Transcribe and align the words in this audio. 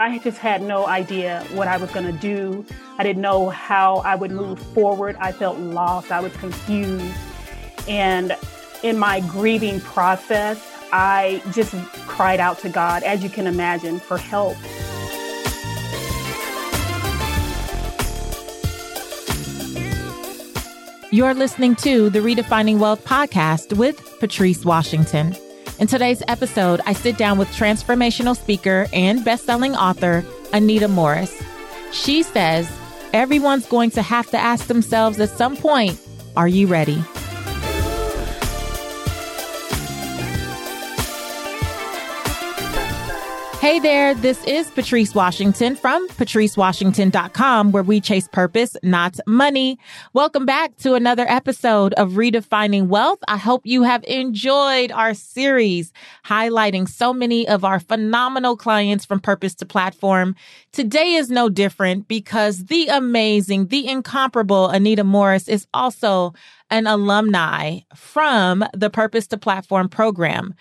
I 0.00 0.18
just 0.22 0.38
had 0.38 0.62
no 0.62 0.86
idea 0.86 1.44
what 1.52 1.66
I 1.66 1.76
was 1.76 1.90
going 1.90 2.06
to 2.06 2.12
do. 2.12 2.64
I 2.98 3.02
didn't 3.02 3.20
know 3.20 3.50
how 3.50 3.96
I 3.96 4.14
would 4.14 4.30
move 4.30 4.58
forward. 4.58 5.16
I 5.18 5.32
felt 5.32 5.58
lost. 5.58 6.12
I 6.12 6.20
was 6.20 6.34
confused. 6.36 7.16
And 7.88 8.36
in 8.82 8.98
my 8.98 9.20
grieving 9.20 9.80
process, 9.80 10.64
I 10.92 11.42
just 11.52 11.74
cried 12.06 12.40
out 12.40 12.58
to 12.60 12.68
God, 12.68 13.02
as 13.02 13.22
you 13.24 13.28
can 13.28 13.46
imagine, 13.46 13.98
for 13.98 14.18
help. 14.18 14.56
You're 21.10 21.34
listening 21.34 21.74
to 21.76 22.10
the 22.10 22.20
Redefining 22.20 22.78
Wealth 22.78 23.04
podcast 23.04 23.76
with 23.76 24.20
Patrice 24.20 24.64
Washington. 24.64 25.34
In 25.78 25.86
today's 25.86 26.24
episode, 26.26 26.80
I 26.86 26.92
sit 26.92 27.16
down 27.16 27.38
with 27.38 27.46
transformational 27.50 28.36
speaker 28.36 28.88
and 28.92 29.24
best-selling 29.24 29.76
author 29.76 30.24
Anita 30.52 30.88
Morris. 30.88 31.40
She 31.92 32.24
says, 32.24 32.68
everyone's 33.12 33.64
going 33.66 33.92
to 33.92 34.02
have 34.02 34.28
to 34.30 34.38
ask 34.38 34.66
themselves 34.66 35.20
at 35.20 35.28
some 35.28 35.56
point, 35.56 35.96
are 36.36 36.48
you 36.48 36.66
ready? 36.66 37.00
Hey 43.68 43.80
there, 43.80 44.14
this 44.14 44.42
is 44.44 44.70
Patrice 44.70 45.14
Washington 45.14 45.76
from 45.76 46.08
patricewashington.com 46.08 47.70
where 47.70 47.82
we 47.82 48.00
chase 48.00 48.26
purpose, 48.26 48.78
not 48.82 49.18
money. 49.26 49.78
Welcome 50.14 50.46
back 50.46 50.74
to 50.78 50.94
another 50.94 51.26
episode 51.28 51.92
of 51.98 52.12
Redefining 52.12 52.86
Wealth. 52.86 53.18
I 53.28 53.36
hope 53.36 53.66
you 53.66 53.82
have 53.82 54.02
enjoyed 54.04 54.90
our 54.90 55.12
series 55.12 55.92
highlighting 56.24 56.88
so 56.88 57.12
many 57.12 57.46
of 57.46 57.62
our 57.62 57.78
phenomenal 57.78 58.56
clients 58.56 59.04
from 59.04 59.20
purpose 59.20 59.54
to 59.56 59.66
platform. 59.66 60.34
Today 60.72 61.12
is 61.12 61.28
no 61.28 61.50
different 61.50 62.08
because 62.08 62.64
the 62.64 62.86
amazing, 62.86 63.66
the 63.66 63.86
incomparable 63.86 64.70
Anita 64.70 65.04
Morris 65.04 65.46
is 65.46 65.66
also 65.74 66.32
an 66.70 66.86
alumni 66.86 67.80
from 67.94 68.64
the 68.72 68.88
Purpose 68.88 69.26
to 69.26 69.36
Platform 69.36 69.90
program 69.90 70.54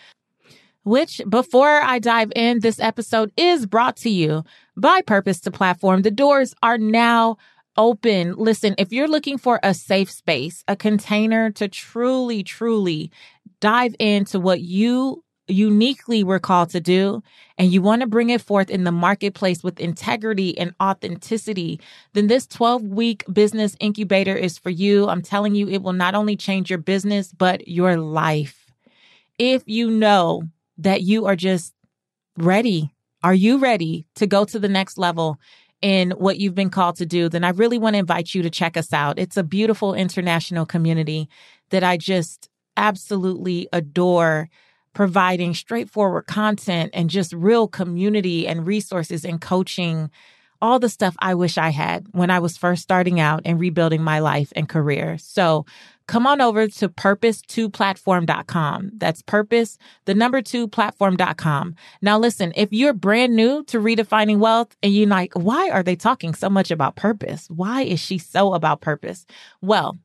which 0.87 1.21
before 1.27 1.81
I 1.81 1.99
dive 1.99 2.31
in, 2.33 2.61
this 2.61 2.79
episode 2.79 3.33
is 3.35 3.65
brought 3.65 3.97
to 3.97 4.09
you 4.09 4.45
by 4.77 5.01
Purpose 5.01 5.41
to 5.41 5.51
Platform. 5.51 6.01
The 6.01 6.11
doors 6.11 6.55
are 6.63 6.77
now 6.77 7.35
open. 7.75 8.35
Listen, 8.37 8.73
if 8.77 8.93
you're 8.93 9.09
looking 9.09 9.37
for 9.37 9.59
a 9.63 9.73
safe 9.73 10.09
space, 10.09 10.63
a 10.65 10.77
container 10.77 11.51
to 11.51 11.67
truly, 11.67 12.41
truly 12.41 13.11
dive 13.59 13.95
into 13.99 14.39
what 14.39 14.61
you 14.61 15.25
uniquely 15.49 16.23
were 16.23 16.39
called 16.39 16.69
to 16.69 16.79
do, 16.79 17.21
and 17.57 17.69
you 17.69 17.81
want 17.81 18.01
to 18.01 18.07
bring 18.07 18.29
it 18.29 18.41
forth 18.41 18.69
in 18.69 18.85
the 18.85 18.91
marketplace 18.91 19.63
with 19.63 19.81
integrity 19.81 20.57
and 20.57 20.73
authenticity, 20.81 21.81
then 22.13 22.27
this 22.27 22.47
12 22.47 22.83
week 22.83 23.25
business 23.31 23.75
incubator 23.81 24.35
is 24.35 24.57
for 24.57 24.69
you. 24.69 25.09
I'm 25.09 25.21
telling 25.21 25.53
you, 25.53 25.67
it 25.67 25.81
will 25.81 25.93
not 25.93 26.15
only 26.15 26.37
change 26.37 26.69
your 26.69 26.79
business, 26.79 27.33
but 27.33 27.67
your 27.67 27.97
life. 27.97 28.71
If 29.37 29.63
you 29.65 29.91
know 29.91 30.43
that 30.77 31.01
you 31.01 31.25
are 31.25 31.35
just 31.35 31.73
ready. 32.37 32.91
Are 33.23 33.33
you 33.33 33.57
ready 33.57 34.05
to 34.15 34.27
go 34.27 34.45
to 34.45 34.59
the 34.59 34.69
next 34.69 34.97
level 34.97 35.37
in 35.81 36.11
what 36.11 36.39
you've 36.39 36.55
been 36.55 36.69
called 36.69 36.97
to 36.97 37.05
do? 37.05 37.29
Then 37.29 37.43
I 37.43 37.49
really 37.49 37.77
want 37.77 37.95
to 37.95 37.99
invite 37.99 38.33
you 38.33 38.41
to 38.43 38.49
check 38.49 38.77
us 38.77 38.93
out. 38.93 39.19
It's 39.19 39.37
a 39.37 39.43
beautiful 39.43 39.93
international 39.93 40.65
community 40.65 41.29
that 41.69 41.83
I 41.83 41.97
just 41.97 42.49
absolutely 42.75 43.67
adore 43.73 44.49
providing 44.93 45.53
straightforward 45.53 46.25
content 46.25 46.91
and 46.93 47.09
just 47.09 47.33
real 47.33 47.67
community 47.67 48.47
and 48.47 48.65
resources 48.65 49.25
and 49.25 49.41
coaching 49.41 50.09
all 50.59 50.79
the 50.79 50.89
stuff 50.89 51.15
I 51.19 51.35
wish 51.35 51.57
I 51.57 51.69
had 51.69 52.07
when 52.11 52.31
I 52.31 52.39
was 52.39 52.57
first 52.57 52.81
starting 52.81 53.19
out 53.19 53.41
and 53.45 53.59
rebuilding 53.59 54.01
my 54.01 54.19
life 54.19 54.51
and 54.55 54.67
career. 54.67 55.17
So 55.19 55.65
come 56.07 56.25
on 56.25 56.41
over 56.41 56.67
to 56.67 56.89
purpose2platform.com. 56.89 58.91
That's 58.95 59.21
purpose, 59.21 59.77
the 60.05 60.15
number 60.15 60.41
two 60.41 60.67
platform.com. 60.67 61.75
Now 62.01 62.17
listen, 62.17 62.53
if 62.55 62.69
you're 62.71 62.93
brand 62.93 63.35
new 63.35 63.63
to 63.65 63.79
redefining 63.79 64.39
wealth 64.39 64.75
and 64.81 64.93
you're 64.93 65.07
like, 65.07 65.33
why 65.33 65.69
are 65.69 65.83
they 65.83 65.95
talking 65.95 66.33
so 66.33 66.49
much 66.49 66.71
about 66.71 66.95
purpose? 66.95 67.47
Why 67.49 67.83
is 67.83 67.99
she 67.99 68.17
so 68.17 68.53
about 68.53 68.81
purpose? 68.81 69.25
Well, 69.61 69.97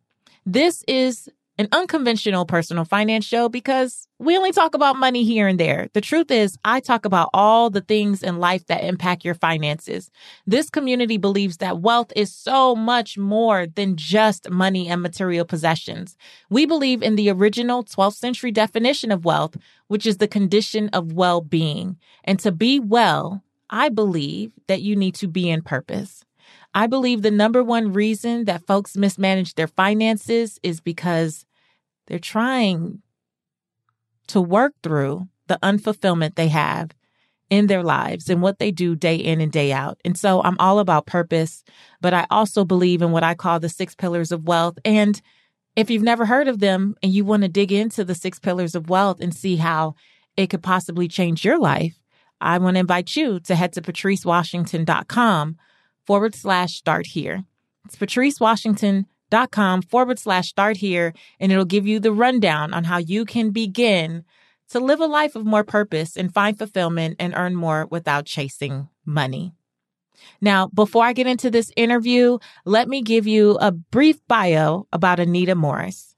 this 0.45 0.85
is 0.89 1.31
an 1.59 1.69
unconventional 1.73 2.47
personal 2.47 2.85
finance 2.85 3.25
show 3.25 3.49
because 3.49 4.09
we 4.19 4.37
only 4.37 4.53
talk 4.53 4.75
about 4.75 4.97
money 4.97 5.23
here 5.23 5.47
and 5.47 5.61
there. 5.61 5.89
The 5.93 6.01
truth 6.01 6.31
is, 6.31 6.57
I 6.65 6.81
talk 6.81 7.05
about 7.05 7.29
all 7.35 7.69
the 7.69 7.83
things 7.83 8.23
in 8.23 8.39
life 8.39 8.67
that 8.67 8.85
impact 8.85 9.25
your 9.25 9.35
finances. 9.35 10.11
This 10.47 10.71
community 10.71 11.19
believes 11.19 11.59
that 11.59 11.81
wealth 11.81 12.13
is 12.17 12.35
so 12.35 12.75
much 12.75 13.19
more 13.19 13.67
than 13.67 13.97
just 13.97 14.49
money 14.51 14.89
and 14.89 15.03
material 15.03 15.45
possessions. 15.45 16.17
We 16.49 16.65
believe 16.65 17.03
in 17.03 17.17
the 17.17 17.31
original 17.31 17.85
12th 17.85 18.15
century 18.15 18.51
definition 18.51 19.13
of 19.13 19.25
wealth, 19.25 19.57
which 19.89 20.07
is 20.07 20.17
the 20.19 20.29
condition 20.29 20.89
of 20.91 21.13
well 21.13 21.41
being. 21.41 21.99
And 22.25 22.39
to 22.41 22.53
be 22.53 22.81
well, 22.81 23.43
I 23.69 23.89
believe 23.89 24.53
that 24.69 24.83
you 24.83 24.97
need 24.97 25.15
to 25.17 25.29
be 25.29 25.51
in 25.51 25.63
purpose. 25.63 26.25
I 26.75 26.87
believe 26.87 27.23
the 27.23 27.31
number 27.31 27.63
one 27.63 27.93
reason 27.93 28.47
that 28.47 28.67
folks 28.67 28.97
mismanage 28.97 29.55
their 29.55 29.67
finances 29.67 30.59
is 30.63 30.81
because 30.81 31.45
they're 32.07 32.19
trying 32.19 33.03
to 34.29 34.41
work 34.41 34.75
through 34.83 35.29
the 35.49 35.59
unfulfillment 35.63 36.35
they 36.35 36.49
have 36.49 36.91
in 37.51 37.67
their 37.67 37.83
lives 37.83 38.31
and 38.31 38.41
what 38.41 38.59
they 38.59 38.71
do 38.71 38.97
day 38.97 39.17
in 39.17 39.41
and 39.43 39.53
day 39.53 39.73
out. 39.73 40.01
And 40.07 40.17
so 40.17 40.43
I'm 40.43 40.57
all 40.59 40.79
about 40.79 41.05
purpose, 41.05 41.63
but 42.01 42.15
I 42.15 42.27
also 42.31 42.65
believe 42.65 43.03
in 43.03 43.11
what 43.11 43.25
I 43.25 43.35
call 43.35 43.61
the 43.61 43.69
six 43.69 43.95
pillars 43.95 44.33
of 44.33 44.45
wealth. 44.49 44.79
And 44.87 45.21
if 45.77 45.91
you've 45.91 46.03
never 46.03 46.25
heard 46.25 46.49
of 46.49 46.61
them 46.61 46.95
and 47.03 47.13
you 47.13 47.27
want 47.27 47.43
to 47.43 47.49
dig 47.49 47.71
into 47.71 48.05
the 48.05 48.15
six 48.15 48.39
pillars 48.39 48.75
of 48.75 48.89
wealth 48.89 49.21
and 49.21 49.35
see 49.35 49.57
how 49.57 49.95
it 50.35 50.47
could 50.49 50.63
possibly 50.63 51.09
change 51.09 51.45
your 51.45 51.59
life, 51.59 51.99
I 52.41 52.57
want 52.57 52.77
to 52.77 52.81
invite 52.81 53.15
you 53.17 53.39
to 53.41 53.55
head 53.55 53.75
to 53.75 53.83
patricewashington.com 53.83 55.57
forward 56.07 56.35
slash 56.35 56.75
start 56.75 57.07
here. 57.09 57.45
It's 57.85 57.97
patricewashington.com 57.97 59.83
forward 59.83 60.19
slash 60.19 60.49
start 60.49 60.77
here, 60.79 61.13
and 61.41 61.51
it'll 61.53 61.65
give 61.65 61.87
you 61.87 62.01
the 62.01 62.13
rundown 62.13 62.73
on 62.73 62.85
how 62.85 62.99
you 62.99 63.25
can 63.25 63.51
begin 63.51 64.25
to 64.71 64.81
live 64.81 65.01
a 65.01 65.07
life 65.07 65.37
of 65.37 65.45
more 65.45 65.65
purpose 65.65 66.17
and 66.17 66.33
find 66.33 66.57
fulfillment 66.57 67.17
and 67.19 67.35
earn 67.37 67.55
more 67.55 67.87
without 67.91 68.25
chasing 68.25 68.89
money. 69.05 69.53
Now, 70.41 70.69
before 70.69 71.05
I 71.05 71.13
get 71.13 71.27
into 71.27 71.51
this 71.51 71.73
interview, 71.77 72.39
let 72.65 72.89
me 72.89 73.03
give 73.03 73.27
you 73.27 73.59
a 73.61 73.73
brief 73.73 74.21
bio 74.29 74.87
about 74.93 75.21
Anita 75.21 75.55
Morris. 75.55 76.12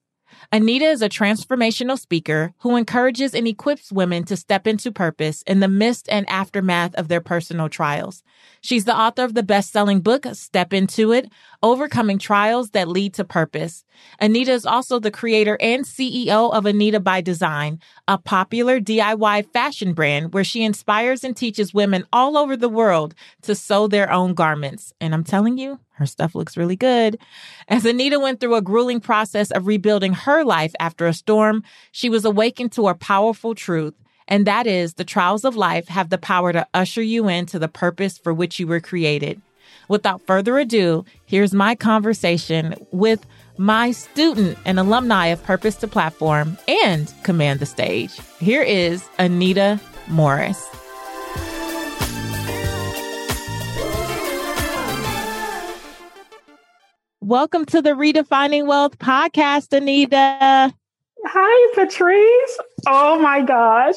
Anita 0.53 0.84
is 0.84 1.03
a 1.03 1.09
transformational 1.09 1.99
speaker 1.99 2.53
who 2.59 2.77
encourages 2.77 3.34
and 3.34 3.47
equips 3.47 3.91
women 3.91 4.25
to 4.25 4.37
step 4.37 4.66
into 4.66 4.93
purpose 4.93 5.43
in 5.43 5.60
the 5.60 5.69
midst 5.69 6.09
and 6.10 6.28
aftermath 6.28 6.94
of 6.97 7.09
their 7.09 7.21
personal 7.21 7.69
trials. 7.69 8.22
She's 8.60 8.84
the 8.84 8.97
author 8.97 9.25
of 9.25 9.34
the 9.34 9.43
best-selling 9.43 10.00
book, 10.00 10.27
Step 10.33 10.72
Into 10.72 11.12
It, 11.12 11.31
Overcoming 11.62 12.19
Trials 12.19 12.71
That 12.71 12.88
Lead 12.88 13.15
to 13.15 13.25
Purpose. 13.25 13.84
Anita 14.21 14.53
is 14.53 14.66
also 14.66 14.99
the 14.99 15.10
creator 15.10 15.56
and 15.60 15.84
CEO 15.84 16.53
of 16.53 16.66
Anita 16.66 17.00
by 17.00 17.21
Design, 17.21 17.81
a 18.09 18.19
popular 18.19 18.81
DIY 18.81 19.53
fashion 19.53 19.93
brand 19.93 20.34
where 20.34 20.44
she 20.44 20.62
inspires 20.62 21.25
and 21.25 21.37
teaches 21.37 21.75
women 21.75 22.04
all 22.12 22.37
over 22.37 22.56
the 22.56 22.69
world 22.69 23.15
to 23.43 23.54
sew 23.54 23.87
their 23.87 24.10
own 24.10 24.34
garments. 24.34 24.93
And 25.00 25.15
I'm 25.15 25.25
telling 25.25 25.59
you, 25.59 25.78
her 25.94 26.06
stuff 26.06 26.34
looks 26.34 26.56
really 26.56 26.77
good. 26.77 27.19
As 27.69 27.84
Anita 27.84 28.19
went 28.19 28.41
through 28.41 28.55
a 28.55 28.62
grueling 28.62 29.00
process 29.00 29.50
of 29.50 29.66
rebuilding 29.66 30.12
her 30.12 30.44
life 30.44 30.75
after 30.81 31.06
a 31.06 31.12
storm, 31.12 31.62
she 31.93 32.09
was 32.09 32.25
awakened 32.25 32.72
to 32.72 32.88
a 32.88 32.94
powerful 32.94 33.55
truth. 33.55 33.94
And 34.27 34.47
that 34.47 34.66
is 34.66 34.94
the 34.94 35.04
trials 35.04 35.44
of 35.44 35.56
life 35.56 35.88
have 35.88 36.10
the 36.10 36.18
power 36.18 36.53
to 36.53 36.66
usher 36.74 37.03
you 37.03 37.28
into 37.28 37.59
the 37.59 37.68
purpose 37.68 38.18
for 38.18 38.33
which 38.33 38.59
you 38.59 38.66
were 38.66 38.80
created. 38.80 39.41
Without 39.89 40.22
further 40.27 40.59
ado, 40.59 41.04
here's 41.27 41.53
my 41.53 41.74
conversation 41.74 42.74
with 42.91 43.24
my 43.59 43.91
student 43.91 44.59
and 44.65 44.80
alumni 44.80 45.27
of 45.27 45.42
Purpose 45.45 45.77
to 45.77 45.89
Platform 45.89 46.57
and 46.66 47.13
Command 47.22 47.60
the 47.60 47.66
Stage. 47.66 48.18
Here 48.41 48.63
is 48.63 49.07
Anita 49.18 49.78
Morris. 50.09 50.84
Welcome 57.24 57.65
to 57.66 57.80
the 57.80 57.92
Redefining 57.92 58.66
Wealth 58.66 58.98
podcast, 58.98 59.74
Anita. 59.74 60.74
Hi, 61.24 61.74
Patrice. 61.74 62.59
Oh 62.86 63.18
my 63.18 63.41
gosh. 63.41 63.94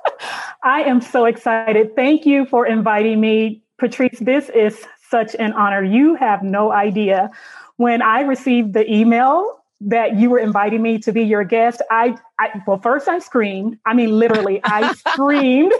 I 0.62 0.80
am 0.84 1.02
so 1.02 1.26
excited. 1.26 1.94
Thank 1.94 2.24
you 2.24 2.46
for 2.46 2.66
inviting 2.66 3.20
me. 3.20 3.60
Patrice, 3.78 4.18
this 4.18 4.48
is 4.48 4.82
such 5.10 5.36
an 5.38 5.52
honor. 5.52 5.84
You 5.84 6.14
have 6.14 6.42
no 6.42 6.72
idea. 6.72 7.30
When 7.76 8.00
I 8.00 8.22
received 8.22 8.72
the 8.72 8.90
email 8.90 9.62
that 9.82 10.16
you 10.16 10.30
were 10.30 10.38
inviting 10.38 10.80
me 10.80 10.98
to 11.00 11.12
be 11.12 11.22
your 11.22 11.44
guest, 11.44 11.82
I, 11.90 12.16
I 12.40 12.62
well, 12.66 12.78
first 12.78 13.08
I 13.08 13.18
screamed. 13.18 13.78
I 13.84 13.92
mean, 13.92 14.18
literally, 14.18 14.62
I 14.64 14.90
screamed 15.12 15.74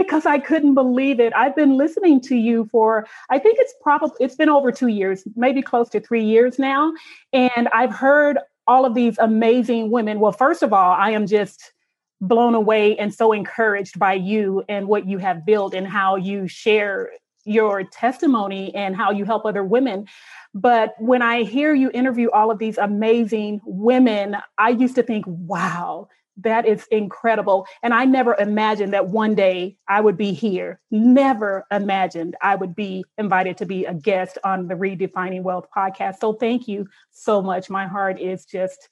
because 0.00 0.24
I 0.24 0.38
couldn't 0.38 0.72
believe 0.72 1.20
it. 1.20 1.30
I've 1.34 1.54
been 1.54 1.76
listening 1.76 2.22
to 2.22 2.34
you 2.34 2.66
for, 2.72 3.06
I 3.28 3.38
think 3.38 3.58
it's 3.60 3.74
probably, 3.82 4.16
it's 4.18 4.34
been 4.34 4.48
over 4.48 4.72
two 4.72 4.86
years, 4.86 5.24
maybe 5.36 5.60
close 5.60 5.90
to 5.90 6.00
three 6.00 6.24
years 6.24 6.58
now. 6.58 6.94
And 7.34 7.68
I've 7.74 7.92
heard 7.92 8.38
all 8.66 8.86
of 8.86 8.94
these 8.94 9.18
amazing 9.18 9.90
women. 9.90 10.18
Well, 10.18 10.32
first 10.32 10.62
of 10.62 10.72
all, 10.72 10.92
I 10.92 11.10
am 11.10 11.26
just 11.26 11.74
blown 12.22 12.54
away 12.54 12.96
and 12.96 13.12
so 13.12 13.32
encouraged 13.32 13.98
by 13.98 14.14
you 14.14 14.64
and 14.70 14.88
what 14.88 15.06
you 15.06 15.18
have 15.18 15.44
built 15.44 15.74
and 15.74 15.86
how 15.86 16.16
you 16.16 16.48
share 16.48 17.10
your 17.44 17.84
testimony 17.84 18.74
and 18.74 18.96
how 18.96 19.10
you 19.10 19.26
help 19.26 19.44
other 19.44 19.64
women. 19.64 20.06
But 20.54 20.94
when 20.98 21.20
I 21.20 21.42
hear 21.42 21.74
you 21.74 21.90
interview 21.92 22.30
all 22.30 22.50
of 22.50 22.58
these 22.58 22.78
amazing 22.78 23.60
women, 23.66 24.36
I 24.56 24.70
used 24.70 24.94
to 24.94 25.02
think, 25.02 25.26
wow, 25.26 26.08
that 26.38 26.66
is 26.66 26.86
incredible. 26.90 27.66
And 27.82 27.92
I 27.92 28.04
never 28.04 28.34
imagined 28.34 28.92
that 28.92 29.08
one 29.08 29.34
day 29.34 29.76
I 29.88 30.00
would 30.00 30.16
be 30.16 30.32
here. 30.32 30.80
Never 30.90 31.66
imagined 31.70 32.36
I 32.42 32.54
would 32.54 32.74
be 32.74 33.04
invited 33.18 33.58
to 33.58 33.66
be 33.66 33.84
a 33.84 33.94
guest 33.94 34.38
on 34.44 34.68
the 34.68 34.74
Redefining 34.74 35.42
Wealth 35.42 35.66
podcast. 35.76 36.20
So 36.20 36.32
thank 36.32 36.68
you 36.68 36.86
so 37.10 37.42
much. 37.42 37.68
My 37.68 37.86
heart 37.86 38.20
is 38.20 38.44
just 38.44 38.88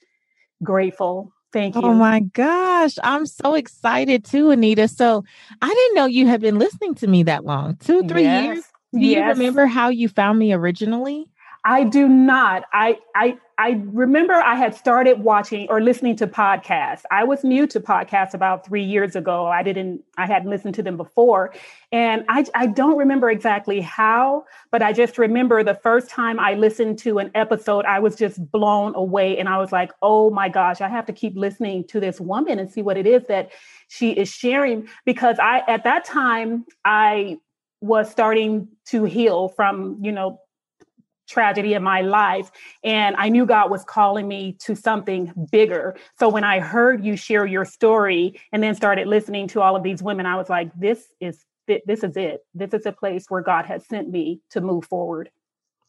grateful. 0.62 1.32
Thank 1.52 1.76
oh 1.76 1.80
you. 1.80 1.86
Oh 1.86 1.94
my 1.94 2.20
gosh. 2.20 2.94
I'm 3.02 3.24
so 3.24 3.54
excited 3.54 4.24
too, 4.24 4.50
Anita. 4.50 4.88
So 4.88 5.24
I 5.62 5.68
didn't 5.68 5.94
know 5.94 6.06
you 6.06 6.26
had 6.26 6.40
been 6.40 6.58
listening 6.58 6.94
to 6.96 7.06
me 7.06 7.22
that 7.24 7.44
long. 7.44 7.76
Two, 7.76 8.06
three 8.06 8.24
yes. 8.24 8.44
years. 8.44 8.64
Do 8.92 9.00
yes. 9.00 9.16
you 9.16 9.42
remember 9.42 9.66
how 9.66 9.88
you 9.88 10.08
found 10.08 10.38
me 10.38 10.52
originally? 10.52 11.30
I 11.64 11.84
do 11.84 12.08
not. 12.08 12.64
I 12.72 12.98
I 13.14 13.38
I 13.58 13.82
remember 13.86 14.34
I 14.34 14.54
had 14.54 14.74
started 14.74 15.20
watching 15.20 15.66
or 15.68 15.80
listening 15.80 16.14
to 16.16 16.28
podcasts. 16.28 17.02
I 17.10 17.24
was 17.24 17.42
new 17.42 17.66
to 17.68 17.80
podcasts 17.80 18.32
about 18.32 18.64
three 18.64 18.84
years 18.84 19.16
ago. 19.16 19.46
I 19.46 19.62
didn't. 19.64 20.02
I 20.16 20.26
hadn't 20.26 20.48
listened 20.48 20.76
to 20.76 20.82
them 20.82 20.96
before, 20.96 21.52
and 21.90 22.24
I 22.28 22.44
I 22.54 22.66
don't 22.66 22.96
remember 22.96 23.30
exactly 23.30 23.80
how, 23.80 24.44
but 24.70 24.82
I 24.82 24.92
just 24.92 25.18
remember 25.18 25.64
the 25.64 25.74
first 25.74 26.08
time 26.08 26.38
I 26.38 26.54
listened 26.54 26.98
to 27.00 27.18
an 27.18 27.32
episode, 27.34 27.84
I 27.84 27.98
was 27.98 28.14
just 28.14 28.50
blown 28.52 28.94
away, 28.94 29.36
and 29.38 29.48
I 29.48 29.58
was 29.58 29.72
like, 29.72 29.90
"Oh 30.00 30.30
my 30.30 30.48
gosh, 30.48 30.80
I 30.80 30.88
have 30.88 31.06
to 31.06 31.12
keep 31.12 31.36
listening 31.36 31.84
to 31.88 31.98
this 31.98 32.20
woman 32.20 32.58
and 32.60 32.70
see 32.70 32.82
what 32.82 32.96
it 32.96 33.06
is 33.06 33.24
that 33.28 33.50
she 33.88 34.12
is 34.12 34.28
sharing." 34.30 34.88
Because 35.04 35.38
I 35.40 35.64
at 35.66 35.82
that 35.84 36.04
time 36.04 36.64
I 36.84 37.38
was 37.80 38.10
starting 38.10 38.68
to 38.86 39.04
heal 39.04 39.48
from 39.48 39.98
you 40.00 40.12
know 40.12 40.40
tragedy 41.28 41.74
in 41.74 41.82
my 41.82 42.00
life. 42.00 42.50
And 42.82 43.14
I 43.16 43.28
knew 43.28 43.46
God 43.46 43.70
was 43.70 43.84
calling 43.84 44.26
me 44.26 44.54
to 44.60 44.74
something 44.74 45.32
bigger. 45.52 45.96
So 46.18 46.28
when 46.28 46.44
I 46.44 46.60
heard 46.60 47.04
you 47.04 47.16
share 47.16 47.46
your 47.46 47.64
story 47.64 48.40
and 48.52 48.62
then 48.62 48.74
started 48.74 49.06
listening 49.06 49.46
to 49.48 49.60
all 49.60 49.76
of 49.76 49.82
these 49.82 50.02
women, 50.02 50.26
I 50.26 50.36
was 50.36 50.48
like, 50.48 50.70
this 50.74 51.08
is 51.20 51.44
this 51.86 52.02
is 52.02 52.16
it. 52.16 52.46
This 52.54 52.72
is 52.72 52.86
a 52.86 52.92
place 52.92 53.26
where 53.28 53.42
God 53.42 53.66
has 53.66 53.84
sent 53.86 54.08
me 54.08 54.40
to 54.50 54.62
move 54.62 54.86
forward. 54.86 55.30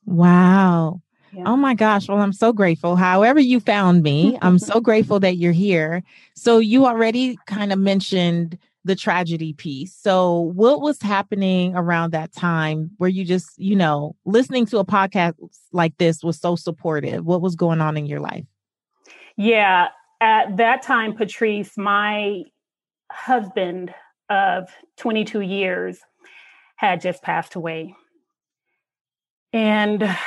Wow. 0.06 1.02
Yeah. 1.32 1.44
Oh 1.46 1.56
my 1.56 1.74
gosh. 1.74 2.10
Well, 2.10 2.20
I'm 2.20 2.34
so 2.34 2.52
grateful. 2.52 2.96
However, 2.96 3.40
you 3.40 3.60
found 3.60 4.04
me, 4.04 4.38
I'm 4.42 4.60
so 4.60 4.82
grateful 4.82 5.20
that 5.22 5.38
you're 5.38 5.52
here. 5.52 6.04
So, 6.36 6.58
you 6.58 6.86
already 6.86 7.38
kind 7.46 7.72
of 7.72 7.80
mentioned 7.80 8.58
the 8.90 8.96
tragedy 8.96 9.54
piece. 9.54 9.96
So, 9.96 10.52
what 10.56 10.82
was 10.82 11.00
happening 11.00 11.76
around 11.76 12.12
that 12.12 12.34
time 12.34 12.90
where 12.98 13.10
you 13.10 13.24
just, 13.24 13.58
you 13.60 13.76
know, 13.76 14.16
listening 14.26 14.66
to 14.68 14.80
a 14.80 14.84
podcast 14.86 15.36
like 15.72 15.96
this 16.00 16.24
was 16.24 16.40
so 16.40 16.56
supportive? 16.56 17.24
What 17.24 17.42
was 17.42 17.56
going 17.56 17.82
on 17.82 17.98
in 17.98 18.08
your 18.08 18.20
life? 18.20 18.46
Yeah, 19.38 19.90
at 20.20 20.58
that 20.58 20.82
time, 20.82 21.16
Patrice, 21.16 21.78
my 21.78 22.42
husband 23.12 23.94
of 24.28 24.68
22 24.98 25.42
years 25.42 26.00
had 26.76 27.00
just 27.00 27.22
passed 27.22 27.54
away. 27.54 27.96
And 29.54 30.18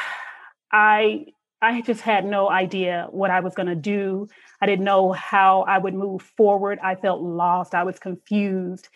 I 0.70 1.26
I 1.62 1.80
just 1.80 2.00
had 2.00 2.24
no 2.24 2.50
idea 2.50 3.06
what 3.10 3.30
I 3.30 3.38
was 3.38 3.54
going 3.54 3.68
to 3.68 3.76
do. 3.76 4.28
I 4.60 4.66
didn't 4.66 4.84
know 4.84 5.12
how 5.12 5.62
I 5.62 5.78
would 5.78 5.94
move 5.94 6.20
forward. 6.36 6.80
I 6.82 6.96
felt 6.96 7.22
lost. 7.22 7.72
I 7.74 7.84
was 7.84 8.00
confused. 8.00 8.88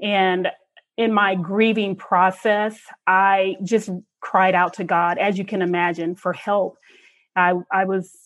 And 0.00 0.48
in 0.96 1.12
my 1.12 1.34
grieving 1.34 1.96
process, 1.96 2.78
I 3.04 3.56
just 3.64 3.90
cried 4.20 4.54
out 4.54 4.74
to 4.74 4.84
God, 4.84 5.18
as 5.18 5.36
you 5.36 5.44
can 5.44 5.60
imagine, 5.60 6.14
for 6.14 6.32
help. 6.32 6.78
I, 7.34 7.54
I 7.72 7.84
was 7.84 8.16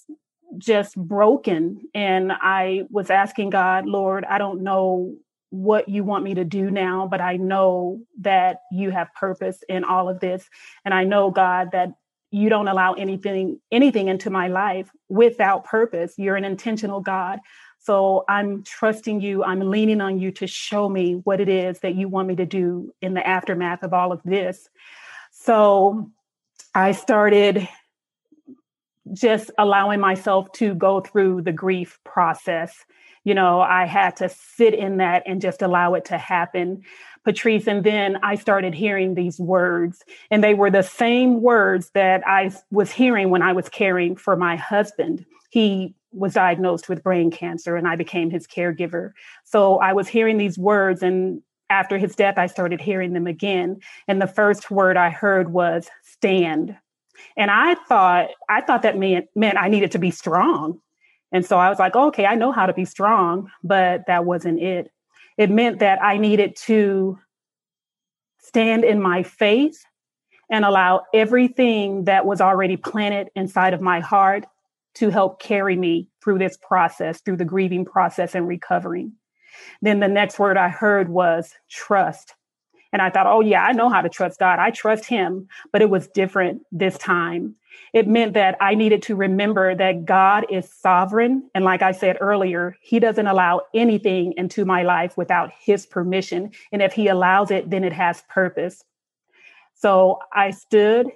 just 0.59 0.95
broken 0.95 1.81
and 1.95 2.31
I 2.31 2.83
was 2.91 3.09
asking 3.09 3.51
God, 3.51 3.87
Lord, 3.87 4.27
I 4.27 4.37
don't 4.37 4.63
know 4.63 5.17
what 5.51 5.89
you 5.89 6.05
want 6.05 6.25
me 6.25 6.35
to 6.35 6.45
do 6.45 6.71
now, 6.71 7.09
but 7.11 7.23
I 7.23 7.37
know 7.37 8.01
that 8.21 8.59
you 8.71 8.91
have 8.91 9.09
purpose 9.15 9.63
in 9.67 9.83
all 9.83 10.11
of 10.11 10.21
this. 10.21 10.47
And 10.85 10.93
I 10.93 11.05
know, 11.05 11.31
God, 11.31 11.71
that 11.73 11.95
you 12.31 12.49
don't 12.49 12.69
allow 12.69 12.93
anything 12.95 13.61
anything 13.73 14.09
into 14.09 14.31
my 14.31 14.49
life 14.49 14.91
without 15.09 15.65
purpose. 15.65 16.15
You're 16.17 16.37
an 16.37 16.45
intentional 16.45 17.01
god. 17.01 17.39
So 17.81 18.25
i'm 18.29 18.65
trusting 18.65 19.21
you. 19.21 19.45
I'm 19.45 19.61
leaning 19.61 20.01
on 20.01 20.19
you 20.19 20.31
to 20.33 20.47
show 20.47 20.89
me 20.89 21.15
what 21.25 21.41
it 21.41 21.49
is 21.49 21.81
that 21.81 21.95
you 21.95 22.09
want 22.09 22.29
me 22.29 22.37
to 22.37 22.47
do 22.47 22.93
in 23.01 23.15
the 23.15 23.27
aftermath 23.27 23.83
of 23.83 23.93
all 23.93 24.13
of 24.13 24.23
this. 24.25 24.69
So 25.31 26.11
i 26.75 26.93
started 26.93 27.69
just 29.13 29.51
allowing 29.57 30.01
myself 30.01 30.53
to 30.53 30.75
go 30.75 31.01
through 31.01 31.43
the 31.43 31.53
grief 31.53 31.99
process 32.05 32.85
you 33.25 33.35
know 33.35 33.61
i 33.61 33.87
had 33.87 34.17
to 34.17 34.29
sit 34.29 34.75
in 34.75 34.99
that 34.99 35.23
and 35.27 35.41
just 35.41 35.63
allow 35.63 35.95
it 35.95 36.05
to 36.05 36.19
happen 36.19 36.83
Patrice. 37.29 37.67
And 37.67 37.85
then 37.85 38.17
I 38.23 38.37
started 38.37 38.75
hearing 38.75 39.15
these 39.15 39.39
words, 39.39 40.03
and 40.31 40.43
they 40.43 40.55
were 40.55 40.71
the 40.71 40.83
same 40.83 41.43
words 41.43 41.91
that 41.91 42.27
I 42.27 42.51
was 42.71 42.91
hearing 42.91 43.29
when 43.29 43.43
I 43.43 43.53
was 43.53 43.69
caring 43.69 44.17
for 44.17 44.35
my 44.35 44.57
husband. 44.57 45.27
He 45.51 45.95
was 46.11 46.33
diagnosed 46.33 46.89
with 46.89 47.03
brain 47.03 47.31
cancer, 47.31 47.77
and 47.77 47.87
I 47.87 47.97
became 47.97 48.31
his 48.31 48.47
caregiver. 48.47 49.13
So 49.45 49.77
I 49.77 49.93
was 49.93 50.09
hearing 50.09 50.39
these 50.39 50.57
words, 50.57 51.03
and 51.03 51.43
after 51.69 51.99
his 51.99 52.17
death, 52.17 52.39
I 52.39 52.47
started 52.47 52.81
hearing 52.81 53.13
them 53.13 53.27
again. 53.27 53.81
And 54.07 54.23
the 54.23 54.27
first 54.27 54.71
word 54.71 54.97
I 54.97 55.11
heard 55.11 55.53
was 55.53 55.89
stand. 56.03 56.77
And 57.37 57.51
I 57.51 57.75
thought, 57.75 58.31
I 58.49 58.63
thought 58.63 58.83
that 58.83 58.97
meant, 58.97 59.27
meant 59.35 59.59
I 59.59 59.69
needed 59.69 59.93
to 59.93 59.99
be 59.99 60.11
strong. 60.11 60.81
And 61.31 61.45
so 61.45 61.59
I 61.59 61.69
was 61.69 61.79
like, 61.79 61.95
okay, 61.95 62.27
I 62.27 62.35
know 62.35 62.53
how 62.53 62.67
to 62.67 62.73
be 62.73 62.85
strong, 62.85 63.51
but 63.63 64.05
that 64.07 64.25
wasn't 64.25 64.61
it 64.61 64.91
it 65.39 65.51
meant 65.51 65.79
that 65.79 66.03
I 66.03 66.19
needed 66.19 66.57
to 66.67 67.19
stand 68.41 68.85
in 68.85 69.01
my 69.01 69.23
faith 69.23 69.85
and 70.51 70.65
allow 70.65 71.03
everything 71.15 72.05
that 72.05 72.27
was 72.27 72.41
already 72.41 72.77
planted 72.77 73.31
inside 73.37 73.73
of 73.73 73.81
my 73.81 74.01
heart 74.01 74.45
to 74.95 75.11
help 75.11 75.41
carry 75.41 75.77
me 75.77 76.09
through 76.23 76.39
this 76.39 76.59
process, 76.61 77.21
through 77.21 77.37
the 77.37 77.45
grieving 77.45 77.85
process 77.85 78.35
and 78.35 78.49
recovering. 78.49 79.13
Then 79.81 80.01
the 80.01 80.09
next 80.09 80.39
word 80.39 80.57
I 80.57 80.69
heard 80.69 81.09
was 81.09 81.55
trust. 81.71 82.35
And 82.93 83.03
I 83.03 83.11
thought, 83.11 83.27
oh, 83.27 83.41
yeah, 83.41 83.65
I 83.65 83.73
know 83.73 83.89
how 83.89 84.01
to 84.01 84.09
trust 84.09 84.39
God. 84.39 84.59
I 84.59 84.71
trust 84.71 85.05
Him. 85.05 85.49
But 85.73 85.83
it 85.83 85.91
was 85.91 86.09
different 86.09 86.63
this 86.73 86.97
time. 86.99 87.55
It 87.93 88.09
meant 88.09 88.35
that 88.35 88.57
I 88.61 88.75
needed 88.75 89.03
to 89.03 89.17
remember 89.17 89.75
that 89.75 90.05
God 90.05 90.47
is 90.51 90.73
sovereign. 90.73 91.49
And 91.55 91.65
like 91.65 91.83
I 91.83 91.93
said 91.93 92.17
earlier, 92.21 92.77
He 92.81 92.99
doesn't 92.99 93.27
allow 93.27 93.63
anything 93.75 94.35
into 94.37 94.65
my 94.65 94.83
life 94.83 95.17
without 95.17 95.51
His 95.59 95.87
permission. 95.87 96.51
And 96.73 96.83
if 96.83 96.93
He 96.93 97.09
allows 97.09 97.51
it, 97.51 97.71
then 97.71 97.85
it 97.85 97.93
has 97.93 98.23
purpose. 98.29 98.85
So 99.75 100.19
I 100.33 100.51
stood, 100.51 101.09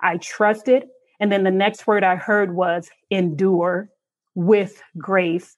I 0.00 0.16
trusted. 0.18 0.84
And 1.18 1.30
then 1.30 1.44
the 1.44 1.50
next 1.50 1.86
word 1.86 2.02
I 2.02 2.16
heard 2.16 2.54
was 2.54 2.88
endure 3.10 3.90
with 4.34 4.82
grace. 4.96 5.56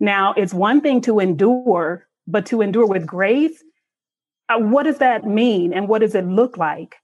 Now, 0.00 0.32
it's 0.34 0.54
one 0.54 0.80
thing 0.80 1.00
to 1.02 1.18
endure, 1.18 2.06
but 2.26 2.46
to 2.46 2.62
endure 2.62 2.86
with 2.86 3.06
grace 3.06 3.62
Uh, 4.48 4.58
what 4.58 4.84
does 4.84 4.98
that 4.98 5.24
mean 5.24 5.72
and 5.72 5.88
what 5.88 6.00
does 6.00 6.14
it 6.14 6.26
look 6.26 6.56
like? 6.56 6.96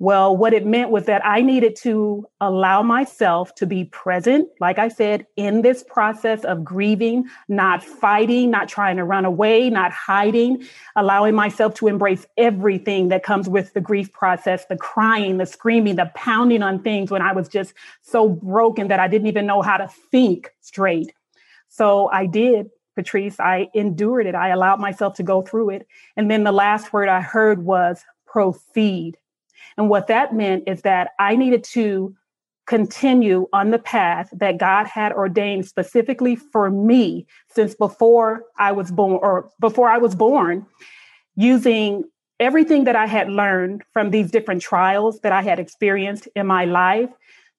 Well, 0.00 0.36
what 0.36 0.52
it 0.52 0.64
meant 0.64 0.90
was 0.90 1.06
that 1.06 1.26
I 1.26 1.40
needed 1.40 1.74
to 1.82 2.24
allow 2.40 2.82
myself 2.82 3.52
to 3.56 3.66
be 3.66 3.86
present, 3.86 4.48
like 4.60 4.78
I 4.78 4.86
said, 4.86 5.26
in 5.36 5.62
this 5.62 5.82
process 5.82 6.44
of 6.44 6.64
grieving, 6.64 7.24
not 7.48 7.82
fighting, 7.82 8.48
not 8.48 8.68
trying 8.68 8.96
to 8.98 9.04
run 9.04 9.24
away, 9.24 9.70
not 9.70 9.90
hiding, 9.90 10.64
allowing 10.94 11.34
myself 11.34 11.74
to 11.74 11.88
embrace 11.88 12.24
everything 12.36 13.08
that 13.08 13.24
comes 13.24 13.48
with 13.48 13.72
the 13.72 13.80
grief 13.80 14.12
process 14.12 14.66
the 14.66 14.76
crying, 14.76 15.38
the 15.38 15.46
screaming, 15.46 15.96
the 15.96 16.12
pounding 16.14 16.62
on 16.62 16.80
things 16.80 17.10
when 17.10 17.22
I 17.22 17.32
was 17.32 17.48
just 17.48 17.74
so 18.00 18.28
broken 18.28 18.86
that 18.88 19.00
I 19.00 19.08
didn't 19.08 19.26
even 19.26 19.46
know 19.46 19.62
how 19.62 19.78
to 19.78 19.88
think 20.12 20.50
straight. 20.60 21.12
So 21.68 22.08
I 22.12 22.26
did. 22.26 22.70
Patrice. 22.98 23.38
I 23.38 23.68
endured 23.74 24.26
it. 24.26 24.34
I 24.34 24.48
allowed 24.48 24.80
myself 24.80 25.14
to 25.14 25.22
go 25.22 25.40
through 25.40 25.70
it. 25.70 25.86
And 26.16 26.28
then 26.28 26.42
the 26.42 26.50
last 26.50 26.92
word 26.92 27.08
I 27.08 27.20
heard 27.20 27.64
was 27.64 28.04
proceed. 28.26 29.16
And 29.76 29.88
what 29.88 30.08
that 30.08 30.34
meant 30.34 30.64
is 30.66 30.82
that 30.82 31.10
I 31.20 31.36
needed 31.36 31.62
to 31.74 32.16
continue 32.66 33.46
on 33.52 33.70
the 33.70 33.78
path 33.78 34.28
that 34.32 34.58
God 34.58 34.88
had 34.88 35.12
ordained 35.12 35.66
specifically 35.66 36.34
for 36.34 36.70
me 36.70 37.24
since 37.54 37.76
before 37.76 38.44
I 38.58 38.72
was 38.72 38.90
born 38.90 39.20
or 39.22 39.48
before 39.60 39.88
I 39.88 39.98
was 39.98 40.16
born 40.16 40.66
using 41.36 42.02
everything 42.40 42.82
that 42.84 42.96
I 42.96 43.06
had 43.06 43.30
learned 43.30 43.84
from 43.92 44.10
these 44.10 44.32
different 44.32 44.60
trials 44.60 45.20
that 45.20 45.30
I 45.30 45.42
had 45.42 45.60
experienced 45.60 46.26
in 46.34 46.48
my 46.48 46.64
life 46.64 47.10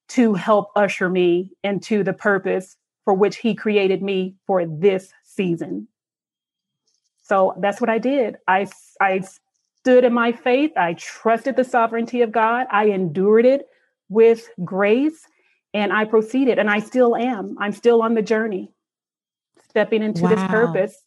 to 0.10 0.34
help 0.34 0.70
usher 0.76 1.10
me 1.10 1.52
into 1.64 2.04
the 2.04 2.14
purpose 2.14 2.76
for 3.06 3.14
which 3.14 3.38
He 3.38 3.56
created 3.56 4.04
me 4.04 4.36
for 4.46 4.66
this 4.66 5.12
season. 5.40 5.88
So 7.24 7.54
that's 7.62 7.80
what 7.80 7.90
I 7.90 7.98
did. 7.98 8.36
I, 8.46 8.68
I 9.00 9.22
stood 9.80 10.04
in 10.04 10.14
my 10.14 10.34
faith. 10.34 10.72
I 10.76 10.96
trusted 10.96 11.56
the 11.56 11.64
sovereignty 11.64 12.22
of 12.24 12.34
God. 12.34 12.68
I 12.70 12.88
endured 12.88 13.46
it 13.46 13.62
with 14.10 14.50
grace 14.66 15.26
and 15.74 15.94
I 15.94 16.04
proceeded 16.04 16.60
and 16.60 16.70
I 16.70 16.80
still 16.80 17.16
am. 17.16 17.56
I'm 17.58 17.72
still 17.72 18.02
on 18.02 18.16
the 18.16 18.22
journey, 18.22 18.74
stepping 19.70 20.04
into 20.04 20.24
wow. 20.24 20.30
this 20.30 20.44
purpose. 20.50 21.04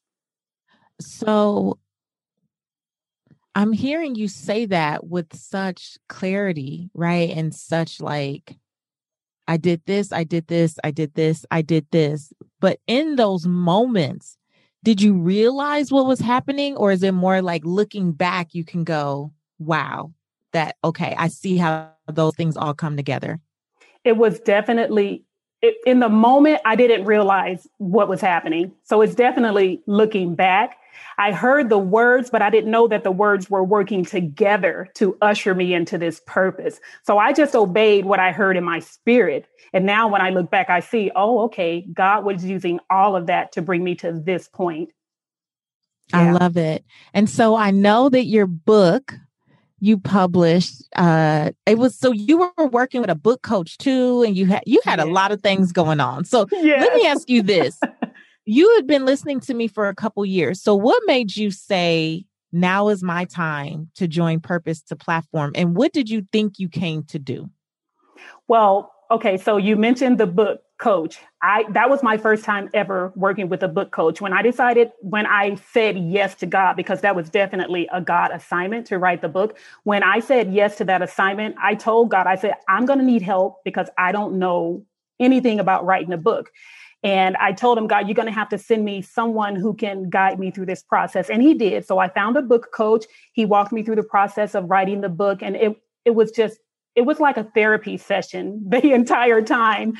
So 0.98 1.78
I'm 3.54 3.72
hearing 3.72 4.14
you 4.14 4.28
say 4.28 4.64
that 4.66 5.06
with 5.06 5.36
such 5.36 5.98
clarity, 6.08 6.88
right? 6.94 7.28
And 7.28 7.54
such 7.54 8.00
like, 8.00 8.56
I 9.48 9.56
did 9.56 9.82
this, 9.86 10.12
I 10.12 10.24
did 10.24 10.46
this, 10.46 10.78
I 10.84 10.90
did 10.90 11.14
this, 11.14 11.44
I 11.50 11.62
did 11.62 11.86
this. 11.90 12.32
But 12.60 12.78
in 12.86 13.16
those 13.16 13.46
moments, 13.46 14.38
did 14.84 15.00
you 15.00 15.14
realize 15.14 15.92
what 15.92 16.06
was 16.06 16.20
happening? 16.20 16.76
Or 16.76 16.92
is 16.92 17.02
it 17.02 17.12
more 17.12 17.42
like 17.42 17.62
looking 17.64 18.12
back, 18.12 18.54
you 18.54 18.64
can 18.64 18.84
go, 18.84 19.32
wow, 19.58 20.12
that, 20.52 20.76
okay, 20.84 21.14
I 21.18 21.28
see 21.28 21.56
how 21.56 21.90
those 22.06 22.34
things 22.34 22.56
all 22.56 22.74
come 22.74 22.96
together? 22.96 23.40
It 24.04 24.16
was 24.16 24.40
definitely 24.40 25.24
it, 25.62 25.76
in 25.86 26.00
the 26.00 26.08
moment, 26.08 26.60
I 26.64 26.74
didn't 26.74 27.04
realize 27.04 27.68
what 27.78 28.08
was 28.08 28.20
happening. 28.20 28.72
So 28.82 29.00
it's 29.00 29.14
definitely 29.14 29.80
looking 29.86 30.34
back. 30.34 30.76
I 31.18 31.32
heard 31.32 31.68
the 31.68 31.78
words, 31.78 32.30
but 32.30 32.42
I 32.42 32.50
didn't 32.50 32.70
know 32.70 32.88
that 32.88 33.04
the 33.04 33.12
words 33.12 33.50
were 33.50 33.64
working 33.64 34.04
together 34.04 34.88
to 34.94 35.16
usher 35.20 35.54
me 35.54 35.74
into 35.74 35.98
this 35.98 36.20
purpose. 36.26 36.80
So 37.04 37.18
I 37.18 37.32
just 37.32 37.54
obeyed 37.54 38.04
what 38.04 38.18
I 38.18 38.32
heard 38.32 38.56
in 38.56 38.64
my 38.64 38.80
spirit. 38.80 39.46
And 39.72 39.86
now 39.86 40.08
when 40.08 40.20
I 40.20 40.30
look 40.30 40.50
back, 40.50 40.68
I 40.70 40.80
see, 40.80 41.10
oh, 41.14 41.40
okay, 41.44 41.86
God 41.92 42.24
was 42.24 42.44
using 42.44 42.80
all 42.90 43.16
of 43.16 43.26
that 43.26 43.52
to 43.52 43.62
bring 43.62 43.82
me 43.82 43.94
to 43.96 44.12
this 44.12 44.48
point. 44.48 44.90
Yeah. 46.12 46.20
I 46.20 46.30
love 46.32 46.56
it. 46.56 46.84
And 47.14 47.28
so 47.28 47.56
I 47.56 47.70
know 47.70 48.08
that 48.08 48.24
your 48.24 48.46
book, 48.46 49.14
you 49.82 49.98
published 49.98 50.84
uh 50.94 51.50
it 51.66 51.76
was 51.76 51.98
so 51.98 52.12
you 52.12 52.38
were 52.56 52.66
working 52.68 53.00
with 53.00 53.10
a 53.10 53.16
book 53.16 53.42
coach 53.42 53.76
too 53.78 54.22
and 54.22 54.36
you 54.36 54.46
had 54.46 54.62
you 54.64 54.80
had 54.84 55.00
yeah. 55.00 55.04
a 55.04 55.06
lot 55.06 55.32
of 55.32 55.42
things 55.42 55.72
going 55.72 55.98
on 55.98 56.24
so 56.24 56.46
yes. 56.52 56.80
let 56.80 56.94
me 56.94 57.04
ask 57.04 57.28
you 57.28 57.42
this 57.42 57.80
you 58.44 58.74
had 58.74 58.86
been 58.86 59.04
listening 59.04 59.40
to 59.40 59.54
me 59.54 59.68
for 59.68 59.88
a 59.88 59.94
couple 59.94 60.24
years 60.24 60.62
so 60.62 60.74
what 60.74 61.02
made 61.06 61.36
you 61.36 61.50
say 61.50 62.24
now 62.52 62.88
is 62.88 63.02
my 63.02 63.24
time 63.24 63.90
to 63.94 64.06
join 64.06 64.40
purpose 64.40 64.82
to 64.82 64.96
platform 64.96 65.52
and 65.54 65.76
what 65.76 65.92
did 65.92 66.10
you 66.10 66.26
think 66.32 66.58
you 66.58 66.68
came 66.68 67.02
to 67.02 67.18
do 67.18 67.48
well 68.48 68.92
okay 69.10 69.36
so 69.36 69.56
you 69.56 69.76
mentioned 69.76 70.18
the 70.18 70.26
book 70.26 70.60
coach. 70.82 71.20
I 71.42 71.64
that 71.70 71.88
was 71.88 72.02
my 72.02 72.16
first 72.16 72.44
time 72.44 72.68
ever 72.74 73.12
working 73.14 73.48
with 73.48 73.62
a 73.62 73.68
book 73.68 73.92
coach. 73.92 74.20
When 74.20 74.32
I 74.32 74.42
decided 74.42 74.90
when 75.00 75.26
I 75.26 75.54
said 75.72 75.96
yes 75.96 76.34
to 76.36 76.46
God 76.46 76.74
because 76.74 77.02
that 77.02 77.14
was 77.14 77.30
definitely 77.30 77.88
a 77.92 78.00
God 78.00 78.32
assignment 78.32 78.88
to 78.88 78.98
write 78.98 79.22
the 79.22 79.28
book. 79.28 79.56
When 79.84 80.02
I 80.02 80.18
said 80.18 80.52
yes 80.52 80.76
to 80.78 80.84
that 80.86 81.00
assignment, 81.00 81.54
I 81.62 81.76
told 81.76 82.10
God 82.10 82.26
I 82.26 82.34
said 82.34 82.54
I'm 82.68 82.84
going 82.84 82.98
to 82.98 83.04
need 83.04 83.22
help 83.22 83.62
because 83.64 83.88
I 83.96 84.10
don't 84.10 84.40
know 84.40 84.84
anything 85.20 85.60
about 85.60 85.86
writing 85.86 86.12
a 86.12 86.18
book. 86.18 86.50
And 87.02 87.36
I 87.36 87.52
told 87.52 87.78
him, 87.78 87.86
God, 87.86 88.06
you're 88.06 88.14
going 88.14 88.26
to 88.26 88.32
have 88.32 88.48
to 88.50 88.58
send 88.58 88.84
me 88.84 89.02
someone 89.02 89.56
who 89.56 89.74
can 89.74 90.08
guide 90.08 90.38
me 90.38 90.50
through 90.50 90.66
this 90.66 90.82
process. 90.82 91.28
And 91.28 91.42
he 91.42 91.54
did. 91.54 91.84
So 91.84 91.98
I 91.98 92.08
found 92.08 92.36
a 92.36 92.42
book 92.42 92.68
coach. 92.72 93.06
He 93.32 93.44
walked 93.44 93.72
me 93.72 93.82
through 93.82 93.96
the 93.96 94.04
process 94.04 94.54
of 94.54 94.70
writing 94.70 95.00
the 95.00 95.08
book. 95.08 95.42
And 95.42 95.56
it, 95.56 95.76
it 96.04 96.14
was 96.14 96.30
just 96.30 96.58
it 96.94 97.02
was 97.02 97.20
like 97.20 97.38
a 97.38 97.44
therapy 97.44 97.96
session 97.96 98.62
the 98.68 98.92
entire 98.92 99.42
time 99.42 99.94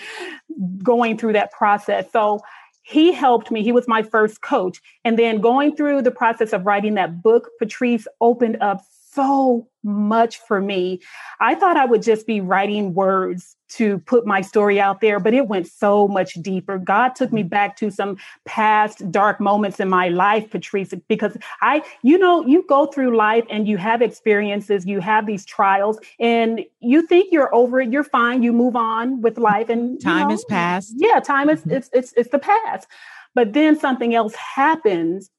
going 0.83 1.17
through 1.17 1.33
that 1.33 1.51
process. 1.53 2.07
So 2.13 2.41
he 2.83 3.13
helped 3.13 3.51
me. 3.51 3.63
He 3.63 3.73
was 3.73 3.87
my 3.89 4.03
first 4.03 4.43
coach. 4.43 4.81
And 5.05 5.19
then 5.19 5.41
going 5.41 5.77
through 5.77 6.03
the 6.03 6.11
process 6.11 6.53
of 6.53 6.67
writing 6.67 6.95
that 6.95 7.23
book, 7.23 7.49
Patrice 7.59 8.07
opened 8.21 8.59
up 8.61 8.83
so 9.12 9.69
much 9.85 10.38
for 10.38 10.61
me. 10.61 11.00
I 11.40 11.54
thought 11.54 11.76
I 11.76 11.85
would 11.85 12.02
just 12.02 12.26
be 12.26 12.40
writing 12.40 12.95
words 12.95 13.57
to 13.71 13.99
put 14.00 14.26
my 14.26 14.42
story 14.42 14.78
out 14.78 15.00
there, 15.00 15.19
but 15.19 15.35
it 15.35 15.49
went 15.49 15.66
so 15.66 16.07
much 16.07 16.35
deeper. 16.35 16.78
God 16.78 17.14
took 17.14 17.33
me 17.33 17.42
back 17.42 17.76
to 17.78 17.90
some 17.90 18.16
past 18.45 19.11
dark 19.11 19.40
moments 19.40 19.81
in 19.81 19.88
my 19.88 20.09
life, 20.09 20.50
Patrice, 20.50 20.95
because 21.09 21.37
I, 21.62 21.83
you 22.02 22.19
know, 22.19 22.47
you 22.47 22.64
go 22.69 22.87
through 22.87 23.16
life 23.16 23.45
and 23.50 23.66
you 23.66 23.78
have 23.78 24.02
experiences, 24.02 24.87
you 24.87 25.00
have 25.00 25.26
these 25.26 25.45
trials, 25.45 25.99
and 26.21 26.64
you 26.81 27.07
think 27.07 27.33
you're 27.33 27.54
over 27.54 27.81
it, 27.81 27.90
you're 27.90 28.04
fine, 28.04 28.42
you 28.42 28.52
move 28.52 28.76
on 28.76 29.23
with 29.23 29.38
life, 29.38 29.69
and 29.69 30.00
time 30.00 30.28
know, 30.28 30.35
is 30.35 30.45
past. 30.45 30.95
Yeah, 30.97 31.21
time 31.21 31.49
is 31.49 31.61
mm-hmm. 31.61 31.73
it's 31.73 31.90
it's 31.92 32.12
it's 32.16 32.31
the 32.31 32.38
past. 32.38 32.87
But 33.35 33.54
then 33.54 33.78
something 33.78 34.14
else 34.14 34.35
happens 34.35 35.31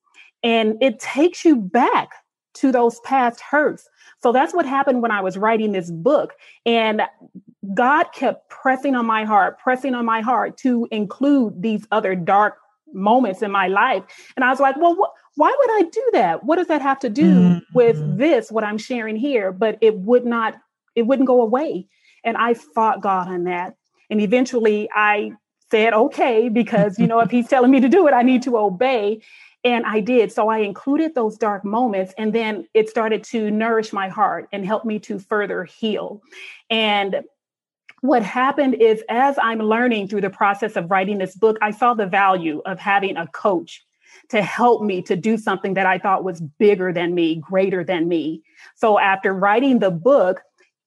and 0.42 0.76
it 0.82 1.00
takes 1.00 1.46
you 1.46 1.56
back 1.56 2.10
to 2.56 2.72
those 2.72 3.00
past 3.02 3.42
hurts. 3.42 3.90
So 4.22 4.32
that's 4.32 4.54
what 4.54 4.66
happened 4.66 5.02
when 5.02 5.12
I 5.12 5.22
was 5.22 5.38
writing 5.38 5.72
this 5.72 5.92
book. 5.92 6.34
And 6.66 7.02
God 7.74 8.06
kept 8.14 8.50
pressing 8.50 8.96
on 8.96 9.06
my 9.06 9.24
heart, 9.26 9.60
pressing 9.60 9.96
on 9.96 10.06
my 10.06 10.22
heart 10.22 10.58
to 10.60 10.88
include 10.92 11.62
these 11.62 11.86
other 11.92 12.16
dark 12.16 12.58
moments 12.94 13.42
in 13.42 13.52
my 13.52 13.68
life. 13.68 14.04
And 14.36 14.46
I 14.46 14.50
was 14.50 14.60
like, 14.60 14.78
well, 14.78 14.96
wh- 14.96 15.38
why 15.40 15.56
would 15.58 15.70
I 15.72 15.90
do 15.90 16.10
that? 16.14 16.44
What 16.44 16.58
does 16.58 16.68
that 16.68 16.82
have 16.82 17.00
to 17.00 17.10
do 17.10 17.34
mm-hmm. 17.34 17.60
with 17.74 18.18
this, 18.18 18.52
what 18.52 18.64
I'm 18.64 18.78
sharing 18.78 19.16
here? 19.16 19.52
But 19.52 19.78
it 19.82 19.98
would 19.98 20.26
not, 20.26 20.56
it 20.96 21.04
wouldn't 21.04 21.28
go 21.28 21.42
away. 21.42 21.88
And 22.24 22.38
I 22.38 22.54
fought 22.54 23.02
God 23.02 23.28
on 23.28 23.46
that. 23.46 23.76
And 24.10 24.22
eventually 24.22 24.90
I 24.94 25.32
said, 25.72 25.94
okay, 25.94 26.50
because, 26.50 27.00
you 27.00 27.08
know, 27.08 27.20
if 27.20 27.32
he's 27.32 27.48
telling 27.48 27.72
me 27.72 27.80
to 27.80 27.90
do 27.90 28.08
it, 28.08 28.14
I 28.14 28.22
need 28.22 28.44
to 28.44 28.58
obey. 28.58 29.22
And 29.64 29.86
I 29.86 30.02
did. 30.02 30.32
So 30.32 30.50
I 30.50 30.60
included 30.60 31.16
those 31.16 31.38
dark 31.38 31.64
moments, 31.64 32.14
and 32.18 32.34
then 32.34 32.68
it 32.74 32.90
started 32.90 33.24
to 33.26 33.50
nourish 33.50 33.94
my 33.94 34.10
heart 34.10 34.50
and 34.52 34.66
help 34.66 34.84
me 34.84 35.00
to 35.00 35.20
further 35.20 35.64
heal. 35.64 36.22
And 36.70 37.22
what 38.02 38.24
happened 38.24 38.76
is, 38.76 39.02
as 39.08 39.38
I'm 39.42 39.60
learning 39.60 40.10
through 40.10 40.22
the 40.22 40.30
process 40.30 40.76
of 40.76 40.92
writing 40.92 41.20
this 41.20 41.36
book, 41.36 41.58
I 41.62 41.72
saw 41.72 41.94
the 41.94 42.06
value 42.06 42.62
of 42.66 42.78
having 42.78 43.16
a 43.16 43.28
coach 43.28 43.86
to 44.30 44.42
help 44.42 44.84
me 44.84 45.02
to 45.04 45.16
do 45.16 45.38
something 45.38 45.74
that 45.76 45.86
I 45.86 45.98
thought 45.98 46.24
was 46.24 46.42
bigger 46.42 46.92
than 46.92 47.16
me, 47.16 47.36
greater 47.36 47.84
than 47.84 48.08
me. 48.08 48.42
So 48.76 49.00
after 49.00 49.34
writing 49.34 49.80
the 49.80 49.92
book, 49.92 50.42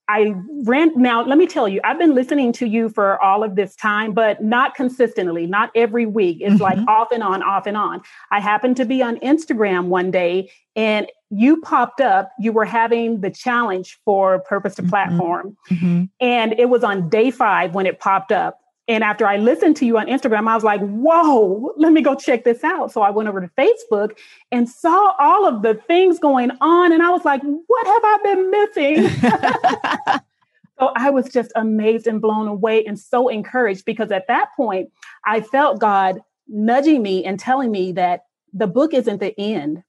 I 0.08 0.34
ran 0.64 0.92
now, 0.94 1.25
let 1.25 1.36
me 1.36 1.46
tell 1.46 1.68
you, 1.68 1.80
I've 1.82 1.98
been 1.98 2.14
listening 2.14 2.52
to 2.54 2.66
you 2.66 2.88
for 2.88 3.20
all 3.20 3.42
of 3.42 3.56
this 3.56 3.75
time, 3.75 4.12
but 4.12 4.42
not 4.42 4.75
consistently, 4.75 5.46
not 5.46 5.70
every 5.75 6.06
week. 6.06 6.38
It's 6.40 6.54
mm-hmm. 6.54 6.62
like 6.62 6.78
off 6.88 7.08
and 7.10 7.22
on, 7.22 7.42
off 7.42 7.66
and 7.66 7.76
on. 7.76 8.02
I 8.30 8.38
happened 8.38 8.76
to 8.76 8.84
be 8.84 9.02
on 9.02 9.16
Instagram 9.18 9.86
one 9.86 10.12
day 10.12 10.50
and 10.76 11.08
you 11.30 11.60
popped 11.60 12.00
up. 12.00 12.30
You 12.38 12.52
were 12.52 12.64
having 12.64 13.20
the 13.20 13.30
challenge 13.30 13.98
for 14.04 14.38
Purpose 14.40 14.76
to 14.76 14.82
mm-hmm. 14.82 14.90
Platform. 14.90 15.56
Mm-hmm. 15.70 16.04
And 16.20 16.52
it 16.58 16.68
was 16.68 16.84
on 16.84 17.08
day 17.08 17.32
five 17.32 17.75
when 17.75 17.86
it 17.86 17.98
popped 17.98 18.30
up. 18.30 18.60
And 18.88 19.02
after 19.02 19.26
I 19.26 19.36
listened 19.36 19.76
to 19.76 19.86
you 19.86 19.98
on 19.98 20.06
Instagram, 20.06 20.48
I 20.48 20.54
was 20.54 20.62
like, 20.62 20.80
whoa, 20.80 21.72
let 21.76 21.92
me 21.92 22.02
go 22.02 22.14
check 22.14 22.44
this 22.44 22.62
out. 22.62 22.92
So 22.92 23.02
I 23.02 23.10
went 23.10 23.28
over 23.28 23.40
to 23.40 23.50
Facebook 23.58 24.16
and 24.52 24.68
saw 24.68 25.14
all 25.18 25.44
of 25.46 25.62
the 25.62 25.74
things 25.74 26.20
going 26.20 26.52
on. 26.60 26.92
And 26.92 27.02
I 27.02 27.10
was 27.10 27.24
like, 27.24 27.42
what 27.42 27.86
have 27.86 28.02
I 28.04 28.18
been 28.22 28.50
missing? 28.50 30.20
so 30.78 30.92
I 30.94 31.10
was 31.10 31.28
just 31.28 31.50
amazed 31.56 32.06
and 32.06 32.20
blown 32.20 32.46
away 32.46 32.84
and 32.84 32.98
so 32.98 33.28
encouraged 33.28 33.84
because 33.84 34.12
at 34.12 34.28
that 34.28 34.50
point, 34.56 34.90
I 35.24 35.40
felt 35.40 35.80
God 35.80 36.20
nudging 36.46 37.02
me 37.02 37.24
and 37.24 37.40
telling 37.40 37.72
me 37.72 37.90
that 37.92 38.26
the 38.52 38.68
book 38.68 38.94
isn't 38.94 39.18
the 39.18 39.38
end. 39.38 39.82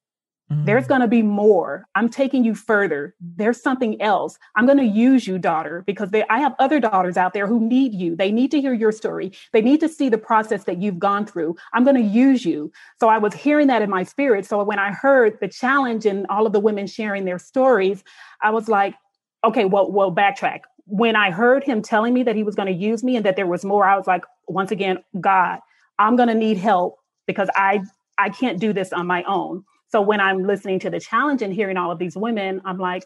Mm-hmm. 0.52 0.64
There's 0.64 0.88
going 0.88 1.02
to 1.02 1.08
be 1.08 1.22
more. 1.22 1.86
I'm 1.96 2.08
taking 2.08 2.46
you 2.46 2.56
further. 2.56 3.14
There's 3.20 3.62
something 3.62 4.02
else. 4.02 4.38
I'm 4.56 4.66
going 4.66 4.78
to 4.78 4.86
use 4.86 5.28
you, 5.28 5.38
daughter, 5.38 5.84
because 5.86 6.12
they, 6.12 6.24
I 6.30 6.40
have 6.40 6.56
other 6.58 6.80
daughters 6.80 7.18
out 7.18 7.34
there 7.34 7.48
who 7.48 7.60
need 7.60 7.94
you. 7.94 8.16
They 8.16 8.32
need 8.32 8.52
to 8.52 8.62
hear 8.62 8.74
your 8.74 8.94
story. 8.94 9.34
They 9.52 9.62
need 9.62 9.82
to 9.82 9.90
see 9.90 10.08
the 10.08 10.18
process 10.18 10.64
that 10.64 10.82
you've 10.82 11.00
gone 11.00 11.26
through. 11.26 11.58
I'm 11.74 11.84
going 11.84 11.98
to 11.98 12.02
use 12.02 12.46
you. 12.46 12.72
So 13.00 13.10
I 13.10 13.18
was 13.18 13.34
hearing 13.34 13.68
that 13.68 13.82
in 13.82 13.90
my 13.90 14.04
spirit. 14.04 14.46
So 14.46 14.64
when 14.64 14.80
I 14.80 14.92
heard 14.92 15.38
the 15.42 15.50
challenge 15.50 16.06
and 16.06 16.26
all 16.30 16.46
of 16.48 16.54
the 16.54 16.62
women 16.62 16.88
sharing 16.88 17.26
their 17.26 17.40
stories, 17.40 18.04
I 18.42 18.52
was 18.52 18.70
like, 18.70 18.96
okay, 19.44 19.66
well, 19.66 19.92
well, 19.92 20.16
backtrack. 20.16 20.62
When 20.86 21.18
I 21.18 21.32
heard 21.32 21.66
him 21.66 21.82
telling 21.82 22.14
me 22.14 22.24
that 22.24 22.38
he 22.38 22.44
was 22.44 22.56
going 22.56 22.68
to 22.68 22.74
use 22.74 23.04
me 23.04 23.18
and 23.18 23.26
that 23.26 23.36
there 23.36 23.48
was 23.48 23.66
more, 23.66 23.86
I 23.86 23.98
was 23.98 24.08
like, 24.08 24.24
once 24.48 24.72
again, 24.72 25.00
God, 25.20 25.60
I'm 26.00 26.16
going 26.16 26.30
to 26.30 26.36
need 26.36 26.58
help 26.58 27.00
because 27.26 27.50
I 27.54 27.82
I 28.18 28.30
can't 28.30 28.60
do 28.60 28.74
this 28.74 28.94
on 28.94 29.06
my 29.06 29.24
own. 29.24 29.64
So 29.90 30.02
when 30.02 30.20
I'm 30.20 30.46
listening 30.46 30.80
to 30.80 30.90
the 30.90 31.00
challenge 31.00 31.42
and 31.42 31.54
hearing 31.54 31.78
all 31.78 31.92
of 31.92 32.00
these 32.00 32.18
women, 32.18 32.62
I'm 32.66 32.78
like, 32.78 33.06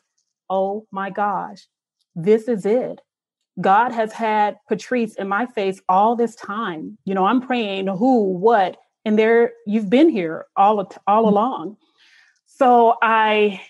oh 0.49 0.85
my 0.91 1.09
gosh, 1.09 1.67
this 2.15 2.47
is 2.47 2.65
it. 2.65 3.01
God 3.59 3.91
has 3.91 4.13
had 4.13 4.57
Patrice 4.67 5.15
in 5.15 5.27
my 5.27 5.45
face 5.45 5.81
all 5.89 6.15
this 6.15 6.35
time. 6.35 6.97
You 7.05 7.13
know, 7.13 7.25
I'm 7.25 7.41
praying 7.41 7.87
who, 7.87 8.23
what, 8.23 8.77
and 9.05 9.17
there 9.17 9.53
you've 9.67 9.89
been 9.89 10.09
here 10.09 10.45
all 10.55 10.79
all 10.79 11.23
mm-hmm. 11.23 11.33
along. 11.33 11.77
So 12.45 12.95
I 13.01 13.61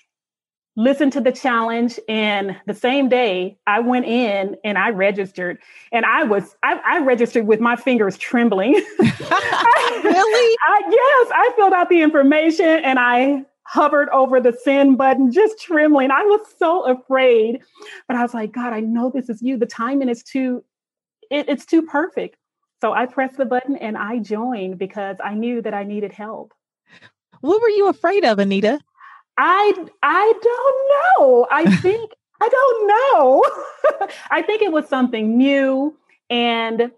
listened 0.77 1.11
to 1.13 1.21
the 1.21 1.31
challenge 1.31 1.99
and 2.07 2.55
the 2.65 2.73
same 2.73 3.09
day 3.09 3.57
I 3.67 3.79
went 3.79 4.05
in 4.05 4.55
and 4.63 4.77
I 4.77 4.89
registered 4.89 5.57
and 5.91 6.05
I 6.05 6.23
was 6.23 6.55
I, 6.63 6.79
I 6.85 6.99
registered 6.99 7.45
with 7.45 7.59
my 7.59 7.75
fingers 7.75 8.17
trembling. 8.17 8.73
really? 8.99 10.57
I, 10.67 10.81
yes, 10.89 11.31
I 11.33 11.51
filled 11.55 11.73
out 11.73 11.89
the 11.89 12.01
information 12.01 12.65
and 12.65 12.99
I 12.99 13.45
hovered 13.63 14.09
over 14.09 14.41
the 14.41 14.53
send 14.63 14.97
button, 14.97 15.31
just 15.31 15.59
trembling. 15.59 16.11
I 16.11 16.23
was 16.23 16.41
so 16.57 16.85
afraid, 16.85 17.61
but 18.07 18.17
I 18.17 18.21
was 18.21 18.33
like, 18.33 18.51
God, 18.51 18.73
I 18.73 18.81
know 18.81 19.09
this 19.09 19.29
is 19.29 19.41
you. 19.41 19.57
The 19.57 19.65
timing 19.65 20.09
is 20.09 20.23
too, 20.23 20.63
it, 21.29 21.47
it's 21.47 21.65
too 21.65 21.81
perfect. 21.83 22.37
So 22.81 22.93
I 22.93 23.05
pressed 23.05 23.37
the 23.37 23.45
button 23.45 23.75
and 23.77 23.97
I 23.97 24.19
joined 24.19 24.77
because 24.77 25.17
I 25.23 25.35
knew 25.35 25.61
that 25.61 25.73
I 25.73 25.83
needed 25.83 26.11
help. 26.11 26.53
What 27.41 27.61
were 27.61 27.69
you 27.69 27.87
afraid 27.87 28.25
of, 28.25 28.39
Anita? 28.39 28.79
I 29.37 29.73
I 30.03 30.33
don't 30.41 31.19
know. 31.19 31.47
I 31.51 31.75
think 31.81 32.11
I 32.41 32.49
don't 32.49 32.87
know. 32.87 34.07
I 34.31 34.41
think 34.41 34.61
it 34.61 34.71
was 34.71 34.87
something 34.87 35.37
new. 35.37 35.95
And 36.29 36.91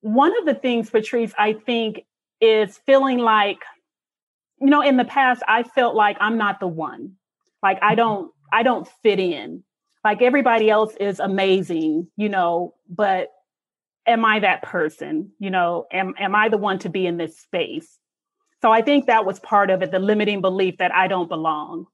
one 0.00 0.36
of 0.38 0.46
the 0.46 0.54
things, 0.54 0.90
Patrice, 0.90 1.32
I 1.38 1.52
think 1.52 2.06
is 2.40 2.78
feeling 2.86 3.18
like, 3.18 3.58
you 4.60 4.68
know, 4.68 4.80
in 4.80 4.96
the 4.96 5.04
past, 5.04 5.42
I 5.48 5.64
felt 5.64 5.94
like 5.94 6.16
I'm 6.20 6.38
not 6.38 6.60
the 6.60 6.68
one. 6.68 7.12
Like 7.62 7.78
I 7.82 7.88
mm-hmm. 7.88 7.96
don't, 7.96 8.32
I 8.52 8.62
don't 8.62 8.88
fit 9.02 9.18
in. 9.18 9.64
Like 10.04 10.22
everybody 10.22 10.70
else 10.70 10.94
is 11.00 11.18
amazing, 11.18 12.06
you 12.16 12.28
know, 12.28 12.74
but 12.88 13.32
am 14.06 14.24
I 14.24 14.38
that 14.38 14.62
person? 14.62 15.32
You 15.40 15.50
know, 15.50 15.86
am 15.92 16.14
am 16.18 16.34
I 16.34 16.48
the 16.48 16.56
one 16.56 16.78
to 16.80 16.88
be 16.88 17.06
in 17.06 17.16
this 17.16 17.36
space? 17.38 17.98
So 18.62 18.72
I 18.72 18.82
think 18.82 19.06
that 19.06 19.24
was 19.24 19.38
part 19.40 19.70
of 19.70 19.82
it, 19.82 19.90
the 19.90 19.98
limiting 19.98 20.40
belief 20.40 20.78
that 20.78 20.94
I 20.94 21.08
don't 21.08 21.28
belong. 21.28 21.86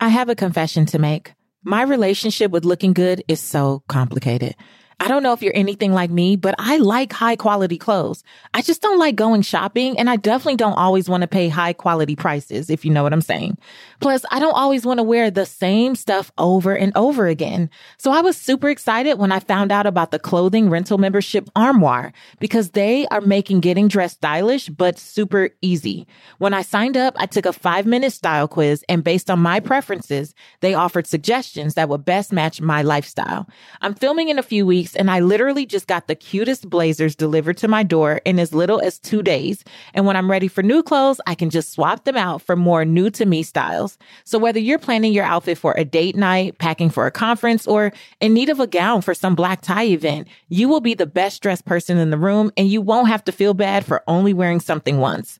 I 0.00 0.08
have 0.08 0.28
a 0.28 0.34
confession 0.34 0.86
to 0.86 0.98
make. 0.98 1.34
My 1.62 1.82
relationship 1.82 2.50
with 2.50 2.64
looking 2.64 2.94
good 2.94 3.22
is 3.28 3.40
so 3.40 3.82
complicated. 3.86 4.56
I 5.02 5.08
don't 5.08 5.22
know 5.22 5.32
if 5.32 5.40
you're 5.40 5.56
anything 5.56 5.94
like 5.94 6.10
me, 6.10 6.36
but 6.36 6.54
I 6.58 6.76
like 6.76 7.10
high 7.10 7.34
quality 7.34 7.78
clothes. 7.78 8.22
I 8.52 8.60
just 8.60 8.82
don't 8.82 8.98
like 8.98 9.16
going 9.16 9.40
shopping 9.40 9.98
and 9.98 10.10
I 10.10 10.16
definitely 10.16 10.56
don't 10.56 10.74
always 10.74 11.08
want 11.08 11.22
to 11.22 11.26
pay 11.26 11.48
high 11.48 11.72
quality 11.72 12.16
prices, 12.16 12.68
if 12.68 12.84
you 12.84 12.92
know 12.92 13.02
what 13.02 13.14
I'm 13.14 13.22
saying. 13.22 13.56
Plus, 14.00 14.26
I 14.30 14.38
don't 14.38 14.52
always 14.52 14.84
want 14.84 14.98
to 14.98 15.02
wear 15.02 15.30
the 15.30 15.46
same 15.46 15.94
stuff 15.94 16.30
over 16.36 16.76
and 16.76 16.92
over 16.96 17.26
again. 17.26 17.70
So 17.96 18.10
I 18.10 18.20
was 18.20 18.36
super 18.36 18.68
excited 18.68 19.18
when 19.18 19.32
I 19.32 19.40
found 19.40 19.72
out 19.72 19.86
about 19.86 20.10
the 20.10 20.18
clothing 20.18 20.68
rental 20.68 20.98
membership 20.98 21.48
Armoire 21.56 22.12
because 22.38 22.72
they 22.72 23.06
are 23.06 23.22
making 23.22 23.60
getting 23.60 23.88
dressed 23.88 24.16
stylish, 24.16 24.68
but 24.68 24.98
super 24.98 25.48
easy. 25.62 26.06
When 26.36 26.52
I 26.52 26.60
signed 26.60 26.98
up, 26.98 27.14
I 27.16 27.24
took 27.24 27.46
a 27.46 27.54
five 27.54 27.86
minute 27.86 28.12
style 28.12 28.48
quiz 28.48 28.84
and 28.86 29.02
based 29.02 29.30
on 29.30 29.38
my 29.38 29.60
preferences, 29.60 30.34
they 30.60 30.74
offered 30.74 31.06
suggestions 31.06 31.72
that 31.72 31.88
would 31.88 32.04
best 32.04 32.34
match 32.34 32.60
my 32.60 32.82
lifestyle. 32.82 33.48
I'm 33.80 33.94
filming 33.94 34.28
in 34.28 34.38
a 34.38 34.42
few 34.42 34.66
weeks 34.66 34.89
and 34.96 35.10
I 35.10 35.20
literally 35.20 35.66
just 35.66 35.86
got 35.86 36.06
the 36.06 36.14
cutest 36.14 36.68
blazers 36.68 37.14
delivered 37.14 37.56
to 37.58 37.68
my 37.68 37.82
door 37.82 38.20
in 38.24 38.38
as 38.38 38.54
little 38.54 38.80
as 38.80 38.98
two 38.98 39.22
days. 39.22 39.64
And 39.94 40.06
when 40.06 40.16
I'm 40.16 40.30
ready 40.30 40.48
for 40.48 40.62
new 40.62 40.82
clothes, 40.82 41.20
I 41.26 41.34
can 41.34 41.50
just 41.50 41.72
swap 41.72 42.04
them 42.04 42.16
out 42.16 42.42
for 42.42 42.56
more 42.56 42.84
new 42.84 43.10
to 43.10 43.26
me 43.26 43.42
styles. 43.42 43.98
So 44.24 44.38
whether 44.38 44.58
you're 44.58 44.78
planning 44.78 45.12
your 45.12 45.24
outfit 45.24 45.58
for 45.58 45.74
a 45.76 45.84
date 45.84 46.16
night, 46.16 46.58
packing 46.58 46.90
for 46.90 47.06
a 47.06 47.10
conference, 47.10 47.66
or 47.66 47.92
in 48.20 48.34
need 48.34 48.48
of 48.48 48.60
a 48.60 48.66
gown 48.66 49.02
for 49.02 49.14
some 49.14 49.34
black 49.34 49.60
tie 49.62 49.86
event, 49.86 50.28
you 50.48 50.68
will 50.68 50.80
be 50.80 50.94
the 50.94 51.06
best 51.06 51.42
dressed 51.42 51.64
person 51.64 51.98
in 51.98 52.10
the 52.10 52.18
room 52.18 52.50
and 52.56 52.68
you 52.68 52.80
won't 52.80 53.08
have 53.08 53.24
to 53.24 53.32
feel 53.32 53.54
bad 53.54 53.84
for 53.84 54.02
only 54.06 54.32
wearing 54.32 54.60
something 54.60 54.98
once. 54.98 55.38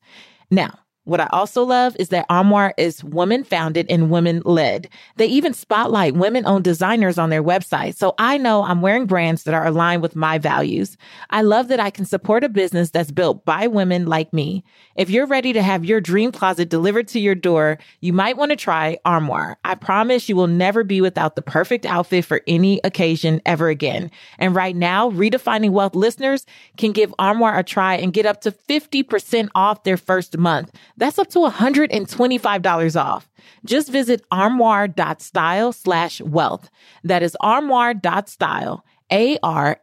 Now, 0.51 0.79
what 1.05 1.21
I 1.21 1.29
also 1.33 1.63
love 1.63 1.97
is 1.99 2.11
that 2.11 2.27
Armoire 2.29 2.75
is 2.77 3.03
women 3.03 3.43
founded 3.43 3.87
and 3.89 4.11
women 4.11 4.43
led. 4.45 4.89
They 5.17 5.27
even 5.27 5.55
spotlight 5.55 6.15
women 6.15 6.45
owned 6.47 6.65
designers 6.65 7.17
on 7.17 7.31
their 7.31 7.43
website. 7.43 7.97
So 7.97 8.15
I 8.19 8.37
know 8.37 8.65
I'm 8.65 8.83
wearing 8.83 9.07
brands 9.07 9.45
that 9.45 9.55
are 9.55 9.67
aligned 9.67 10.03
with 10.03 10.15
my 10.15 10.37
values. 10.37 10.99
I 11.31 11.41
love 11.41 11.69
that 11.69 11.81
I 11.81 11.89
can 11.89 12.05
support 12.05 12.45
a 12.45 12.51
business 12.51 12.91
that's 12.91 13.11
built 13.11 13.47
by 13.47 13.67
women 13.67 14.07
like 14.07 14.33
me. 14.35 14.63
If 14.95 15.09
you're 15.09 15.27
ready 15.27 15.55
to 15.55 15.63
have 15.63 15.87
your 15.87 16.03
dream 16.03 16.33
closet 16.33 16.69
delivered 16.69 17.09
to 17.09 17.19
your 17.19 17.35
door, 17.35 17.79
you 18.01 18.13
might 18.13 18.37
want 18.37 18.51
to 18.51 18.57
try 18.57 18.99
Armoire. 19.07 19.57
I 19.65 19.77
promise 19.77 20.29
you 20.29 20.37
will 20.37 20.47
never 20.47 20.85
be 20.85 21.01
without 21.01 21.35
the 21.35 21.43
perfect 21.43 21.87
outfit 21.87 22.27
for 22.27 22.43
any 22.47 22.79
occasion 22.85 23.41
ever 23.47 23.69
again. 23.69 24.11
And 24.39 24.55
right 24.55 24.77
now, 24.77 25.11
Redefining 25.11 25.71
Wealth 25.71 25.95
listeners 25.95 26.45
can 26.77 26.93
give 26.93 27.15
Armoire 27.19 27.59
a 27.59 27.65
try 27.65 27.95
and 27.95 28.13
get 28.13 28.27
up 28.27 28.43
to 28.43 28.53
50% 28.53 29.49
off 29.55 29.85
their 29.85 29.97
first 29.97 30.37
month. 30.37 30.71
That's 31.01 31.19
up 31.19 31.29
to 31.29 31.39
$125 31.39 33.03
off. 33.03 33.29
Just 33.65 33.91
visit 33.91 34.23
armoire.style 34.31 35.73
slash 35.73 36.21
wealth. 36.21 36.71
That 37.03 37.23
is 37.23 37.35
armoire.style, 37.41 38.85
A-R-M-O-I-R-E 39.11 39.83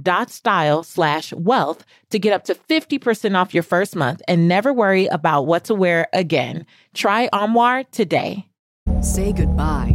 dot 0.00 0.30
style 0.30 0.82
slash 0.82 1.32
wealth 1.34 1.84
to 2.10 2.18
get 2.18 2.32
up 2.32 2.44
to 2.44 2.54
50% 2.54 3.36
off 3.36 3.52
your 3.54 3.62
first 3.62 3.94
month 3.94 4.22
and 4.26 4.48
never 4.48 4.72
worry 4.72 5.06
about 5.06 5.46
what 5.46 5.64
to 5.64 5.74
wear 5.74 6.08
again. 6.14 6.64
Try 6.94 7.28
Armoire 7.34 7.84
today. 7.84 8.48
Say 9.02 9.32
goodbye 9.32 9.94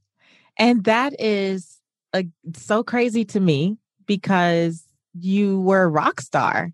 and 0.57 0.83
that 0.85 1.19
is 1.19 1.79
a, 2.13 2.25
so 2.53 2.83
crazy 2.83 3.25
to 3.25 3.39
me 3.39 3.77
because 4.05 4.83
you 5.13 5.59
were 5.61 5.83
a 5.83 5.87
rock 5.87 6.21
star 6.21 6.71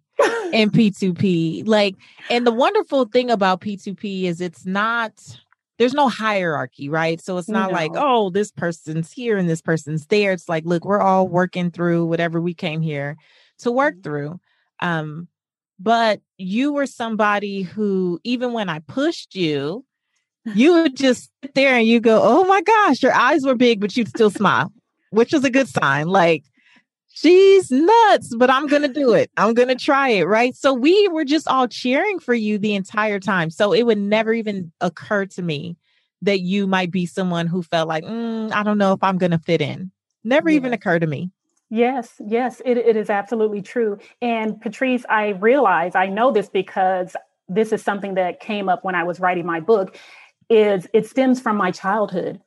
in 0.52 0.70
P2P. 0.72 1.68
Like, 1.68 1.96
and 2.30 2.46
the 2.46 2.52
wonderful 2.52 3.06
thing 3.06 3.30
about 3.30 3.62
P2P 3.62 4.24
is 4.24 4.42
it's 4.42 4.66
not, 4.66 5.14
there's 5.78 5.94
no 5.94 6.10
hierarchy, 6.10 6.90
right? 6.90 7.22
So 7.22 7.38
it's 7.38 7.50
not 7.50 7.72
no. 7.72 7.76
like, 7.76 7.92
oh, 7.96 8.30
this 8.30 8.52
person's 8.52 9.12
here 9.12 9.38
and 9.38 9.50
this 9.50 9.62
person's 9.62 10.08
there. 10.08 10.32
It's 10.32 10.50
like, 10.50 10.66
look, 10.66 10.86
we're 10.86 11.02
all 11.02 11.28
working 11.28 11.72
through 11.72 12.06
whatever 12.06 12.42
we 12.42 12.54
came 12.54 12.82
here 12.82 13.18
to 13.60 13.72
work 13.72 13.96
mm-hmm. 13.96 14.02
through. 14.02 14.40
Um, 14.80 15.28
but 15.80 16.22
you 16.38 16.74
were 16.74 16.88
somebody 16.88 17.62
who, 17.62 18.20
even 18.24 18.54
when 18.54 18.70
I 18.70 18.80
pushed 18.80 19.36
you, 19.36 19.86
you 20.56 20.74
would 20.74 20.96
just 20.96 21.30
sit 21.42 21.56
there 21.56 21.76
and 21.76 21.88
you 21.88 22.00
go, 22.00 22.22
Oh 22.24 22.46
my 22.46 22.62
gosh, 22.62 23.02
your 23.02 23.14
eyes 23.14 23.44
were 23.46 23.56
big, 23.56 23.80
but 23.80 23.96
you'd 23.96 24.10
still 24.10 24.30
smile, 24.30 24.72
which 25.12 25.34
was 25.34 25.44
a 25.44 25.50
good 25.50 25.68
sign. 25.68 26.08
Like, 26.08 26.44
she's 27.10 27.72
nuts, 27.72 28.36
but 28.36 28.50
I'm 28.50 28.68
going 28.68 28.84
to 28.84 28.88
do 28.88 29.14
it. 29.14 29.32
I'm 29.38 29.54
going 29.54 29.70
to 29.70 29.76
try 29.76 30.10
it. 30.10 30.26
Right. 30.26 30.56
So 30.56 30.74
we 30.74 31.08
were 31.10 31.26
just 31.26 31.48
all 31.48 31.68
cheering 31.68 32.20
for 32.20 32.34
you 32.34 32.58
the 32.58 32.76
entire 32.76 33.20
time. 33.20 33.50
So 33.50 33.74
it 33.74 33.84
would 33.84 33.98
never 33.98 34.34
even 34.34 34.72
occur 34.82 35.26
to 35.26 35.42
me 35.42 35.78
that 36.22 36.40
you 36.40 36.68
might 36.68 36.92
be 36.92 37.06
someone 37.06 37.48
who 37.48 37.62
felt 37.64 37.88
like, 37.88 38.04
mm, 38.04 38.52
I 38.52 38.64
don't 38.64 38.78
know 38.78 38.94
if 38.94 39.04
I'm 39.04 39.18
going 39.18 39.32
to 39.32 39.40
fit 39.40 39.62
in. 39.62 39.92
Never 40.24 40.50
even 40.50 40.74
occurred 40.74 41.00
to 41.00 41.08
me. 41.08 41.32
Yes, 41.70 42.14
yes, 42.26 42.62
it, 42.66 42.78
it 42.78 42.96
is 42.96 43.10
absolutely 43.10 43.62
true. 43.62 43.98
And 44.22 44.60
Patrice, 44.60 45.06
I 45.10 45.30
realize 45.30 45.96
I 45.96 46.08
know 46.08 46.32
this 46.32 46.50
because 46.50 47.16
this 47.50 47.72
is 47.72 47.82
something 47.82 48.16
that 48.16 48.40
came 48.40 48.70
up 48.70 48.84
when 48.84 48.96
I 48.96 49.04
was 49.04 49.20
writing 49.20 49.46
my 49.46 49.60
book 49.60 49.98
is 50.50 50.88
it 50.94 51.06
stems 51.06 51.40
from 51.40 51.58
my 51.58 51.72
childhood. 51.72 52.42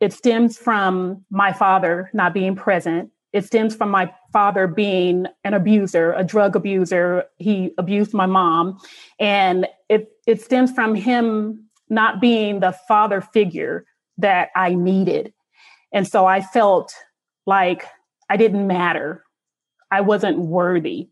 It 0.00 0.12
stems 0.12 0.56
from 0.56 1.24
my 1.30 1.52
father 1.52 2.10
not 2.14 2.32
being 2.32 2.56
present. 2.56 3.10
It 3.32 3.44
stems 3.44 3.76
from 3.76 3.90
my 3.90 4.12
father 4.32 4.66
being 4.66 5.26
an 5.44 5.54
abuser, 5.54 6.12
a 6.14 6.24
drug 6.24 6.56
abuser. 6.56 7.24
He 7.36 7.72
abused 7.78 8.14
my 8.14 8.26
mom. 8.26 8.78
And 9.18 9.66
it, 9.88 10.08
it 10.26 10.40
stems 10.40 10.72
from 10.72 10.94
him 10.94 11.66
not 11.88 12.20
being 12.20 12.60
the 12.60 12.72
father 12.88 13.20
figure 13.20 13.84
that 14.18 14.50
I 14.56 14.74
needed. 14.74 15.32
And 15.92 16.06
so 16.06 16.26
I 16.26 16.40
felt 16.40 16.94
like 17.46 17.84
I 18.28 18.36
didn't 18.36 18.66
matter. 18.66 19.24
I 19.90 20.00
wasn't 20.00 20.38
worthy. 20.38 21.08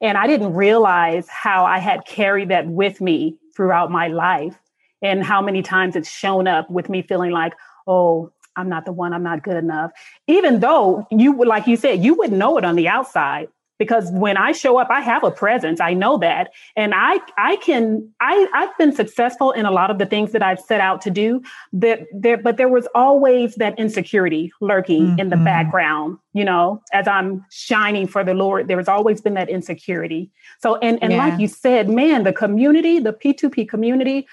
And 0.00 0.16
I 0.16 0.26
didn't 0.26 0.54
realize 0.54 1.28
how 1.28 1.64
I 1.64 1.78
had 1.78 2.04
carried 2.06 2.50
that 2.50 2.66
with 2.66 3.00
me 3.00 3.36
throughout 3.56 3.90
my 3.90 4.08
life 4.08 4.56
and 5.02 5.22
how 5.22 5.40
many 5.42 5.62
times 5.62 5.96
it's 5.96 6.10
shown 6.10 6.46
up 6.48 6.68
with 6.70 6.88
me 6.88 7.02
feeling 7.02 7.30
like, 7.30 7.52
oh, 7.86 8.32
I'm 8.56 8.68
not 8.68 8.84
the 8.84 8.92
one, 8.92 9.12
I'm 9.12 9.22
not 9.22 9.42
good 9.42 9.56
enough. 9.56 9.92
Even 10.26 10.60
though 10.60 11.06
you 11.10 11.32
would, 11.32 11.46
like 11.48 11.66
you 11.66 11.76
said, 11.76 12.02
you 12.04 12.14
wouldn't 12.14 12.38
know 12.38 12.58
it 12.58 12.64
on 12.64 12.74
the 12.76 12.88
outside. 12.88 13.48
because 13.78 14.10
when 14.12 14.36
I 14.36 14.52
show 14.52 14.78
up, 14.78 14.88
I 14.90 15.00
have 15.00 15.24
a 15.24 15.30
presence. 15.30 15.80
I 15.80 15.94
know 15.94 16.18
that. 16.18 16.50
And 16.76 16.92
I 16.94 17.20
I 17.36 17.56
can 17.56 18.12
I 18.20 18.48
I've 18.52 18.76
been 18.76 18.92
successful 18.92 19.52
in 19.52 19.66
a 19.66 19.70
lot 19.70 19.90
of 19.90 19.98
the 19.98 20.06
things 20.06 20.32
that 20.32 20.42
I've 20.42 20.60
set 20.60 20.80
out 20.80 21.00
to 21.02 21.10
do. 21.10 21.42
That 21.72 22.00
there, 22.12 22.36
but 22.36 22.56
there 22.56 22.68
was 22.68 22.88
always 22.94 23.54
that 23.56 23.78
insecurity 23.78 24.52
lurking 24.60 25.06
mm-hmm. 25.06 25.20
in 25.20 25.28
the 25.30 25.36
mm-hmm. 25.36 25.44
background, 25.44 26.18
you 26.32 26.44
know, 26.44 26.82
as 26.92 27.06
I'm 27.06 27.44
shining 27.50 28.06
for 28.06 28.24
the 28.24 28.34
Lord, 28.34 28.68
there 28.68 28.78
has 28.78 28.88
always 28.88 29.20
been 29.20 29.34
that 29.34 29.48
insecurity. 29.48 30.30
So 30.60 30.76
and 30.76 31.00
and 31.02 31.12
yeah. 31.12 31.18
like 31.18 31.40
you 31.40 31.48
said, 31.48 31.88
man, 31.88 32.24
the 32.24 32.32
community, 32.32 32.98
the 32.98 33.12
P2P 33.12 33.68
community, 33.68 34.26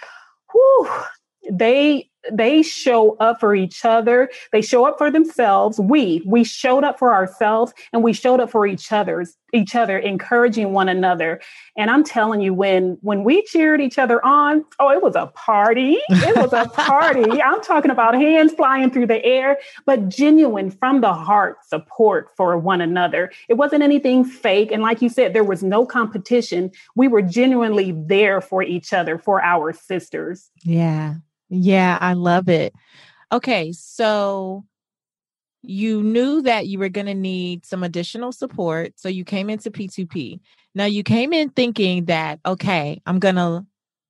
whew, 0.55 0.89
they 1.51 2.09
they 2.31 2.61
show 2.61 3.15
up 3.17 3.39
for 3.39 3.55
each 3.55 3.85
other. 3.85 4.29
They 4.51 4.61
show 4.61 4.85
up 4.85 4.97
for 4.97 5.11
themselves. 5.11 5.79
We 5.79 6.23
we 6.25 6.43
showed 6.43 6.83
up 6.83 6.99
for 6.99 7.13
ourselves 7.13 7.73
and 7.93 8.03
we 8.03 8.13
showed 8.13 8.39
up 8.39 8.49
for 8.49 8.65
each 8.65 8.91
other's 8.91 9.37
each 9.53 9.73
other 9.73 9.97
encouraging 9.97 10.73
one 10.73 10.89
another. 10.89 11.39
And 11.77 11.89
i'm 11.89 12.03
telling 12.03 12.41
you 12.41 12.53
when 12.53 12.97
when 13.01 13.23
we 13.23 13.43
cheered 13.43 13.79
each 13.79 13.97
other 13.97 14.23
on 14.25 14.65
oh 14.79 14.91
it 14.91 15.01
was 15.01 15.15
a 15.15 15.27
party. 15.27 15.99
It 16.09 16.35
was 16.35 16.53
a 16.53 16.67
party. 16.69 17.41
I'm 17.43 17.61
talking 17.61 17.91
about 17.91 18.15
hands 18.15 18.53
flying 18.53 18.91
through 18.91 19.07
the 19.07 19.23
air 19.23 19.57
but 19.85 20.09
genuine 20.09 20.71
from 20.71 21.01
the 21.01 21.13
heart 21.13 21.57
support 21.65 22.29
for 22.35 22.57
one 22.57 22.81
another. 22.81 23.31
It 23.47 23.55
wasn't 23.55 23.83
anything 23.83 24.25
fake. 24.25 24.71
And 24.71 24.81
like 24.81 25.01
you 25.01 25.09
said 25.09 25.33
there 25.33 25.43
was 25.43 25.63
no 25.63 25.85
competition. 25.85 26.71
We 26.95 27.07
were 27.07 27.21
genuinely 27.21 27.91
there 27.91 28.41
for 28.41 28.63
each 28.63 28.93
other 28.93 29.17
for 29.17 29.41
our 29.43 29.73
sisters. 29.73 30.49
Yeah 30.63 31.15
yeah, 31.49 31.97
I 31.99 32.13
love 32.13 32.49
it. 32.49 32.73
Okay, 33.31 33.71
so 33.71 34.65
you 35.61 36.03
knew 36.03 36.41
that 36.43 36.67
you 36.67 36.79
were 36.79 36.89
going 36.89 37.07
to 37.07 37.15
need 37.15 37.65
some 37.65 37.83
additional 37.83 38.31
support. 38.31 38.93
So 38.97 39.09
you 39.09 39.25
came 39.25 39.49
into 39.49 39.71
P2P. 39.71 40.39
Now 40.75 40.85
you 40.85 41.03
came 41.03 41.33
in 41.33 41.49
thinking 41.49 42.05
that, 42.05 42.39
okay, 42.45 43.01
I'm 43.05 43.19
going 43.19 43.35
to 43.35 43.65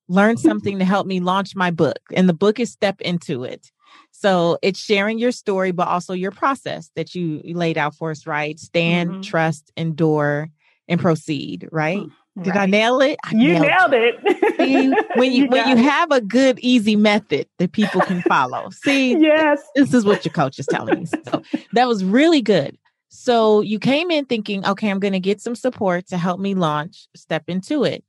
learn 0.08 0.36
something 0.36 0.78
to 0.78 0.84
help 0.84 1.06
me 1.06 1.20
launch 1.20 1.56
my 1.56 1.70
book. 1.70 1.98
And 2.14 2.28
the 2.28 2.34
book 2.34 2.60
is 2.60 2.70
Step 2.70 3.00
Into 3.00 3.44
It. 3.44 3.70
So 4.10 4.58
it's 4.62 4.78
sharing 4.78 5.18
your 5.18 5.32
story, 5.32 5.72
but 5.72 5.88
also 5.88 6.12
your 6.12 6.30
process 6.30 6.90
that 6.96 7.14
you 7.14 7.40
laid 7.44 7.78
out 7.78 7.94
for 7.94 8.10
us, 8.10 8.26
right? 8.26 8.58
Stand, 8.58 9.10
mm-hmm. 9.10 9.20
trust, 9.22 9.70
endure, 9.76 10.50
and 10.88 11.00
proceed, 11.00 11.68
right? 11.72 12.02
Mm. 12.02 12.12
Did 12.42 12.50
right. 12.50 12.62
I 12.62 12.66
nail 12.66 13.00
it? 13.00 13.18
I 13.24 13.30
you 13.30 13.52
nailed, 13.54 13.62
nailed 13.62 13.92
it. 13.94 14.14
it. 14.22 14.56
See, 14.58 15.18
when 15.18 15.32
you, 15.32 15.44
you 15.44 15.48
when 15.48 15.68
you 15.68 15.76
have 15.76 16.10
a 16.10 16.20
good, 16.20 16.58
easy 16.58 16.94
method 16.94 17.48
that 17.58 17.72
people 17.72 18.02
can 18.02 18.20
follow. 18.22 18.68
See, 18.70 19.16
yes, 19.18 19.62
this 19.74 19.94
is 19.94 20.04
what 20.04 20.24
your 20.24 20.32
coach 20.32 20.58
is 20.58 20.66
telling 20.66 21.00
me. 21.00 21.06
So 21.06 21.42
that 21.72 21.88
was 21.88 22.04
really 22.04 22.42
good. 22.42 22.76
So 23.08 23.62
you 23.62 23.78
came 23.78 24.10
in 24.10 24.26
thinking, 24.26 24.66
okay, 24.66 24.90
I'm 24.90 24.98
going 24.98 25.14
to 25.14 25.20
get 25.20 25.40
some 25.40 25.54
support 25.54 26.08
to 26.08 26.18
help 26.18 26.38
me 26.38 26.54
launch, 26.54 27.08
step 27.16 27.44
into 27.48 27.84
it. 27.84 28.04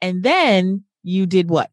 And 0.00 0.22
then 0.22 0.84
you 1.02 1.26
did 1.26 1.50
what? 1.50 1.70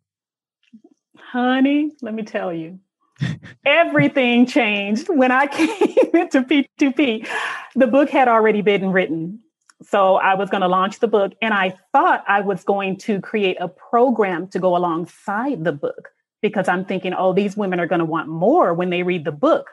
Honey, 1.15 1.91
let 2.01 2.15
me 2.15 2.23
tell 2.23 2.51
you. 2.51 2.79
Everything 3.65 4.47
changed 4.47 5.09
when 5.09 5.31
I 5.31 5.45
came 5.45 5.69
into 6.13 6.41
P2P. 6.41 7.27
The 7.75 7.87
book 7.87 8.09
had 8.09 8.27
already 8.27 8.63
been 8.63 8.91
written. 8.91 9.41
So 9.81 10.15
I 10.15 10.35
was 10.35 10.49
going 10.49 10.61
to 10.61 10.67
launch 10.67 10.99
the 10.99 11.07
book 11.07 11.33
and 11.41 11.53
I 11.53 11.77
thought 11.93 12.23
I 12.27 12.41
was 12.41 12.63
going 12.63 12.97
to 12.97 13.21
create 13.21 13.57
a 13.59 13.67
program 13.67 14.47
to 14.49 14.59
go 14.59 14.75
alongside 14.75 15.63
the 15.63 15.71
book 15.71 16.09
because 16.41 16.67
I'm 16.67 16.85
thinking, 16.85 17.13
oh, 17.13 17.33
these 17.33 17.55
women 17.55 17.79
are 17.79 17.87
going 17.87 17.99
to 17.99 18.05
want 18.05 18.27
more 18.27 18.73
when 18.73 18.89
they 18.89 19.03
read 19.03 19.25
the 19.25 19.31
book. 19.31 19.69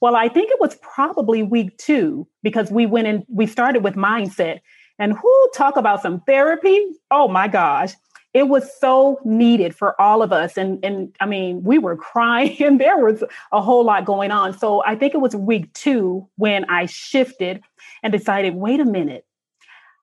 Well, 0.00 0.16
I 0.16 0.28
think 0.28 0.50
it 0.50 0.60
was 0.60 0.76
probably 0.76 1.42
week 1.42 1.76
two 1.78 2.26
because 2.42 2.70
we 2.70 2.86
went 2.86 3.06
and 3.06 3.24
we 3.28 3.46
started 3.46 3.84
with 3.84 3.94
mindset 3.94 4.60
and 4.98 5.12
who 5.12 5.50
talk 5.54 5.76
about 5.76 6.02
some 6.02 6.20
therapy. 6.20 6.84
Oh 7.10 7.28
my 7.28 7.48
gosh. 7.48 7.92
It 8.34 8.48
was 8.48 8.70
so 8.78 9.18
needed 9.24 9.74
for 9.74 9.98
all 10.00 10.22
of 10.22 10.32
us. 10.32 10.58
And, 10.58 10.84
and 10.84 11.14
I 11.20 11.26
mean, 11.26 11.62
we 11.62 11.78
were 11.78 11.96
crying 11.96 12.62
and 12.62 12.80
there 12.80 12.98
was 12.98 13.22
a 13.52 13.62
whole 13.62 13.84
lot 13.84 14.04
going 14.04 14.30
on. 14.30 14.58
So 14.58 14.82
I 14.84 14.96
think 14.96 15.14
it 15.14 15.18
was 15.18 15.36
week 15.36 15.72
two 15.72 16.28
when 16.36 16.64
I 16.66 16.86
shifted 16.86 17.62
and 18.02 18.12
decided, 18.12 18.54
wait 18.54 18.80
a 18.80 18.84
minute, 18.84 19.24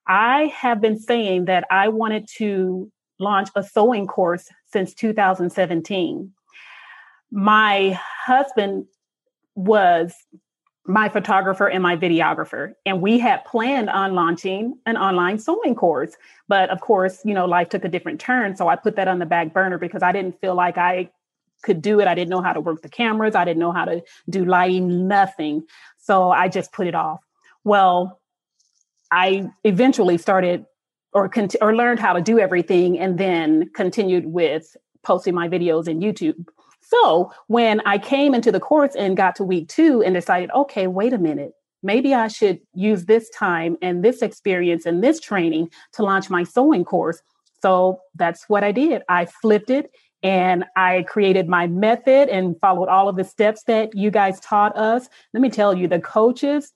I 0.08 0.46
have 0.56 0.82
been 0.82 1.00
saying 1.00 1.46
that 1.46 1.66
I 1.72 1.88
wanted 1.90 2.28
to 2.38 2.92
launch 3.20 3.50
a 3.56 3.64
sewing 3.64 4.08
course 4.08 4.50
since 4.72 4.94
2017. 4.94 6.32
My 7.32 8.00
husband 8.26 8.86
was 9.56 10.14
my 10.86 11.08
photographer 11.08 11.68
and 11.68 11.82
my 11.82 11.96
videographer 11.96 12.74
and 12.86 13.02
we 13.02 13.18
had 13.18 13.46
planned 13.46 13.90
on 13.90 14.14
launching 14.14 14.78
an 14.86 14.98
online 14.98 15.40
sewing 15.40 15.76
course. 15.76 16.18
But 16.50 16.70
of 16.70 16.82
course 16.82 17.22
you 17.24 17.34
know 17.34 17.46
life 17.46 17.70
took 17.70 17.86
a 17.86 17.90
different 17.90 18.20
turn 18.20 18.58
so 18.58 18.68
i 18.68 18.76
put 18.76 18.98
that 18.98 19.08
on 19.08 19.20
the 19.20 19.26
back 19.26 19.54
burner 19.54 19.78
because 19.78 20.04
i 20.04 20.12
didn't 20.12 20.42
feel 20.42 20.56
like 20.56 20.78
i 20.78 21.10
could 21.64 21.82
do 21.82 22.00
it. 22.00 22.08
I 22.08 22.14
didn't 22.14 22.30
know 22.30 22.42
how 22.42 22.54
to 22.54 22.60
work 22.62 22.82
the 22.82 22.90
cameras. 22.90 23.36
I 23.36 23.46
didn't 23.46 23.60
know 23.60 23.72
how 23.72 23.86
to 23.86 24.04
do 24.30 24.46
lighting 24.46 25.08
nothing. 25.08 25.64
So 25.98 26.30
i 26.30 26.48
just 26.50 26.72
put 26.72 26.88
it 26.88 26.96
off. 26.96 27.22
Well 27.64 28.20
I 29.14 29.50
eventually 29.64 30.18
started 30.18 30.66
or 31.14 31.30
cont- 31.30 31.56
or 31.62 31.76
learned 31.76 32.00
how 32.00 32.14
to 32.14 32.22
do 32.22 32.40
everything 32.40 33.00
and 33.00 33.20
then 33.20 33.70
continued 33.76 34.26
with 34.26 34.76
posting 35.04 35.36
my 35.36 35.48
videos 35.48 35.88
in 35.88 36.00
YouTube. 36.00 36.46
So 36.82 37.32
when 37.48 37.82
I 37.82 38.00
came 38.00 38.34
into 38.34 38.52
the 38.52 38.60
course 38.60 38.96
and 38.96 39.16
got 39.16 39.36
to 39.36 39.44
week 39.44 39.70
two 39.70 40.02
and 40.04 40.16
decided, 40.16 40.50
okay, 40.52 40.88
wait 40.88 41.14
a 41.14 41.20
minute, 41.20 41.54
maybe 41.84 42.16
I 42.16 42.28
should 42.28 42.60
use 42.74 43.06
this 43.06 43.30
time 43.30 43.78
and 43.82 44.04
this 44.04 44.22
experience 44.24 44.86
and 44.86 45.04
this 45.04 45.20
training 45.20 45.70
to 45.94 46.04
launch 46.04 46.32
my 46.32 46.44
sewing 46.44 46.84
course. 46.84 47.22
So 47.62 48.00
that's 48.16 48.50
what 48.50 48.64
I 48.64 48.72
did. 48.72 49.04
I 49.10 49.26
flipped 49.26 49.70
it 49.70 49.92
and 50.24 50.66
I 50.76 51.04
created 51.04 51.48
my 51.48 51.68
method 51.68 52.30
and 52.30 52.60
followed 52.60 52.90
all 52.90 53.10
of 53.10 53.16
the 53.16 53.24
steps 53.24 53.64
that 53.66 53.96
you 53.96 54.10
guys 54.10 54.40
taught 54.40 54.76
us. 54.76 55.08
Let 55.34 55.42
me 55.42 55.50
tell 55.50 55.76
you, 55.76 55.88
the 55.88 56.00
coaches, 56.00 56.74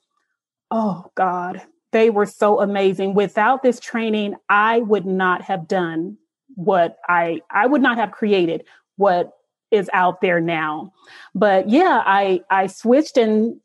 oh 0.69 1.12
God, 1.15 1.62
they 1.97 2.12
were 2.12 2.27
so 2.27 2.62
amazing. 2.62 3.15
Without 3.15 3.63
this 3.63 3.79
training, 3.79 4.36
I 4.49 4.79
would 4.81 5.07
not 5.07 5.41
have 5.41 5.67
done 5.67 6.17
what 6.53 6.97
I 7.10 7.41
I 7.49 7.65
would 7.65 7.81
not 7.81 7.97
have 7.97 8.12
created 8.12 8.63
what 8.97 9.31
is 9.71 9.89
out 9.93 10.21
there 10.21 10.39
now. 10.39 10.93
But 11.33 11.69
yeah, 11.69 12.03
I 12.05 12.41
I 12.51 12.67
switched 12.67 13.17
and 13.17 13.60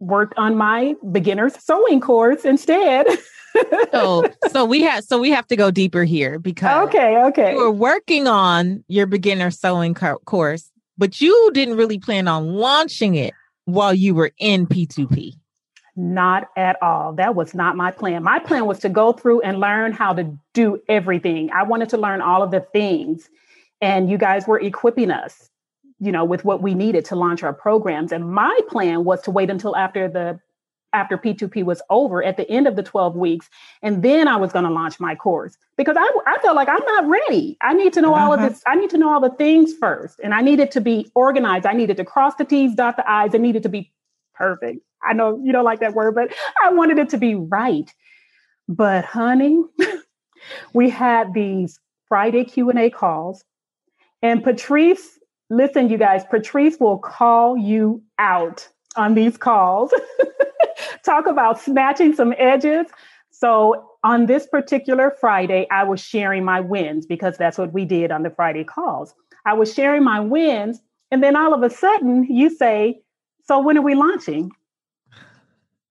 worked 0.00 0.34
on 0.36 0.56
my 0.56 0.96
beginner's 1.10 1.54
sewing 1.54 2.00
course 2.00 2.44
instead. 2.44 3.06
so 3.92 4.24
so 4.50 4.64
we 4.64 4.82
have 4.82 5.04
so 5.04 5.18
we 5.18 5.30
have 5.30 5.46
to 5.46 5.56
go 5.56 5.70
deeper 5.70 6.02
here 6.02 6.38
because 6.38 6.88
okay 6.88 7.16
okay 7.24 7.52
you 7.52 7.58
were 7.58 7.70
working 7.70 8.26
on 8.26 8.84
your 8.88 9.06
beginner 9.06 9.50
sewing 9.50 9.94
co- 9.94 10.18
course 10.26 10.70
but 10.96 11.20
you 11.20 11.50
didn't 11.54 11.76
really 11.76 11.98
plan 11.98 12.28
on 12.28 12.54
launching 12.54 13.14
it 13.14 13.32
while 13.64 13.94
you 13.94 14.14
were 14.14 14.30
in 14.38 14.66
p2p 14.66 15.32
not 15.98 16.48
at 16.56 16.80
all. 16.80 17.12
That 17.14 17.34
was 17.34 17.54
not 17.54 17.76
my 17.76 17.90
plan. 17.90 18.22
My 18.22 18.38
plan 18.38 18.66
was 18.66 18.78
to 18.80 18.88
go 18.88 19.12
through 19.12 19.40
and 19.40 19.58
learn 19.58 19.92
how 19.92 20.14
to 20.14 20.38
do 20.54 20.80
everything. 20.88 21.50
I 21.50 21.64
wanted 21.64 21.88
to 21.90 21.96
learn 21.98 22.20
all 22.20 22.42
of 22.42 22.52
the 22.52 22.60
things. 22.60 23.28
And 23.80 24.08
you 24.08 24.16
guys 24.16 24.46
were 24.46 24.60
equipping 24.60 25.10
us, 25.10 25.50
you 25.98 26.12
know, 26.12 26.24
with 26.24 26.44
what 26.44 26.62
we 26.62 26.74
needed 26.74 27.04
to 27.06 27.16
launch 27.16 27.42
our 27.42 27.52
programs. 27.52 28.12
And 28.12 28.32
my 28.32 28.58
plan 28.68 29.04
was 29.04 29.22
to 29.22 29.32
wait 29.32 29.50
until 29.50 29.76
after 29.76 30.08
the 30.08 30.40
after 30.94 31.18
P2P 31.18 31.64
was 31.64 31.82
over 31.90 32.24
at 32.24 32.38
the 32.38 32.48
end 32.50 32.66
of 32.66 32.74
the 32.74 32.82
12 32.82 33.14
weeks. 33.14 33.50
And 33.82 34.02
then 34.02 34.26
I 34.26 34.36
was 34.36 34.52
going 34.52 34.64
to 34.64 34.70
launch 34.70 34.98
my 34.98 35.14
course 35.14 35.58
because 35.76 35.96
I, 35.98 36.10
I 36.26 36.38
felt 36.40 36.56
like 36.56 36.68
I'm 36.68 36.84
not 36.86 37.06
ready. 37.06 37.58
I 37.60 37.74
need 37.74 37.92
to 37.92 38.00
know 38.00 38.14
uh-huh. 38.14 38.24
all 38.24 38.32
of 38.32 38.40
uh-huh. 38.40 38.48
this. 38.48 38.62
I 38.66 38.74
need 38.74 38.88
to 38.90 38.98
know 38.98 39.12
all 39.12 39.20
the 39.20 39.34
things 39.34 39.74
first. 39.74 40.18
And 40.24 40.32
I 40.32 40.40
needed 40.40 40.70
to 40.70 40.80
be 40.80 41.10
organized. 41.14 41.66
I 41.66 41.74
needed 41.74 41.98
to 41.98 42.04
cross 42.04 42.36
the 42.36 42.44
T's, 42.44 42.74
dot 42.74 42.96
the 42.96 43.10
I's, 43.10 43.34
and 43.34 43.42
needed 43.42 43.64
to 43.64 43.68
be 43.68 43.92
perfect. 44.38 44.80
I 45.02 45.12
know 45.12 45.40
you 45.44 45.52
don't 45.52 45.64
like 45.64 45.80
that 45.80 45.94
word, 45.94 46.14
but 46.14 46.32
I 46.64 46.72
wanted 46.72 46.98
it 46.98 47.10
to 47.10 47.18
be 47.18 47.34
right. 47.34 47.92
But 48.68 49.04
honey, 49.04 49.62
we 50.72 50.88
had 50.88 51.34
these 51.34 51.78
Friday 52.08 52.44
Q&A 52.44 52.90
calls 52.90 53.44
and 54.22 54.42
Patrice, 54.42 55.18
listen 55.50 55.88
you 55.88 55.98
guys, 55.98 56.24
Patrice 56.30 56.78
will 56.80 56.98
call 56.98 57.56
you 57.56 58.02
out 58.18 58.68
on 58.96 59.14
these 59.14 59.36
calls. 59.36 59.92
Talk 61.04 61.26
about 61.26 61.60
snatching 61.60 62.14
some 62.14 62.34
edges. 62.36 62.86
So 63.30 63.90
on 64.02 64.26
this 64.26 64.46
particular 64.46 65.14
Friday, 65.20 65.66
I 65.70 65.84
was 65.84 66.00
sharing 66.00 66.44
my 66.44 66.60
wins 66.60 67.06
because 67.06 67.36
that's 67.36 67.58
what 67.58 67.72
we 67.72 67.84
did 67.84 68.10
on 68.10 68.22
the 68.22 68.30
Friday 68.30 68.64
calls. 68.64 69.14
I 69.46 69.54
was 69.54 69.72
sharing 69.72 70.02
my 70.02 70.20
wins. 70.20 70.80
And 71.10 71.22
then 71.22 71.36
all 71.36 71.54
of 71.54 71.62
a 71.62 71.70
sudden 71.70 72.24
you 72.24 72.50
say, 72.50 73.00
so 73.48 73.58
when 73.60 73.78
are 73.78 73.82
we 73.82 73.94
launching? 73.94 74.52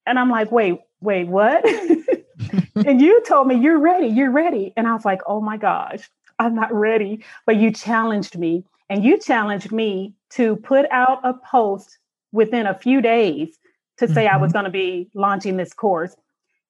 And 0.05 0.17
I'm 0.17 0.29
like, 0.29 0.51
wait, 0.51 0.79
wait, 1.01 1.27
what? 1.27 1.65
and 2.75 3.01
you 3.01 3.21
told 3.23 3.47
me 3.47 3.55
you're 3.55 3.79
ready, 3.79 4.07
you're 4.07 4.31
ready. 4.31 4.73
And 4.77 4.87
I 4.87 4.93
was 4.93 5.03
like, 5.03 5.21
oh 5.27 5.41
my 5.41 5.57
gosh, 5.57 6.09
I'm 6.39 6.55
not 6.55 6.71
ready. 6.71 7.25
But 7.45 7.57
you 7.57 7.71
challenged 7.71 8.37
me 8.37 8.63
and 8.89 9.03
you 9.03 9.19
challenged 9.19 9.71
me 9.71 10.13
to 10.31 10.55
put 10.57 10.85
out 10.91 11.19
a 11.23 11.33
post 11.33 11.97
within 12.31 12.67
a 12.67 12.77
few 12.77 13.01
days 13.01 13.57
to 13.97 14.07
say 14.07 14.25
mm-hmm. 14.25 14.35
I 14.35 14.37
was 14.37 14.49
mm-hmm. 14.49 14.57
going 14.59 14.65
to 14.65 14.71
be 14.71 15.09
launching 15.15 15.57
this 15.57 15.73
course. 15.73 16.15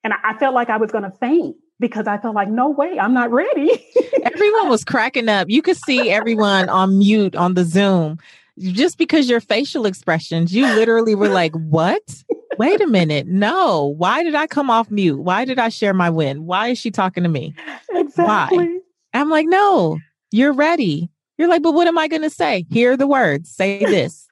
And 0.03 0.13
I 0.23 0.37
felt 0.37 0.55
like 0.55 0.69
I 0.69 0.77
was 0.77 0.89
going 0.89 1.03
to 1.03 1.11
faint 1.11 1.57
because 1.81 2.07
I 2.07 2.17
felt 2.17 2.33
like, 2.33 2.47
no 2.47 2.69
way, 2.69 2.97
I'm 2.97 3.13
not 3.13 3.29
ready. 3.31 3.85
everyone 4.23 4.69
was 4.69 4.85
cracking 4.85 5.27
up. 5.27 5.49
You 5.49 5.61
could 5.61 5.77
see 5.77 6.09
everyone 6.09 6.69
on 6.69 6.97
mute 6.97 7.35
on 7.35 7.55
the 7.55 7.65
Zoom 7.65 8.19
just 8.57 8.97
because 8.97 9.29
your 9.29 9.39
facial 9.39 9.85
expressions, 9.85 10.53
you 10.53 10.65
literally 10.65 11.15
were 11.15 11.29
like, 11.29 11.53
what? 11.53 12.23
Wait 12.57 12.81
a 12.81 12.87
minute. 12.87 13.27
No. 13.27 13.85
Why 13.97 14.23
did 14.23 14.35
I 14.35 14.47
come 14.47 14.69
off 14.69 14.89
mute? 14.89 15.19
Why 15.19 15.45
did 15.45 15.59
I 15.59 15.69
share 15.69 15.93
my 15.93 16.09
win? 16.09 16.45
Why 16.45 16.69
is 16.69 16.77
she 16.77 16.91
talking 16.91 17.23
to 17.23 17.29
me? 17.29 17.53
Exactly. 17.91 18.57
Why? 18.57 18.79
I'm 19.13 19.29
like, 19.29 19.47
no, 19.47 19.99
you're 20.31 20.53
ready. 20.53 21.09
You're 21.37 21.47
like, 21.47 21.61
but 21.61 21.73
what 21.73 21.87
am 21.87 21.97
I 21.97 22.07
going 22.07 22.23
to 22.23 22.29
say? 22.29 22.65
Hear 22.69 22.97
the 22.97 23.07
words. 23.07 23.49
Say 23.49 23.79
this. 23.79 24.27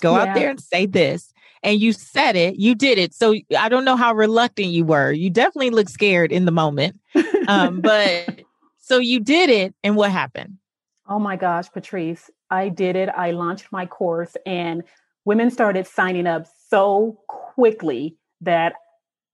Go 0.00 0.14
yeah. 0.14 0.22
out 0.22 0.34
there 0.34 0.50
and 0.50 0.60
say 0.60 0.86
this. 0.86 1.32
And 1.62 1.80
you 1.80 1.92
said 1.92 2.36
it. 2.36 2.56
You 2.56 2.74
did 2.74 2.98
it. 2.98 3.14
So 3.14 3.34
I 3.58 3.68
don't 3.68 3.84
know 3.84 3.96
how 3.96 4.12
reluctant 4.12 4.68
you 4.68 4.84
were. 4.84 5.12
You 5.12 5.30
definitely 5.30 5.70
looked 5.70 5.90
scared 5.90 6.30
in 6.30 6.44
the 6.44 6.52
moment. 6.52 7.00
Um, 7.48 7.80
but 7.82 8.42
so 8.78 8.98
you 8.98 9.18
did 9.18 9.50
it. 9.50 9.74
And 9.82 9.96
what 9.96 10.10
happened? 10.10 10.58
Oh 11.08 11.18
my 11.18 11.36
gosh, 11.36 11.70
Patrice. 11.70 12.30
I 12.50 12.68
did 12.68 12.96
it. 12.96 13.08
I 13.08 13.30
launched 13.32 13.72
my 13.72 13.86
course 13.86 14.36
and 14.46 14.82
women 15.24 15.50
started 15.50 15.86
signing 15.86 16.26
up 16.26 16.46
so 16.68 17.18
quickly 17.28 18.16
that 18.40 18.74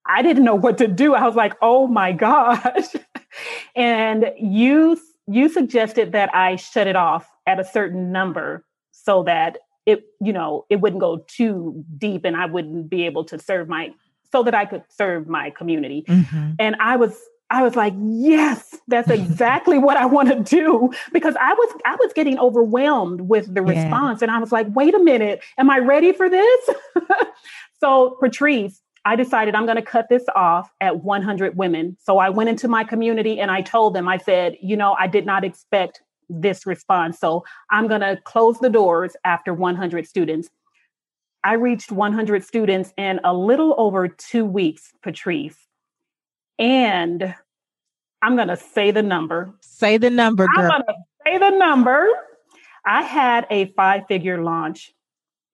I 0.07 0.23
didn't 0.23 0.45
know 0.45 0.55
what 0.55 0.79
to 0.79 0.89
do. 0.89 1.15
I 1.15 1.27
was 1.27 1.35
like, 1.35 1.55
"Oh 1.61 1.87
my 1.87 2.13
gosh." 2.13 2.87
and 3.77 4.33
you 4.39 4.99
you 5.27 5.49
suggested 5.49 6.13
that 6.13 6.35
I 6.35 6.57
shut 6.57 6.87
it 6.87 6.97
off 6.97 7.29
at 7.47 7.61
a 7.61 7.65
certain 7.65 8.11
number 8.13 8.65
so 8.93 9.23
that 9.25 9.59
it 9.87 10.05
you 10.21 10.33
know, 10.33 10.65
it 10.71 10.81
wouldn't 10.81 11.01
go 11.01 11.25
too 11.29 11.85
deep 11.99 12.25
and 12.25 12.37
I 12.37 12.47
wouldn't 12.47 12.89
be 12.91 13.07
able 13.07 13.25
to 13.25 13.39
serve 13.39 13.69
my 13.69 13.93
so 14.33 14.43
that 14.43 14.55
I 14.55 14.65
could 14.65 14.85
serve 14.89 15.29
my 15.29 15.51
community. 15.51 16.05
Mm-hmm. 16.07 16.53
And 16.59 16.77
I 16.81 16.97
was 16.97 17.19
I 17.51 17.63
was 17.63 17.75
like, 17.75 17.95
yes, 17.99 18.77
that's 18.87 19.11
exactly 19.11 19.77
what 19.77 19.97
I 19.97 20.07
want 20.07 20.29
to 20.29 20.37
do 20.37 20.91
because 21.13 21.35
I 21.41 21.53
was 21.53 21.75
I 21.85 21.97
was 21.97 22.13
getting 22.13 22.39
overwhelmed 22.39 23.23
with 23.23 23.53
the 23.53 23.63
yeah. 23.63 23.83
response 23.83 24.23
and 24.23 24.31
I 24.31 24.39
was 24.39 24.53
like, 24.53 24.69
wait 24.71 24.95
a 24.95 25.01
minute, 25.01 25.43
am 25.59 25.69
I 25.69 25.79
ready 25.79 26.13
for 26.13 26.31
this? 26.31 26.71
so, 27.81 28.17
Patrice, 28.21 28.81
I 29.05 29.17
decided 29.17 29.55
I'm 29.55 29.65
going 29.65 29.77
to 29.77 29.83
cut 29.83 30.09
this 30.09 30.25
off 30.37 30.71
at 30.81 31.03
100 31.03 31.57
women. 31.57 31.97
So 32.01 32.19
I 32.19 32.29
went 32.29 32.51
into 32.51 32.69
my 32.69 32.85
community 32.85 33.41
and 33.41 33.51
I 33.51 33.63
told 33.63 33.95
them 33.95 34.09
I 34.09 34.19
said, 34.19 34.57
you 34.61 34.77
know, 34.77 34.95
I 34.99 35.07
did 35.07 35.27
not 35.27 35.43
expect 35.43 36.03
this 36.29 36.67
response. 36.67 37.19
So 37.19 37.45
I'm 37.71 37.89
going 37.89 38.03
to 38.03 38.19
close 38.25 38.59
the 38.59 38.71
doors 38.71 39.17
after 39.25 39.53
100 39.53 40.07
students. 40.07 40.49
I 41.43 41.55
reached 41.55 41.91
100 41.91 42.45
students 42.45 42.93
in 42.97 43.19
a 43.25 43.35
little 43.35 43.75
over 43.79 44.07
2 44.07 44.45
weeks, 44.45 44.93
Patrice. 45.03 45.57
And 46.61 47.35
I'm 48.23 48.37
going 48.37 48.49
to 48.49 48.57
say 48.57 48.91
the 48.91 49.03
number. 49.03 49.53
Say 49.61 49.97
the 49.97 50.11
number, 50.11 50.47
girl. 50.55 50.71
I'm 50.71 50.71
going 50.71 50.83
to 50.83 50.95
say 51.27 51.39
the 51.39 51.57
number. 51.57 52.07
I 52.85 53.03
had 53.03 53.47
a 53.51 53.67
five 53.73 54.03
figure 54.07 54.43
launch. 54.43 54.93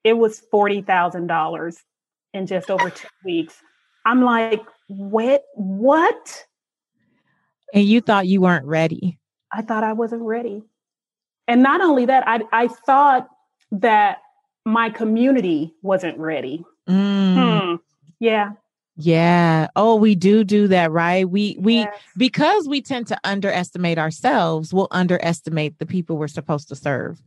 It 0.02 0.14
was 0.14 0.42
$40,000 0.52 1.76
in 2.34 2.46
just 2.46 2.70
over 2.70 2.90
two 2.90 3.08
weeks. 3.24 3.54
I'm 4.04 4.22
like, 4.22 4.62
what? 4.88 5.44
What? 5.54 6.44
And 7.72 7.84
you 7.84 8.00
thought 8.00 8.26
you 8.26 8.40
weren't 8.40 8.66
ready. 8.66 9.18
I 9.52 9.62
thought 9.62 9.84
I 9.84 9.92
wasn't 9.92 10.22
ready. 10.22 10.62
And 11.48 11.62
not 11.62 11.80
only 11.80 12.06
that, 12.06 12.26
I, 12.26 12.40
I 12.52 12.68
thought 12.68 13.28
that 13.70 14.18
my 14.64 14.90
community 14.90 15.72
wasn't 15.82 16.18
ready. 16.18 16.64
Mm. 16.88 17.34
Hmm. 17.34 17.74
Yeah. 18.18 18.52
Yeah. 18.96 19.68
Oh, 19.76 19.96
we 19.96 20.14
do 20.14 20.42
do 20.42 20.68
that, 20.68 20.90
right? 20.90 21.28
We 21.28 21.56
we 21.60 21.80
yes. 21.80 21.94
because 22.16 22.66
we 22.66 22.80
tend 22.80 23.06
to 23.08 23.18
underestimate 23.24 23.98
ourselves, 23.98 24.72
we'll 24.72 24.88
underestimate 24.90 25.78
the 25.78 25.86
people 25.86 26.16
we're 26.16 26.28
supposed 26.28 26.68
to 26.68 26.76
serve. 26.76 27.20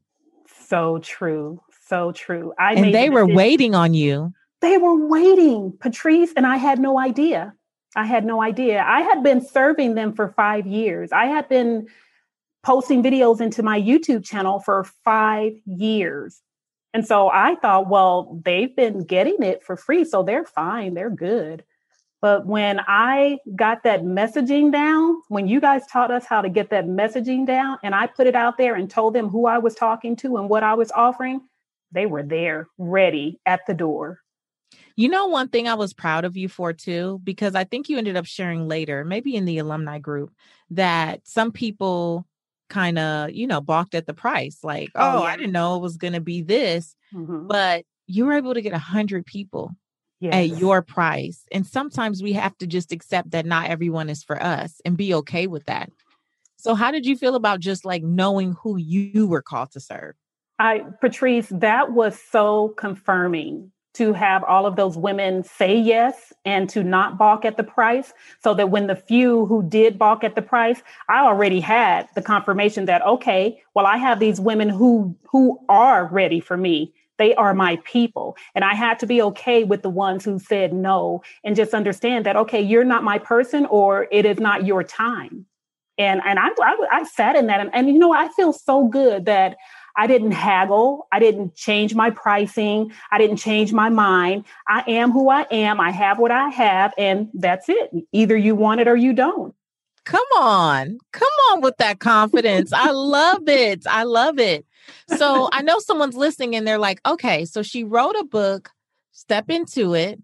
So 0.67 0.99
true. 0.99 1.61
So 1.87 2.11
true. 2.11 2.53
I 2.59 2.73
and 2.73 2.93
they 2.93 3.07
the 3.07 3.13
were 3.13 3.27
waiting 3.27 3.75
on 3.75 3.93
you. 3.93 4.33
They 4.61 4.77
were 4.77 5.07
waiting, 5.07 5.73
Patrice, 5.79 6.33
and 6.35 6.45
I 6.45 6.57
had 6.57 6.79
no 6.79 6.99
idea. 6.99 7.53
I 7.95 8.05
had 8.05 8.25
no 8.25 8.41
idea. 8.41 8.83
I 8.85 9.01
had 9.01 9.23
been 9.23 9.45
serving 9.45 9.95
them 9.95 10.13
for 10.13 10.29
five 10.29 10.67
years. 10.67 11.11
I 11.11 11.25
had 11.25 11.47
been 11.49 11.87
posting 12.63 13.01
videos 13.01 13.41
into 13.41 13.63
my 13.63 13.79
YouTube 13.79 14.23
channel 14.23 14.59
for 14.59 14.83
five 15.03 15.53
years. 15.65 16.41
And 16.93 17.05
so 17.05 17.29
I 17.29 17.55
thought, 17.55 17.89
well, 17.89 18.39
they've 18.43 18.75
been 18.75 19.03
getting 19.03 19.43
it 19.43 19.63
for 19.63 19.75
free, 19.75 20.05
so 20.05 20.23
they're 20.23 20.45
fine, 20.45 20.93
they're 20.95 21.09
good. 21.09 21.63
But 22.21 22.45
when 22.45 22.81
I 22.85 23.37
got 23.55 23.83
that 23.83 24.03
messaging 24.03 24.71
down, 24.71 25.21
when 25.29 25.47
you 25.47 25.61
guys 25.61 25.87
taught 25.87 26.11
us 26.11 26.25
how 26.25 26.41
to 26.41 26.49
get 26.49 26.71
that 26.71 26.85
messaging 26.85 27.45
down, 27.45 27.77
and 27.83 27.95
I 27.95 28.07
put 28.07 28.27
it 28.27 28.35
out 28.35 28.57
there 28.57 28.75
and 28.75 28.89
told 28.89 29.13
them 29.13 29.29
who 29.29 29.45
I 29.45 29.59
was 29.59 29.75
talking 29.75 30.15
to 30.17 30.37
and 30.37 30.49
what 30.49 30.63
I 30.63 30.73
was 30.73 30.91
offering, 30.91 31.41
they 31.91 32.05
were 32.05 32.23
there, 32.23 32.67
ready 32.77 33.39
at 33.45 33.61
the 33.67 33.73
door. 33.73 34.19
You 34.95 35.07
know, 35.07 35.27
one 35.27 35.47
thing 35.47 35.67
I 35.67 35.75
was 35.75 35.93
proud 35.93 36.25
of 36.25 36.35
you 36.35 36.49
for 36.49 36.73
too, 36.73 37.21
because 37.23 37.55
I 37.55 37.63
think 37.63 37.87
you 37.87 37.97
ended 37.97 38.17
up 38.17 38.25
sharing 38.25 38.67
later, 38.67 39.05
maybe 39.05 39.35
in 39.35 39.45
the 39.45 39.59
alumni 39.59 39.97
group, 39.97 40.33
that 40.71 41.25
some 41.25 41.51
people 41.53 42.27
kind 42.69 42.99
of, 42.99 43.31
you 43.31 43.47
know, 43.47 43.61
balked 43.61 43.95
at 43.95 44.05
the 44.05 44.13
price. 44.13 44.59
Like, 44.63 44.89
oh, 44.95 45.19
oh 45.19 45.23
yeah. 45.23 45.29
I 45.29 45.37
didn't 45.37 45.51
know 45.51 45.75
it 45.75 45.81
was 45.81 45.97
going 45.97 46.13
to 46.13 46.21
be 46.21 46.41
this. 46.41 46.95
Mm-hmm. 47.13 47.47
But 47.47 47.85
you 48.07 48.25
were 48.25 48.33
able 48.33 48.53
to 48.53 48.61
get 48.61 48.73
a 48.73 48.79
hundred 48.79 49.25
people 49.25 49.71
yes. 50.19 50.33
at 50.33 50.59
your 50.59 50.81
price. 50.81 51.43
And 51.51 51.65
sometimes 51.65 52.23
we 52.23 52.33
have 52.33 52.57
to 52.59 52.67
just 52.67 52.91
accept 52.91 53.31
that 53.31 53.45
not 53.45 53.69
everyone 53.69 54.09
is 54.09 54.23
for 54.23 54.41
us 54.41 54.81
and 54.85 54.97
be 54.97 55.13
okay 55.15 55.47
with 55.47 55.65
that. 55.65 55.91
So 56.57 56.75
how 56.75 56.91
did 56.91 57.05
you 57.05 57.15
feel 57.15 57.35
about 57.35 57.59
just 57.59 57.85
like 57.85 58.03
knowing 58.03 58.55
who 58.61 58.77
you 58.77 59.27
were 59.27 59.41
called 59.41 59.71
to 59.71 59.79
serve? 59.79 60.15
I 60.59 60.83
Patrice, 60.99 61.47
that 61.49 61.93
was 61.93 62.19
so 62.19 62.73
confirming 62.77 63.71
to 63.95 64.13
have 64.13 64.43
all 64.43 64.65
of 64.65 64.75
those 64.75 64.97
women 64.97 65.43
say 65.43 65.77
yes 65.77 66.31
and 66.45 66.69
to 66.69 66.83
not 66.83 67.17
balk 67.17 67.43
at 67.43 67.57
the 67.57 67.63
price 67.63 68.13
so 68.41 68.53
that 68.53 68.69
when 68.69 68.87
the 68.87 68.95
few 68.95 69.45
who 69.47 69.63
did 69.63 69.97
balk 69.97 70.23
at 70.23 70.35
the 70.35 70.41
price 70.41 70.81
i 71.09 71.19
already 71.19 71.59
had 71.59 72.07
the 72.15 72.21
confirmation 72.21 72.85
that 72.85 73.05
okay 73.05 73.61
well 73.73 73.85
i 73.85 73.97
have 73.97 74.19
these 74.19 74.39
women 74.39 74.69
who 74.69 75.15
who 75.31 75.59
are 75.69 76.07
ready 76.07 76.39
for 76.39 76.57
me. 76.57 76.93
They 77.17 77.35
are 77.35 77.53
my 77.53 77.77
people. 77.83 78.37
And 78.55 78.63
i 78.63 78.73
had 78.73 78.99
to 78.99 79.07
be 79.07 79.21
okay 79.21 79.63
with 79.63 79.81
the 79.81 79.89
ones 79.89 80.25
who 80.25 80.39
said 80.39 80.73
no 80.73 81.21
and 81.43 81.55
just 81.55 81.73
understand 81.73 82.25
that 82.25 82.35
okay 82.35 82.61
you're 82.61 82.83
not 82.83 83.03
my 83.03 83.17
person 83.17 83.65
or 83.65 84.07
it 84.11 84.25
is 84.25 84.39
not 84.39 84.65
your 84.65 84.83
time. 84.83 85.45
And 85.97 86.21
and 86.25 86.39
i 86.39 86.49
i, 86.61 86.87
I 86.91 87.03
sat 87.03 87.35
in 87.35 87.47
that 87.47 87.59
and, 87.59 87.69
and 87.73 87.87
you 87.87 87.99
know 87.99 88.13
i 88.13 88.29
feel 88.29 88.53
so 88.53 88.87
good 88.87 89.25
that 89.25 89.57
I 89.99 90.07
didn't 90.07 90.31
haggle. 90.31 91.09
I 91.11 91.19
didn't 91.19 91.55
change 91.55 91.93
my 91.93 92.09
pricing. 92.09 92.93
I 93.11 93.17
didn't 93.17 93.35
change 93.35 93.73
my 93.73 93.89
mind. 93.89 94.45
I 94.65 94.85
am 94.87 95.11
who 95.11 95.29
I 95.29 95.45
am. 95.51 95.81
I 95.81 95.91
have 95.91 96.19
what 96.19 96.31
I 96.31 96.47
have, 96.47 96.93
and 96.97 97.27
that's 97.33 97.67
it. 97.67 97.91
Either 98.13 98.37
you 98.37 98.55
want 98.55 98.79
it 98.79 98.87
or 98.87 98.95
you 98.95 99.11
don't. 99.11 99.53
Come 100.05 100.25
on. 100.37 100.99
Come 101.11 101.27
on 101.51 101.59
with 101.59 101.75
that 101.79 101.99
confidence. 101.99 102.71
I 102.71 102.91
love 102.93 103.49
it. 103.49 103.85
I 103.87 104.03
love 104.03 104.39
it. 104.39 104.65
So 105.17 105.49
I 105.51 105.63
know 105.63 105.79
someone's 105.79 106.15
listening 106.15 106.55
and 106.55 106.65
they're 106.65 106.79
like, 106.79 107.01
okay, 107.05 107.43
so 107.43 107.61
she 107.61 107.83
wrote 107.83 108.15
a 108.15 108.23
book, 108.23 108.71
step 109.11 109.49
into 109.49 109.95
it 109.95 110.21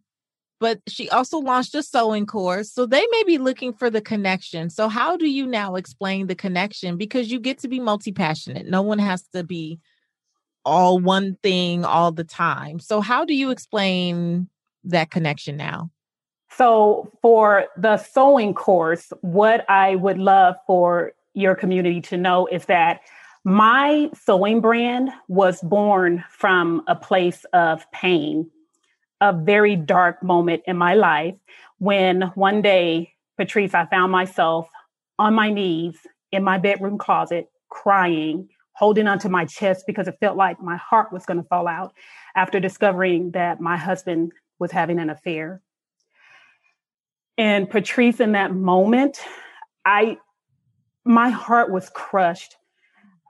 but 0.65 0.79
she 0.87 1.07
also 1.11 1.37
launched 1.37 1.75
a 1.75 1.83
sewing 1.83 2.25
course. 2.25 2.71
So 2.71 2.87
they 2.87 3.05
may 3.11 3.23
be 3.23 3.37
looking 3.37 3.71
for 3.71 3.91
the 3.91 4.01
connection. 4.01 4.71
So, 4.71 4.89
how 4.89 5.15
do 5.15 5.27
you 5.27 5.45
now 5.45 5.75
explain 5.75 6.25
the 6.25 6.33
connection? 6.33 6.97
Because 6.97 7.31
you 7.31 7.39
get 7.39 7.59
to 7.59 7.67
be 7.67 7.79
multi 7.79 8.11
passionate, 8.11 8.65
no 8.65 8.81
one 8.81 8.97
has 8.97 9.21
to 9.35 9.43
be 9.43 9.79
all 10.65 10.97
one 10.97 11.37
thing 11.43 11.85
all 11.85 12.11
the 12.11 12.23
time. 12.23 12.79
So, 12.79 12.99
how 12.99 13.25
do 13.25 13.35
you 13.35 13.51
explain 13.51 14.49
that 14.85 15.11
connection 15.11 15.55
now? 15.55 15.91
So, 16.49 17.11
for 17.21 17.65
the 17.77 17.97
sewing 17.97 18.55
course, 18.55 19.13
what 19.21 19.69
I 19.69 19.97
would 19.97 20.17
love 20.17 20.55
for 20.65 21.11
your 21.35 21.53
community 21.53 22.01
to 22.09 22.17
know 22.17 22.47
is 22.47 22.65
that 22.65 23.01
my 23.43 24.09
sewing 24.15 24.61
brand 24.61 25.11
was 25.27 25.61
born 25.61 26.23
from 26.31 26.81
a 26.87 26.95
place 26.95 27.45
of 27.53 27.85
pain 27.91 28.49
a 29.21 29.33
very 29.33 29.75
dark 29.75 30.21
moment 30.23 30.63
in 30.67 30.77
my 30.77 30.93
life 30.93 31.35
when 31.79 32.21
one 32.35 32.61
day, 32.61 33.13
Patrice, 33.37 33.73
I 33.73 33.85
found 33.85 34.11
myself 34.11 34.67
on 35.17 35.33
my 35.33 35.49
knees 35.49 35.97
in 36.31 36.43
my 36.43 36.57
bedroom 36.57 36.97
closet 36.97 37.49
crying, 37.69 38.49
holding 38.73 39.07
onto 39.07 39.29
my 39.29 39.45
chest 39.45 39.85
because 39.87 40.07
it 40.07 40.17
felt 40.19 40.37
like 40.37 40.61
my 40.61 40.77
heart 40.77 41.11
was 41.11 41.25
going 41.25 41.41
to 41.41 41.47
fall 41.47 41.67
out 41.67 41.93
after 42.35 42.59
discovering 42.59 43.31
that 43.31 43.61
my 43.61 43.77
husband 43.77 44.31
was 44.59 44.71
having 44.71 44.99
an 44.99 45.09
affair. 45.09 45.61
And 47.37 47.69
Patrice, 47.69 48.19
in 48.19 48.33
that 48.33 48.53
moment, 48.53 49.19
I 49.85 50.17
my 51.03 51.29
heart 51.29 51.71
was 51.71 51.89
crushed. 51.89 52.55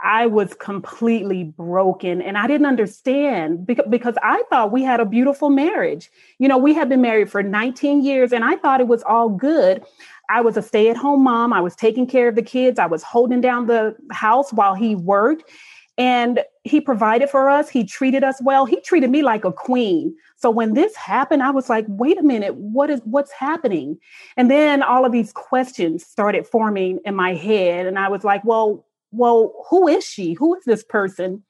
I 0.05 0.27
was 0.27 0.53
completely 0.53 1.43
broken 1.43 2.21
and 2.21 2.37
I 2.37 2.45
didn't 2.45 2.67
understand 2.67 3.65
because, 3.65 4.15
I 4.21 4.43
thought 4.51 4.71
we 4.71 4.83
had 4.83 4.99
a 4.99 5.05
beautiful 5.05 5.49
marriage. 5.49 6.11
You 6.37 6.47
know, 6.47 6.59
we 6.59 6.75
had 6.75 6.89
been 6.89 7.01
married 7.01 7.31
for 7.31 7.41
19 7.41 8.03
years 8.03 8.31
and 8.31 8.43
I 8.43 8.55
thought 8.57 8.79
it 8.79 8.87
was 8.87 9.01
all 9.03 9.29
good. 9.29 9.83
I 10.29 10.41
was 10.41 10.57
a 10.57 10.61
stay 10.61 10.89
at 10.89 10.95
home 10.95 11.23
mom. 11.23 11.53
I 11.53 11.59
was 11.59 11.75
taking 11.75 12.05
care 12.05 12.27
of 12.27 12.35
the 12.35 12.43
kids. 12.43 12.77
I 12.77 12.85
was 12.85 13.01
holding 13.01 13.41
down 13.41 13.65
the 13.65 13.95
house 14.11 14.53
while 14.53 14.75
he 14.75 14.95
worked 14.95 15.49
and 15.97 16.41
he 16.63 16.79
provided 16.79 17.29
for 17.29 17.49
us. 17.49 17.67
He 17.67 17.83
treated 17.83 18.23
us 18.23 18.39
well. 18.43 18.65
He 18.65 18.81
treated 18.81 19.09
me 19.09 19.23
like 19.23 19.43
a 19.43 19.51
queen. 19.51 20.15
So 20.35 20.51
when 20.51 20.75
this 20.75 20.95
happened, 20.95 21.41
I 21.41 21.49
was 21.49 21.67
like, 21.67 21.85
wait 21.87 22.19
a 22.19 22.23
minute, 22.23 22.53
what 22.53 22.91
is 22.91 23.01
what's 23.05 23.31
happening? 23.31 23.97
And 24.37 24.51
then 24.51 24.83
all 24.83 25.03
of 25.03 25.11
these 25.11 25.31
questions 25.31 26.05
started 26.05 26.45
forming 26.45 26.99
in 27.05 27.15
my 27.15 27.33
head. 27.33 27.87
And 27.87 27.97
I 27.97 28.09
was 28.09 28.23
like, 28.23 28.43
well, 28.45 28.85
well, 29.11 29.53
who 29.69 29.87
is 29.87 30.03
she? 30.05 30.33
Who 30.33 30.55
is 30.55 30.63
this 30.65 30.83
person? 30.83 31.43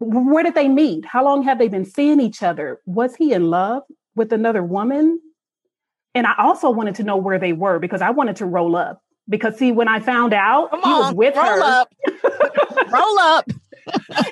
Where 0.00 0.42
did 0.44 0.54
they 0.54 0.68
meet? 0.68 1.04
How 1.04 1.24
long 1.24 1.42
have 1.44 1.58
they 1.58 1.68
been 1.68 1.84
seeing 1.84 2.20
each 2.20 2.42
other? 2.42 2.80
Was 2.86 3.14
he 3.16 3.32
in 3.32 3.50
love 3.50 3.82
with 4.16 4.32
another 4.32 4.62
woman? 4.62 5.20
And 6.14 6.26
I 6.26 6.34
also 6.38 6.70
wanted 6.70 6.94
to 6.96 7.02
know 7.02 7.16
where 7.16 7.38
they 7.38 7.52
were 7.52 7.78
because 7.78 8.02
I 8.02 8.10
wanted 8.10 8.36
to 8.36 8.46
roll 8.46 8.76
up. 8.76 9.02
Because 9.28 9.56
see, 9.56 9.72
when 9.72 9.88
I 9.88 10.00
found 10.00 10.34
out 10.34 10.70
Come 10.70 10.82
he 10.82 10.90
on, 10.90 10.98
was 10.98 11.14
with 11.14 11.36
roll 11.36 11.44
her, 11.46 11.62
up. 11.62 11.94
roll 12.92 13.18
up. 13.18 13.50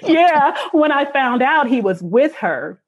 yeah, 0.02 0.56
when 0.72 0.92
I 0.92 1.10
found 1.10 1.42
out 1.42 1.66
he 1.66 1.80
was 1.80 2.02
with 2.02 2.34
her. 2.36 2.80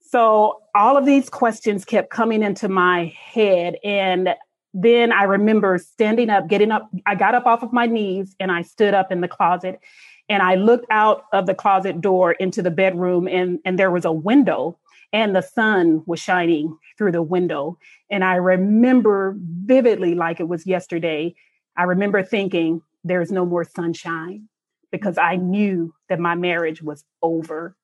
So 0.00 0.60
all 0.74 0.96
of 0.96 1.04
these 1.06 1.28
questions 1.28 1.84
kept 1.84 2.10
coming 2.10 2.42
into 2.42 2.68
my 2.68 3.14
head. 3.16 3.76
And 3.84 4.34
then 4.74 5.12
I 5.12 5.24
remember 5.24 5.78
standing 5.78 6.30
up, 6.30 6.48
getting 6.48 6.70
up. 6.70 6.90
I 7.06 7.14
got 7.14 7.34
up 7.34 7.46
off 7.46 7.62
of 7.62 7.72
my 7.72 7.86
knees 7.86 8.34
and 8.38 8.52
I 8.52 8.62
stood 8.62 8.94
up 8.94 9.10
in 9.10 9.20
the 9.20 9.28
closet 9.28 9.80
and 10.28 10.42
I 10.42 10.56
looked 10.56 10.86
out 10.90 11.24
of 11.32 11.46
the 11.46 11.54
closet 11.54 12.00
door 12.00 12.32
into 12.32 12.62
the 12.62 12.70
bedroom 12.70 13.26
and, 13.26 13.58
and 13.64 13.78
there 13.78 13.90
was 13.90 14.04
a 14.04 14.12
window 14.12 14.78
and 15.12 15.34
the 15.34 15.42
sun 15.42 16.02
was 16.06 16.20
shining 16.20 16.76
through 16.96 17.12
the 17.12 17.22
window. 17.22 17.78
And 18.10 18.24
I 18.24 18.34
remember 18.34 19.36
vividly, 19.38 20.14
like 20.14 20.40
it 20.40 20.48
was 20.48 20.66
yesterday, 20.66 21.34
I 21.76 21.84
remember 21.84 22.22
thinking, 22.22 22.82
there's 23.04 23.32
no 23.32 23.46
more 23.46 23.64
sunshine 23.64 24.48
because 24.90 25.16
I 25.18 25.36
knew 25.36 25.94
that 26.08 26.18
my 26.18 26.34
marriage 26.34 26.82
was 26.82 27.04
over. 27.22 27.76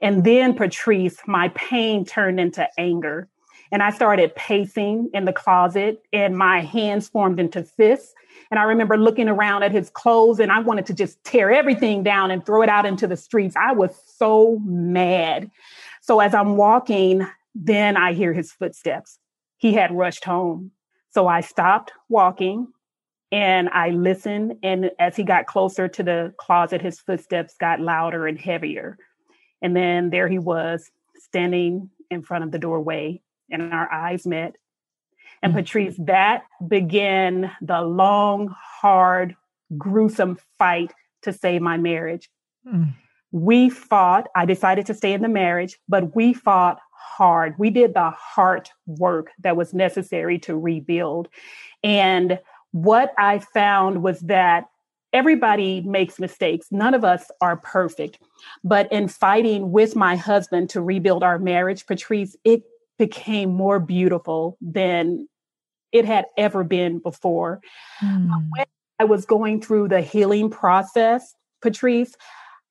And 0.00 0.24
then, 0.24 0.54
Patrice, 0.54 1.18
my 1.26 1.48
pain 1.50 2.04
turned 2.04 2.38
into 2.38 2.68
anger. 2.78 3.28
And 3.70 3.82
I 3.82 3.90
started 3.90 4.34
pacing 4.34 5.10
in 5.12 5.24
the 5.24 5.32
closet, 5.32 6.02
and 6.12 6.36
my 6.36 6.60
hands 6.60 7.08
formed 7.08 7.38
into 7.38 7.62
fists. 7.62 8.14
And 8.50 8.58
I 8.58 8.62
remember 8.62 8.96
looking 8.96 9.28
around 9.28 9.62
at 9.62 9.72
his 9.72 9.90
clothes, 9.90 10.40
and 10.40 10.50
I 10.50 10.60
wanted 10.60 10.86
to 10.86 10.94
just 10.94 11.22
tear 11.24 11.50
everything 11.50 12.02
down 12.02 12.30
and 12.30 12.44
throw 12.44 12.62
it 12.62 12.68
out 12.68 12.86
into 12.86 13.06
the 13.06 13.16
streets. 13.16 13.56
I 13.56 13.72
was 13.72 13.90
so 14.06 14.58
mad. 14.64 15.50
So 16.00 16.20
as 16.20 16.34
I'm 16.34 16.56
walking, 16.56 17.26
then 17.54 17.96
I 17.96 18.12
hear 18.14 18.32
his 18.32 18.52
footsteps. 18.52 19.18
He 19.58 19.74
had 19.74 19.94
rushed 19.94 20.24
home. 20.24 20.70
So 21.10 21.26
I 21.26 21.40
stopped 21.40 21.92
walking 22.08 22.68
and 23.32 23.68
I 23.70 23.90
listened. 23.90 24.56
And 24.62 24.90
as 24.98 25.16
he 25.16 25.24
got 25.24 25.46
closer 25.46 25.88
to 25.88 26.02
the 26.02 26.32
closet, 26.38 26.80
his 26.80 27.00
footsteps 27.00 27.56
got 27.58 27.80
louder 27.80 28.26
and 28.26 28.38
heavier. 28.38 28.96
And 29.60 29.76
then 29.76 30.10
there 30.10 30.28
he 30.28 30.38
was 30.38 30.90
standing 31.18 31.90
in 32.10 32.22
front 32.22 32.44
of 32.44 32.52
the 32.52 32.58
doorway, 32.58 33.20
and 33.50 33.72
our 33.72 33.90
eyes 33.92 34.26
met. 34.26 34.56
And 35.42 35.52
mm-hmm. 35.52 35.60
Patrice, 35.60 35.96
that 35.98 36.44
began 36.66 37.50
the 37.60 37.82
long, 37.82 38.54
hard, 38.58 39.36
gruesome 39.76 40.38
fight 40.58 40.92
to 41.22 41.32
save 41.32 41.62
my 41.62 41.76
marriage. 41.76 42.28
Mm. 42.66 42.94
We 43.30 43.68
fought. 43.68 44.28
I 44.34 44.46
decided 44.46 44.86
to 44.86 44.94
stay 44.94 45.12
in 45.12 45.22
the 45.22 45.28
marriage, 45.28 45.78
but 45.88 46.16
we 46.16 46.32
fought 46.32 46.78
hard. 46.92 47.54
We 47.58 47.70
did 47.70 47.94
the 47.94 48.10
hard 48.10 48.70
work 48.86 49.28
that 49.40 49.56
was 49.56 49.74
necessary 49.74 50.38
to 50.40 50.56
rebuild. 50.56 51.28
And 51.82 52.40
what 52.72 53.12
I 53.18 53.38
found 53.38 54.02
was 54.02 54.20
that 54.20 54.64
everybody 55.12 55.80
makes 55.82 56.18
mistakes. 56.18 56.68
None 56.70 56.94
of 56.94 57.04
us 57.04 57.30
are 57.40 57.56
perfect. 57.56 58.18
But 58.62 58.90
in 58.92 59.08
fighting 59.08 59.72
with 59.72 59.96
my 59.96 60.16
husband 60.16 60.70
to 60.70 60.80
rebuild 60.80 61.22
our 61.22 61.38
marriage, 61.38 61.86
Patrice, 61.86 62.36
it 62.44 62.62
became 62.98 63.50
more 63.50 63.78
beautiful 63.78 64.56
than 64.60 65.28
it 65.92 66.04
had 66.04 66.26
ever 66.36 66.64
been 66.64 66.98
before. 66.98 67.60
Mm. 68.02 68.28
When 68.50 68.66
I 68.98 69.04
was 69.04 69.24
going 69.24 69.60
through 69.62 69.88
the 69.88 70.00
healing 70.00 70.50
process, 70.50 71.34
Patrice, 71.62 72.14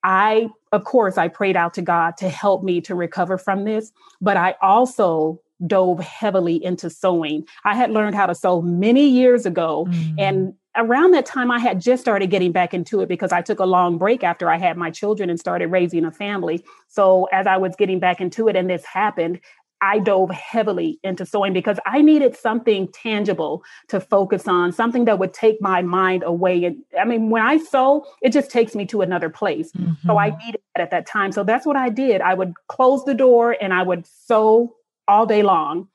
I, 0.04 0.50
of 0.72 0.84
course, 0.84 1.18
I 1.18 1.28
prayed 1.28 1.56
out 1.56 1.74
to 1.76 1.82
God 1.82 2.18
to 2.18 2.30
help 2.30 2.64
me 2.64 2.82
to 2.82 2.96
recover 2.96 3.38
from 3.38 3.64
this, 3.64 3.92
but 4.22 4.38
I 4.38 4.56
also 4.62 5.42
dove 5.66 6.00
heavily 6.00 6.64
into 6.64 6.90
sewing. 6.90 7.48
I 7.66 7.76
had 7.76 7.90
learned 7.90 8.16
how 8.16 8.28
to 8.28 8.36
sew 8.36 8.62
many 8.62 9.08
years 9.08 9.46
ago. 9.46 9.88
Mm. 9.90 10.16
And 10.20 10.54
around 10.76 11.12
that 11.16 11.26
time, 11.26 11.50
I 11.50 11.58
had 11.58 11.82
just 11.82 12.02
started 12.02 12.30
getting 12.30 12.52
back 12.52 12.74
into 12.74 13.02
it 13.02 13.10
because 13.10 13.32
I 13.32 13.42
took 13.42 13.60
a 13.60 13.66
long 13.66 13.98
break 13.98 14.24
after 14.24 14.52
I 14.52 14.58
had 14.58 14.78
my 14.78 14.92
children 14.92 15.30
and 15.30 15.40
started 15.40 15.68
raising 15.68 16.06
a 16.06 16.12
family. 16.12 16.64
So 16.88 17.26
as 17.32 17.48
I 17.48 17.58
was 17.58 17.76
getting 17.76 18.00
back 18.00 18.22
into 18.22 18.48
it 18.48 18.56
and 18.56 18.70
this 18.70 18.86
happened, 18.86 19.40
I 19.82 20.00
dove 20.00 20.32
heavily 20.32 21.00
into 21.04 21.26
sewing 21.26 21.54
because 21.54 21.80
I 21.86 22.02
needed 22.02 22.36
something 22.36 22.88
tangible 22.92 23.64
to 23.90 24.00
focus 24.00 24.48
on, 24.48 24.72
something 24.72 25.06
that 25.06 25.20
would 25.20 25.34
take 25.34 25.62
my 25.62 25.82
mind 25.82 26.24
away. 26.24 26.64
And 26.66 26.84
I 27.00 27.06
mean, 27.06 27.30
when 27.30 27.44
I 27.44 27.58
sew, 27.58 28.06
it 28.22 28.32
just 28.34 28.50
takes 28.50 28.76
me 28.76 28.86
to 28.88 29.02
another 29.02 29.30
place. 29.30 29.72
Mm-hmm. 29.74 30.08
So 30.08 30.18
I 30.18 30.32
mm-hmm. 30.32 30.46
needed 30.46 30.62
that 30.76 30.82
at 30.82 30.92
that 30.92 31.06
time. 31.06 31.32
So 31.32 31.44
that's 31.44 31.66
what 31.66 31.76
I 31.76 31.90
did. 31.90 32.22
I 32.22 32.34
would 32.34 32.54
close 32.68 33.06
the 33.06 33.14
door 33.14 33.56
and 33.62 33.74
I 33.74 33.84
would 33.84 34.08
sew 34.08 34.76
all 35.08 35.26
day 35.26 35.44
long. 35.44 35.88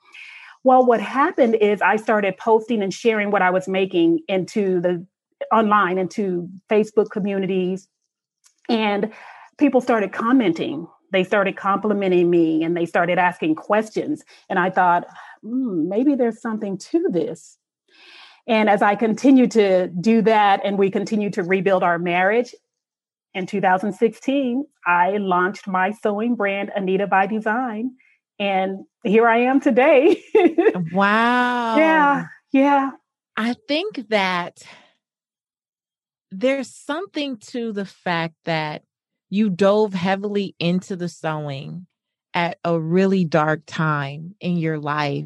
Well, 0.64 0.87
what 0.87 1.01
happened 1.01 1.57
is 1.57 1.83
I 1.83 1.97
started 1.97 2.37
posting 2.37 2.83
and 2.83 2.95
sharing 2.95 3.31
what 3.33 3.42
I 3.42 3.51
was 3.51 3.66
making 3.66 4.21
into 4.29 4.81
the 4.81 5.05
online, 5.53 5.99
into 5.99 6.49
Facebook 6.71 7.11
communities, 7.11 7.88
and 8.68 9.12
people 9.59 9.81
started 9.81 10.12
commenting. 10.12 10.87
They 11.12 11.25
started 11.25 11.57
complimenting 11.57 12.31
me 12.31 12.64
and 12.64 12.77
they 12.77 12.87
started 12.87 13.18
asking 13.18 13.55
questions. 13.55 14.25
And 14.48 14.59
I 14.59 14.70
thought, 14.70 15.07
hmm, 15.42 15.88
maybe 15.88 16.14
there's 16.14 16.40
something 16.40 16.79
to 16.79 17.09
this. 17.11 17.59
And 18.46 18.68
as 18.68 18.83
I 18.83 18.96
continued 18.96 19.53
to 19.53 19.88
do 19.88 20.22
that 20.22 20.61
and 20.64 20.77
we 20.79 20.90
continued 20.90 21.35
to 21.35 21.42
rebuild 21.42 21.83
our 21.83 21.98
marriage, 21.98 22.55
in 23.35 23.46
2016, 23.46 24.64
I 24.87 25.16
launched 25.16 25.66
my 25.66 25.92
sewing 25.92 26.35
brand, 26.35 26.70
Anita 26.75 27.07
by 27.07 27.27
Design. 27.27 27.92
And 28.38 28.85
here 29.05 29.27
I 29.27 29.38
am 29.38 29.61
today. 29.61 30.22
wow. 30.92 31.77
Yeah. 31.77 32.27
Yeah. 32.53 32.90
I 33.37 33.55
think 33.68 34.09
that 34.09 34.62
there's 36.31 36.75
something 36.75 37.38
to 37.38 37.72
the 37.72 37.87
fact 37.87 38.35
that 38.44 38.83
you 39.33 39.49
dove 39.49 39.95
heavily 39.95 40.55
into 40.59 40.95
the 40.95 41.09
sewing 41.09 41.87
at 42.35 42.59
a 42.64 42.79
really 42.79 43.25
dark 43.25 43.62
time 43.66 44.35
in 44.40 44.59
your 44.59 44.79
life. 44.79 45.25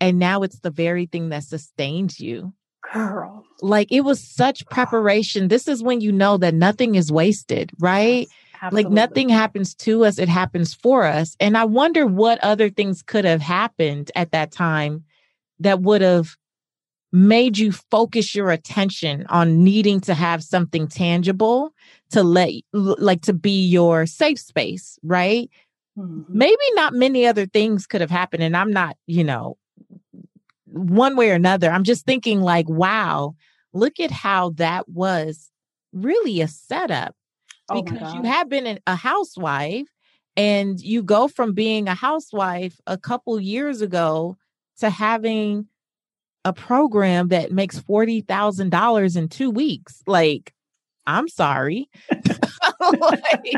And 0.00 0.18
now 0.18 0.42
it's 0.42 0.58
the 0.58 0.72
very 0.72 1.06
thing 1.06 1.28
that 1.28 1.44
sustains 1.44 2.18
you. 2.18 2.52
Girl. 2.92 3.44
Like 3.62 3.92
it 3.92 4.00
was 4.00 4.20
such 4.20 4.66
preparation. 4.66 5.46
This 5.46 5.68
is 5.68 5.80
when 5.80 6.00
you 6.00 6.10
know 6.10 6.38
that 6.38 6.54
nothing 6.54 6.96
is 6.96 7.12
wasted, 7.12 7.70
right? 7.78 8.26
Absolutely. 8.60 8.82
Like 8.82 8.92
nothing 8.92 9.28
happens 9.28 9.76
to 9.76 10.04
us, 10.04 10.18
it 10.18 10.28
happens 10.28 10.74
for 10.74 11.04
us. 11.04 11.36
And 11.38 11.56
I 11.56 11.66
wonder 11.66 12.08
what 12.08 12.42
other 12.42 12.68
things 12.68 13.00
could 13.00 13.24
have 13.24 13.40
happened 13.40 14.10
at 14.16 14.32
that 14.32 14.50
time 14.50 15.04
that 15.60 15.80
would 15.82 16.00
have 16.00 16.36
made 17.14 17.56
you 17.56 17.70
focus 17.70 18.34
your 18.34 18.50
attention 18.50 19.24
on 19.28 19.62
needing 19.62 20.00
to 20.00 20.14
have 20.14 20.42
something 20.42 20.88
tangible 20.88 21.72
to 22.10 22.24
let 22.24 22.52
like 22.72 23.22
to 23.22 23.32
be 23.32 23.64
your 23.68 24.04
safe 24.04 24.36
space, 24.36 24.98
right? 25.04 25.48
Mm-hmm. 25.96 26.22
Maybe 26.28 26.62
not 26.72 26.92
many 26.92 27.24
other 27.24 27.46
things 27.46 27.86
could 27.86 28.00
have 28.00 28.10
happened 28.10 28.42
and 28.42 28.56
I'm 28.56 28.72
not, 28.72 28.96
you 29.06 29.22
know, 29.22 29.56
one 30.64 31.14
way 31.14 31.30
or 31.30 31.34
another. 31.34 31.70
I'm 31.70 31.84
just 31.84 32.04
thinking 32.04 32.40
like, 32.40 32.68
wow, 32.68 33.36
look 33.72 34.00
at 34.00 34.10
how 34.10 34.50
that 34.56 34.88
was 34.88 35.52
really 35.92 36.40
a 36.40 36.48
setup 36.48 37.14
Oh 37.68 37.80
because 37.80 38.12
you 38.14 38.24
have 38.24 38.48
been 38.48 38.80
a 38.88 38.96
housewife 38.96 39.86
and 40.36 40.80
you 40.80 41.04
go 41.04 41.28
from 41.28 41.52
being 41.52 41.86
a 41.86 41.94
housewife 41.94 42.80
a 42.88 42.98
couple 42.98 43.38
years 43.38 43.82
ago 43.82 44.36
to 44.80 44.90
having 44.90 45.68
a 46.44 46.52
program 46.52 47.28
that 47.28 47.52
makes 47.52 47.78
$40,000 47.80 49.16
in 49.16 49.28
2 49.28 49.50
weeks. 49.50 50.02
Like, 50.06 50.52
I'm 51.06 51.28
sorry. 51.28 51.88
like, 52.80 53.54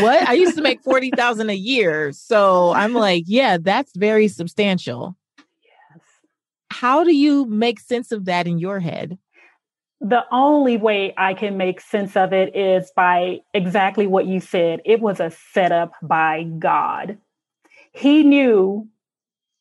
what? 0.00 0.28
I 0.28 0.34
used 0.34 0.56
to 0.56 0.62
make 0.62 0.82
40,000 0.82 1.50
a 1.50 1.54
year. 1.54 2.12
So 2.12 2.72
I'm 2.72 2.94
like, 2.94 3.24
yeah, 3.26 3.58
that's 3.60 3.96
very 3.96 4.28
substantial. 4.28 5.16
Yes. 5.38 6.02
How 6.70 7.04
do 7.04 7.14
you 7.14 7.46
make 7.46 7.80
sense 7.80 8.12
of 8.12 8.24
that 8.26 8.46
in 8.46 8.58
your 8.58 8.80
head? 8.80 9.18
the 10.00 10.24
only 10.30 10.76
way 10.76 11.14
I 11.16 11.34
can 11.34 11.56
make 11.56 11.80
sense 11.80 12.16
of 12.16 12.32
it 12.32 12.54
is 12.54 12.92
by 12.94 13.40
exactly 13.54 14.06
what 14.06 14.26
you 14.26 14.40
said. 14.40 14.80
It 14.84 15.00
was 15.00 15.20
a 15.20 15.30
setup 15.52 15.92
by 16.02 16.44
God. 16.44 17.18
He 17.92 18.22
knew 18.22 18.88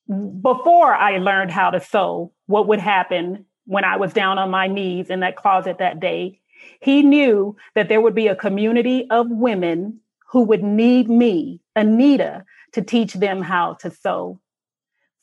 before 0.07 0.93
I 0.93 1.17
learned 1.17 1.51
how 1.51 1.71
to 1.71 1.79
sew 1.79 2.31
what 2.45 2.67
would 2.67 2.79
happen 2.79 3.45
when 3.65 3.83
I 3.83 3.97
was 3.97 4.13
down 4.13 4.37
on 4.37 4.51
my 4.51 4.67
knees 4.67 5.09
in 5.09 5.21
that 5.21 5.35
closet 5.35 5.77
that 5.79 5.99
day. 5.99 6.39
He 6.81 7.01
knew 7.01 7.55
that 7.73 7.89
there 7.89 8.01
would 8.01 8.15
be 8.15 8.27
a 8.27 8.35
community 8.35 9.07
of 9.09 9.27
women 9.29 9.99
who 10.29 10.43
would 10.43 10.63
need 10.63 11.09
me, 11.09 11.61
Anita, 11.75 12.43
to 12.73 12.81
teach 12.81 13.13
them 13.13 13.41
how 13.41 13.73
to 13.75 13.89
sew. 13.89 14.39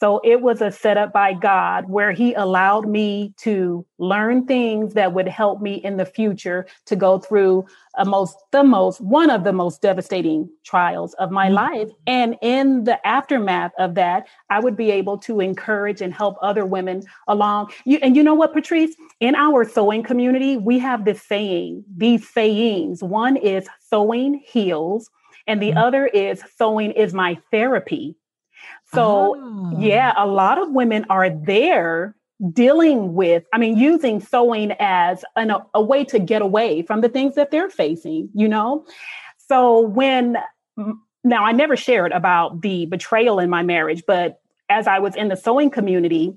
So 0.02 0.20
it 0.24 0.42
was 0.42 0.60
a 0.60 0.72
setup 0.72 1.12
by 1.12 1.32
God 1.32 1.88
where 1.88 2.10
He 2.10 2.34
allowed 2.34 2.88
me 2.88 3.32
to 3.36 3.86
learn 3.98 4.46
things 4.46 4.94
that 4.94 5.12
would 5.12 5.28
help 5.28 5.62
me 5.62 5.74
in 5.74 5.96
the 5.96 6.04
future 6.04 6.66
to 6.86 6.96
go 6.96 7.20
through 7.20 7.66
a 7.96 8.04
most, 8.04 8.36
the 8.50 8.64
most, 8.64 9.00
one 9.00 9.30
of 9.30 9.44
the 9.44 9.52
most 9.52 9.80
devastating 9.80 10.50
trials 10.64 11.14
of 11.20 11.30
my 11.30 11.46
mm-hmm. 11.46 11.54
life. 11.54 11.88
And 12.08 12.34
in 12.42 12.82
the 12.82 13.06
aftermath 13.06 13.70
of 13.78 13.94
that, 13.94 14.26
I 14.50 14.58
would 14.58 14.76
be 14.76 14.90
able 14.90 15.18
to 15.18 15.38
encourage 15.38 16.00
and 16.00 16.12
help 16.12 16.36
other 16.42 16.66
women 16.66 17.04
along. 17.28 17.70
You, 17.84 18.00
and 18.02 18.16
you 18.16 18.24
know 18.24 18.34
what, 18.34 18.54
Patrice? 18.54 18.96
In 19.20 19.36
our 19.36 19.64
sewing 19.64 20.02
community, 20.02 20.56
we 20.56 20.80
have 20.80 21.04
this 21.04 21.22
saying, 21.22 21.84
these 21.96 22.28
sayings. 22.28 23.04
One 23.04 23.36
is 23.36 23.68
sewing 23.88 24.42
heals, 24.44 25.08
and 25.46 25.62
the 25.62 25.68
mm-hmm. 25.68 25.78
other 25.78 26.06
is 26.08 26.42
sewing 26.56 26.90
is 26.90 27.14
my 27.14 27.38
therapy. 27.52 28.16
So, 28.94 29.36
oh. 29.38 29.76
yeah, 29.78 30.12
a 30.16 30.26
lot 30.26 30.60
of 30.60 30.70
women 30.70 31.06
are 31.08 31.30
there 31.30 32.14
dealing 32.52 33.14
with, 33.14 33.44
I 33.52 33.58
mean, 33.58 33.76
using 33.76 34.20
sewing 34.20 34.72
as 34.78 35.24
an, 35.36 35.50
a, 35.50 35.64
a 35.74 35.82
way 35.82 36.04
to 36.06 36.18
get 36.18 36.42
away 36.42 36.82
from 36.82 37.00
the 37.00 37.08
things 37.08 37.34
that 37.36 37.50
they're 37.50 37.70
facing, 37.70 38.28
you 38.34 38.48
know? 38.48 38.84
So, 39.38 39.80
when 39.80 40.36
now 41.24 41.44
I 41.44 41.52
never 41.52 41.76
shared 41.76 42.12
about 42.12 42.62
the 42.62 42.86
betrayal 42.86 43.38
in 43.38 43.48
my 43.48 43.62
marriage, 43.62 44.02
but 44.06 44.40
as 44.68 44.86
I 44.86 44.98
was 44.98 45.14
in 45.14 45.28
the 45.28 45.36
sewing 45.36 45.70
community, 45.70 46.34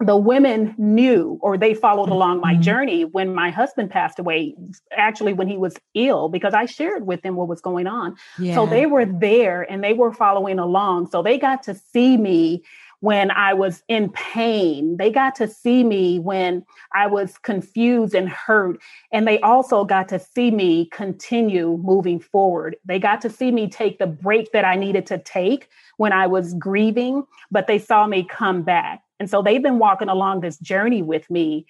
the 0.00 0.16
women 0.16 0.74
knew 0.76 1.38
or 1.40 1.56
they 1.56 1.72
followed 1.72 2.10
along 2.10 2.40
my 2.40 2.52
mm-hmm. 2.52 2.62
journey 2.62 3.04
when 3.04 3.34
my 3.34 3.50
husband 3.50 3.90
passed 3.90 4.18
away 4.18 4.54
actually 4.92 5.32
when 5.32 5.48
he 5.48 5.56
was 5.56 5.74
ill 5.94 6.28
because 6.28 6.52
i 6.52 6.66
shared 6.66 7.06
with 7.06 7.22
them 7.22 7.36
what 7.36 7.48
was 7.48 7.62
going 7.62 7.86
on. 7.86 8.14
Yeah. 8.38 8.54
so 8.54 8.66
they 8.66 8.84
were 8.84 9.06
there 9.06 9.62
and 9.62 9.82
they 9.82 9.94
were 9.94 10.12
following 10.12 10.58
along. 10.58 11.10
So 11.10 11.22
they 11.22 11.38
got 11.38 11.62
to 11.64 11.74
see 11.74 12.16
me 12.18 12.62
when 13.00 13.30
i 13.30 13.54
was 13.54 13.82
in 13.88 14.10
pain. 14.10 14.98
They 14.98 15.10
got 15.10 15.34
to 15.36 15.48
see 15.48 15.82
me 15.82 16.18
when 16.18 16.64
i 16.94 17.06
was 17.06 17.38
confused 17.38 18.14
and 18.14 18.28
hurt. 18.28 18.78
And 19.12 19.26
they 19.26 19.40
also 19.40 19.84
got 19.84 20.08
to 20.10 20.18
see 20.18 20.50
me 20.50 20.90
continue 20.92 21.78
moving 21.82 22.20
forward. 22.20 22.76
They 22.84 22.98
got 22.98 23.22
to 23.22 23.30
see 23.30 23.50
me 23.50 23.68
take 23.68 23.98
the 23.98 24.06
break 24.06 24.52
that 24.52 24.66
i 24.66 24.76
needed 24.76 25.06
to 25.06 25.18
take 25.18 25.68
when 25.96 26.12
i 26.12 26.26
was 26.26 26.52
grieving 26.54 27.24
but 27.50 27.66
they 27.66 27.78
saw 27.78 28.06
me 28.06 28.22
come 28.22 28.62
back 28.62 29.02
and 29.18 29.30
so 29.30 29.42
they've 29.42 29.62
been 29.62 29.78
walking 29.78 30.08
along 30.08 30.40
this 30.40 30.58
journey 30.58 31.02
with 31.02 31.28
me 31.30 31.66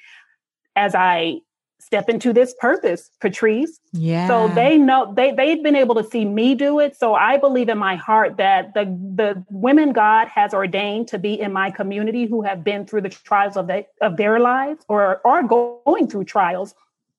as 0.75 0.95
I 0.95 1.41
step 1.79 2.09
into 2.09 2.33
this 2.33 2.55
purpose, 2.59 3.11
Patrice. 3.21 3.79
Yeah. 3.93 4.27
So 4.27 4.49
they 4.49 4.77
know 4.77 5.13
they 5.15 5.33
they've 5.33 5.63
been 5.63 5.77
able 5.77 5.95
to 5.97 6.05
see 6.05 6.25
me 6.25 6.55
do 6.55 6.81
it. 6.81 6.97
So 6.97 7.15
I 7.15 7.37
believe 7.37 7.69
in 7.69 7.79
my 7.79 7.97
heart 7.97 8.39
that 8.39 8.75
the 8.75 8.85
the 8.85 9.45
women 9.51 9.93
God 9.93 10.29
has 10.29 10.53
ordained 10.53 11.09
to 11.09 11.19
be 11.19 11.41
in 11.41 11.53
my 11.53 11.71
community 11.71 12.27
who 12.27 12.43
have 12.43 12.65
been 12.65 12.87
through 12.87 13.03
the 13.03 13.09
trials 13.09 13.57
of 13.57 13.67
the, 13.69 13.87
of 14.01 14.17
their 14.17 14.41
lives 14.41 14.85
or 14.89 15.21
are 15.25 15.43
going 15.43 16.09
through 16.09 16.25
trials, 16.25 16.75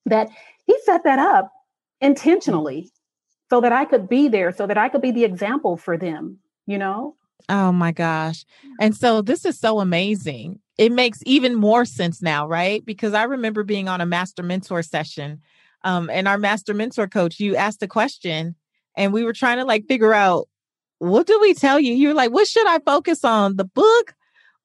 that 0.06 0.30
He 0.66 0.78
set 0.84 1.04
that 1.04 1.20
up 1.20 1.52
intentionally 2.02 2.92
so 3.50 3.62
that 3.62 3.72
I 3.72 3.86
could 3.86 4.10
be 4.10 4.28
there, 4.28 4.52
so 4.52 4.68
that 4.68 4.78
I 4.78 4.90
could 4.90 5.02
be 5.02 5.12
the 5.12 5.24
example 5.24 5.78
for 5.78 5.98
them. 5.98 6.40
You 6.66 6.78
know. 6.78 7.16
Oh 7.50 7.72
my 7.72 7.92
gosh. 7.92 8.46
And 8.80 8.96
so 8.96 9.22
this 9.22 9.46
is 9.46 9.60
so 9.60 9.80
amazing. 9.80 10.60
It 10.78 10.92
makes 10.92 11.20
even 11.26 11.56
more 11.56 11.86
sense 11.86 12.22
now, 12.22 12.48
right? 12.48 12.86
Because 12.86 13.14
I 13.14 13.24
remember 13.24 13.64
being 13.64 13.88
on 13.88 14.02
a 14.02 14.06
master 14.06 14.44
mentor 14.44 14.84
session. 14.84 15.42
Um, 15.84 16.10
and 16.10 16.28
our 16.28 16.38
master 16.38 16.74
mentor 16.74 17.08
coach, 17.08 17.40
you 17.40 17.56
asked 17.56 17.82
a 17.84 17.88
question 17.88 18.56
and 18.96 19.14
we 19.14 19.24
were 19.24 19.34
trying 19.34 19.58
to 19.58 19.66
like 19.66 19.88
figure 19.88 20.14
out 20.14 20.48
what 21.00 21.28
do 21.28 21.40
we 21.40 21.54
tell 21.54 21.80
you? 21.80 21.94
You 21.94 22.10
were 22.10 22.14
like, 22.14 22.32
what 22.32 22.48
should 22.48 22.68
I 22.68 22.80
focus 22.80 23.24
on? 23.24 23.56
The 23.56 23.66
book 23.66 24.16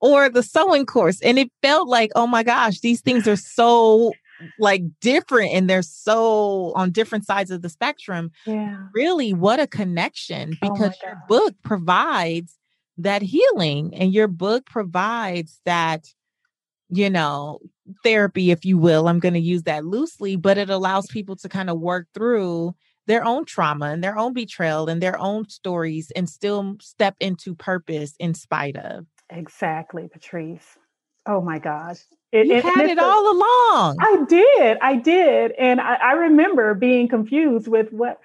or 0.01 0.29
the 0.29 0.43
sewing 0.43 0.87
course? 0.87 1.21
And 1.21 1.39
it 1.39 1.53
felt 1.63 1.89
like, 1.89 2.11
oh 2.17 2.27
my 2.27 2.43
gosh, 2.43 2.81
these 2.81 3.01
things 3.03 3.29
are 3.29 3.37
so 3.37 4.13
like 4.59 4.83
different 5.01 5.53
and 5.53 5.69
they're 5.69 5.83
so 5.83 6.73
on 6.75 6.91
different 6.91 7.27
sides 7.27 7.51
of 7.51 7.63
the 7.63 7.69
spectrum. 7.69 8.31
Yeah. 8.47 8.87
Really, 8.95 9.33
what 9.33 9.61
a 9.61 9.67
connection 9.67 10.57
oh 10.63 10.71
because 10.71 10.97
oh 11.03 11.07
your 11.07 11.23
book 11.29 11.55
provides 11.63 12.57
that 12.99 13.23
healing 13.23 13.95
and 13.95 14.13
your 14.13 14.29
book 14.29 14.67
provides 14.67 15.61
that 15.65 16.07
you 16.91 17.09
know 17.09 17.59
therapy 18.05 18.51
if 18.51 18.65
you 18.65 18.77
will 18.77 19.09
i'm 19.09 19.19
going 19.19 19.35
to 19.35 19.41
use 19.41 19.63
that 19.63 19.85
loosely 19.85 20.37
but 20.37 20.59
it 20.59 20.71
allows 20.71 21.07
people 21.07 21.35
to 21.35 21.49
kind 21.49 21.71
of 21.71 21.81
work 21.81 22.07
through 22.13 22.75
their 23.07 23.25
own 23.25 23.45
trauma 23.45 23.87
and 23.87 24.03
their 24.03 24.17
own 24.17 24.33
betrayal 24.33 24.89
and 24.89 25.03
their 25.03 25.19
own 25.19 25.49
stories 25.49 26.11
and 26.15 26.29
still 26.29 26.77
step 26.81 27.17
into 27.21 27.55
purpose 27.55 28.15
in 28.19 28.35
spite 28.35 28.77
of. 28.77 29.07
Exactly 29.31 30.09
patrice. 30.09 30.79
Oh 31.27 31.41
my 31.41 31.59
gosh. 31.59 31.99
It, 32.33 32.47
you 32.47 32.55
it, 32.55 32.65
had 32.65 32.89
it 32.89 32.99
all 32.99 33.33
along. 33.33 33.97
I 34.01 34.25
did 34.29 34.79
i 34.81 34.97
did 34.97 35.53
and 35.53 35.81
I, 35.81 35.95
I 35.95 36.13
remember 36.13 36.75
being 36.75 37.09
confused 37.09 37.69
with 37.69 37.93
what 37.93 38.19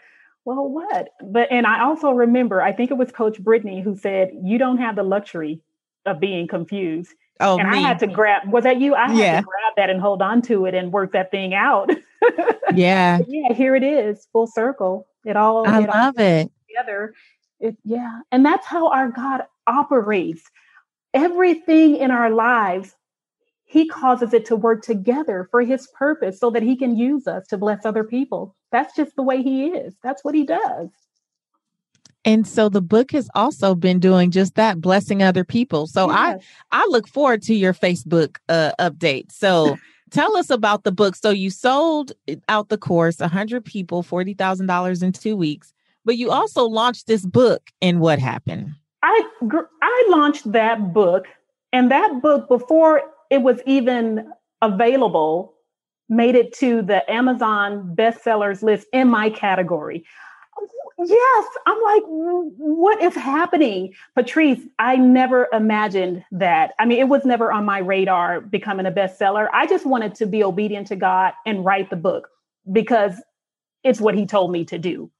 well, 0.47 0.65
what? 0.65 1.09
But, 1.21 1.51
and 1.51 1.67
I 1.67 1.83
also 1.83 2.11
remember, 2.11 2.61
I 2.61 2.71
think 2.71 2.89
it 2.89 2.93
was 2.93 3.11
Coach 3.11 3.37
Brittany 3.37 3.81
who 3.81 3.97
said, 3.97 4.31
you 4.41 4.57
don't 4.57 4.77
have 4.77 4.95
the 4.95 5.03
luxury 5.03 5.59
of 6.05 6.21
being 6.21 6.47
confused. 6.47 7.13
Oh, 7.41 7.59
and 7.59 7.69
me. 7.69 7.79
I 7.79 7.81
had 7.81 7.99
to 7.99 8.07
grab, 8.07 8.49
was 8.49 8.63
that 8.63 8.79
you? 8.79 8.95
I 8.95 9.09
had 9.09 9.17
yeah. 9.17 9.41
to 9.41 9.45
grab 9.45 9.73
that 9.75 9.89
and 9.89 9.99
hold 9.99 10.21
on 10.21 10.41
to 10.43 10.65
it 10.65 10.73
and 10.73 10.93
work 10.93 11.11
that 11.11 11.31
thing 11.31 11.53
out. 11.53 11.89
yeah. 12.73 13.19
yeah, 13.27 13.53
here 13.53 13.75
it 13.75 13.83
is, 13.83 14.25
full 14.31 14.47
circle. 14.47 15.05
It 15.25 15.35
all, 15.35 15.67
I 15.67 15.81
it 15.81 15.89
love 15.89 16.15
all 16.17 16.23
it. 16.25 16.49
Together. 16.69 17.13
It, 17.59 17.75
yeah. 17.83 18.21
And 18.31 18.45
that's 18.45 18.65
how 18.65 18.87
our 18.87 19.09
God 19.09 19.41
operates. 19.67 20.43
Everything 21.13 21.97
in 21.97 22.09
our 22.09 22.29
lives 22.29 22.95
he 23.67 23.87
causes 23.87 24.33
it 24.33 24.45
to 24.45 24.55
work 24.55 24.81
together 24.81 25.47
for 25.51 25.61
his 25.61 25.87
purpose 25.87 26.39
so 26.39 26.49
that 26.49 26.63
he 26.63 26.75
can 26.75 26.95
use 26.95 27.27
us 27.27 27.45
to 27.47 27.57
bless 27.57 27.85
other 27.85 28.03
people. 28.03 28.55
That's 28.71 28.95
just 28.95 29.15
the 29.17 29.23
way 29.23 29.43
he 29.43 29.67
is. 29.67 29.93
That's 30.01 30.23
what 30.23 30.33
he 30.33 30.45
does. 30.45 30.89
And 32.23 32.47
so 32.47 32.69
the 32.69 32.81
book 32.81 33.11
has 33.11 33.29
also 33.35 33.75
been 33.75 33.99
doing 33.99 34.31
just 34.31 34.55
that, 34.55 34.79
blessing 34.81 35.21
other 35.21 35.43
people. 35.43 35.85
So 35.85 36.09
yes. 36.09 36.43
I 36.71 36.83
I 36.83 36.87
look 36.89 37.07
forward 37.07 37.41
to 37.43 37.53
your 37.53 37.73
Facebook 37.73 38.37
uh, 38.47 38.71
update. 38.79 39.31
So 39.31 39.77
tell 40.11 40.37
us 40.37 40.49
about 40.49 40.83
the 40.83 40.91
book. 40.91 41.15
So 41.15 41.29
you 41.29 41.49
sold 41.49 42.13
out 42.47 42.69
the 42.69 42.77
course, 42.77 43.19
100 43.19 43.63
people, 43.65 44.01
$40,000 44.01 45.03
in 45.03 45.11
2 45.11 45.35
weeks, 45.35 45.73
but 46.05 46.17
you 46.17 46.31
also 46.31 46.65
launched 46.65 47.07
this 47.07 47.25
book 47.25 47.69
and 47.81 47.99
what 47.99 48.19
happened? 48.19 48.71
I 49.03 49.23
I 49.81 50.07
launched 50.09 50.51
that 50.53 50.93
book 50.93 51.27
and 51.73 51.91
that 51.91 52.21
book 52.21 52.47
before 52.47 53.03
it 53.29 53.41
was 53.41 53.59
even 53.65 54.31
available, 54.61 55.53
made 56.09 56.35
it 56.35 56.53
to 56.53 56.81
the 56.81 57.09
Amazon 57.11 57.93
bestsellers 57.95 58.63
list 58.63 58.87
in 58.93 59.07
my 59.07 59.29
category. 59.29 60.05
Yes, 60.99 61.45
I'm 61.67 61.79
like, 61.83 62.03
what 62.07 63.03
is 63.03 63.13
happening? 63.13 63.93
Patrice, 64.15 64.61
I 64.79 64.95
never 64.95 65.47
imagined 65.53 66.23
that. 66.31 66.73
I 66.79 66.85
mean, 66.85 66.97
it 66.97 67.07
was 67.07 67.23
never 67.23 67.51
on 67.51 67.65
my 67.65 67.77
radar 67.79 68.41
becoming 68.41 68.87
a 68.87 68.91
bestseller. 68.91 69.47
I 69.53 69.67
just 69.67 69.85
wanted 69.85 70.15
to 70.15 70.25
be 70.25 70.43
obedient 70.43 70.87
to 70.87 70.95
God 70.95 71.33
and 71.45 71.63
write 71.63 71.91
the 71.91 71.97
book 71.97 72.29
because 72.71 73.13
it's 73.83 74.01
what 74.01 74.15
He 74.15 74.25
told 74.25 74.51
me 74.51 74.65
to 74.65 74.79
do. 74.79 75.11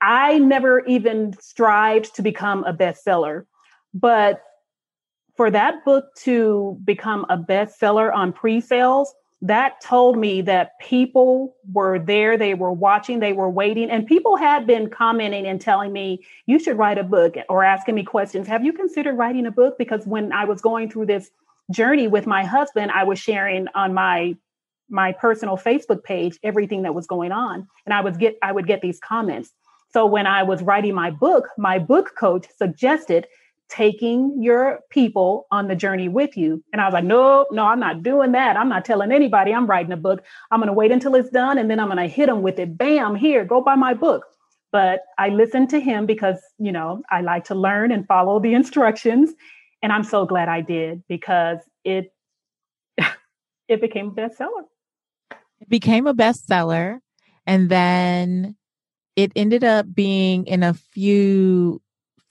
I 0.00 0.38
never 0.38 0.84
even 0.86 1.34
strived 1.40 2.14
to 2.16 2.22
become 2.22 2.62
a 2.62 2.72
bestseller, 2.72 3.46
but 3.92 4.42
for 5.36 5.50
that 5.50 5.84
book 5.84 6.14
to 6.16 6.78
become 6.84 7.26
a 7.28 7.38
bestseller 7.38 8.14
on 8.14 8.32
pre-sales, 8.32 9.14
that 9.42 9.80
told 9.80 10.16
me 10.16 10.40
that 10.42 10.78
people 10.78 11.56
were 11.72 11.98
there, 11.98 12.38
they 12.38 12.54
were 12.54 12.70
watching, 12.70 13.18
they 13.18 13.32
were 13.32 13.50
waiting, 13.50 13.90
and 13.90 14.06
people 14.06 14.36
had 14.36 14.68
been 14.68 14.88
commenting 14.88 15.46
and 15.46 15.60
telling 15.60 15.92
me, 15.92 16.24
you 16.46 16.60
should 16.60 16.78
write 16.78 16.96
a 16.96 17.02
book 17.02 17.34
or 17.48 17.64
asking 17.64 17.96
me 17.96 18.04
questions. 18.04 18.46
Have 18.46 18.64
you 18.64 18.72
considered 18.72 19.18
writing 19.18 19.44
a 19.46 19.50
book? 19.50 19.76
Because 19.78 20.06
when 20.06 20.32
I 20.32 20.44
was 20.44 20.60
going 20.60 20.88
through 20.88 21.06
this 21.06 21.30
journey 21.72 22.06
with 22.06 22.24
my 22.24 22.44
husband, 22.44 22.92
I 22.92 23.02
was 23.02 23.18
sharing 23.18 23.66
on 23.74 23.92
my 23.94 24.36
my 24.88 25.10
personal 25.10 25.56
Facebook 25.56 26.04
page 26.04 26.38
everything 26.42 26.82
that 26.82 26.94
was 26.94 27.06
going 27.06 27.32
on. 27.32 27.66
And 27.86 27.94
I 27.94 28.00
would 28.00 28.18
get 28.20 28.36
I 28.42 28.52
would 28.52 28.68
get 28.68 28.80
these 28.80 29.00
comments. 29.00 29.50
So 29.92 30.06
when 30.06 30.26
I 30.26 30.44
was 30.44 30.62
writing 30.62 30.94
my 30.94 31.10
book, 31.10 31.48
my 31.58 31.78
book 31.78 32.12
coach 32.16 32.46
suggested 32.56 33.26
taking 33.68 34.42
your 34.42 34.80
people 34.90 35.46
on 35.50 35.68
the 35.68 35.74
journey 35.74 36.08
with 36.08 36.36
you. 36.36 36.62
And 36.72 36.80
I 36.80 36.84
was 36.84 36.92
like, 36.92 37.04
no, 37.04 37.46
no, 37.50 37.64
I'm 37.64 37.80
not 37.80 38.02
doing 38.02 38.32
that. 38.32 38.56
I'm 38.56 38.68
not 38.68 38.84
telling 38.84 39.12
anybody 39.12 39.54
I'm 39.54 39.66
writing 39.66 39.92
a 39.92 39.96
book. 39.96 40.22
I'm 40.50 40.60
going 40.60 40.66
to 40.66 40.74
wait 40.74 40.92
until 40.92 41.14
it's 41.14 41.30
done 41.30 41.56
and 41.56 41.70
then 41.70 41.80
I'm 41.80 41.88
going 41.88 41.96
to 41.96 42.06
hit 42.06 42.26
them 42.26 42.42
with 42.42 42.58
it. 42.58 42.76
Bam, 42.76 43.14
here, 43.14 43.44
go 43.44 43.62
buy 43.62 43.74
my 43.74 43.94
book. 43.94 44.26
But 44.72 45.00
I 45.18 45.28
listened 45.28 45.70
to 45.70 45.80
him 45.80 46.06
because, 46.06 46.38
you 46.58 46.72
know, 46.72 47.02
I 47.10 47.20
like 47.20 47.44
to 47.44 47.54
learn 47.54 47.92
and 47.92 48.06
follow 48.06 48.40
the 48.40 48.54
instructions. 48.60 49.32
And 49.82 49.92
I'm 49.92 50.04
so 50.04 50.26
glad 50.26 50.48
I 50.48 50.60
did 50.60 51.02
because 51.08 51.58
it 51.84 52.12
it 53.68 53.80
became 53.80 54.08
a 54.08 54.12
bestseller. 54.12 54.64
It 55.60 55.68
became 55.68 56.06
a 56.06 56.14
bestseller. 56.14 56.98
And 57.46 57.70
then 57.70 58.56
it 59.16 59.32
ended 59.34 59.64
up 59.64 59.92
being 59.94 60.46
in 60.46 60.62
a 60.62 60.74
few 60.74 61.80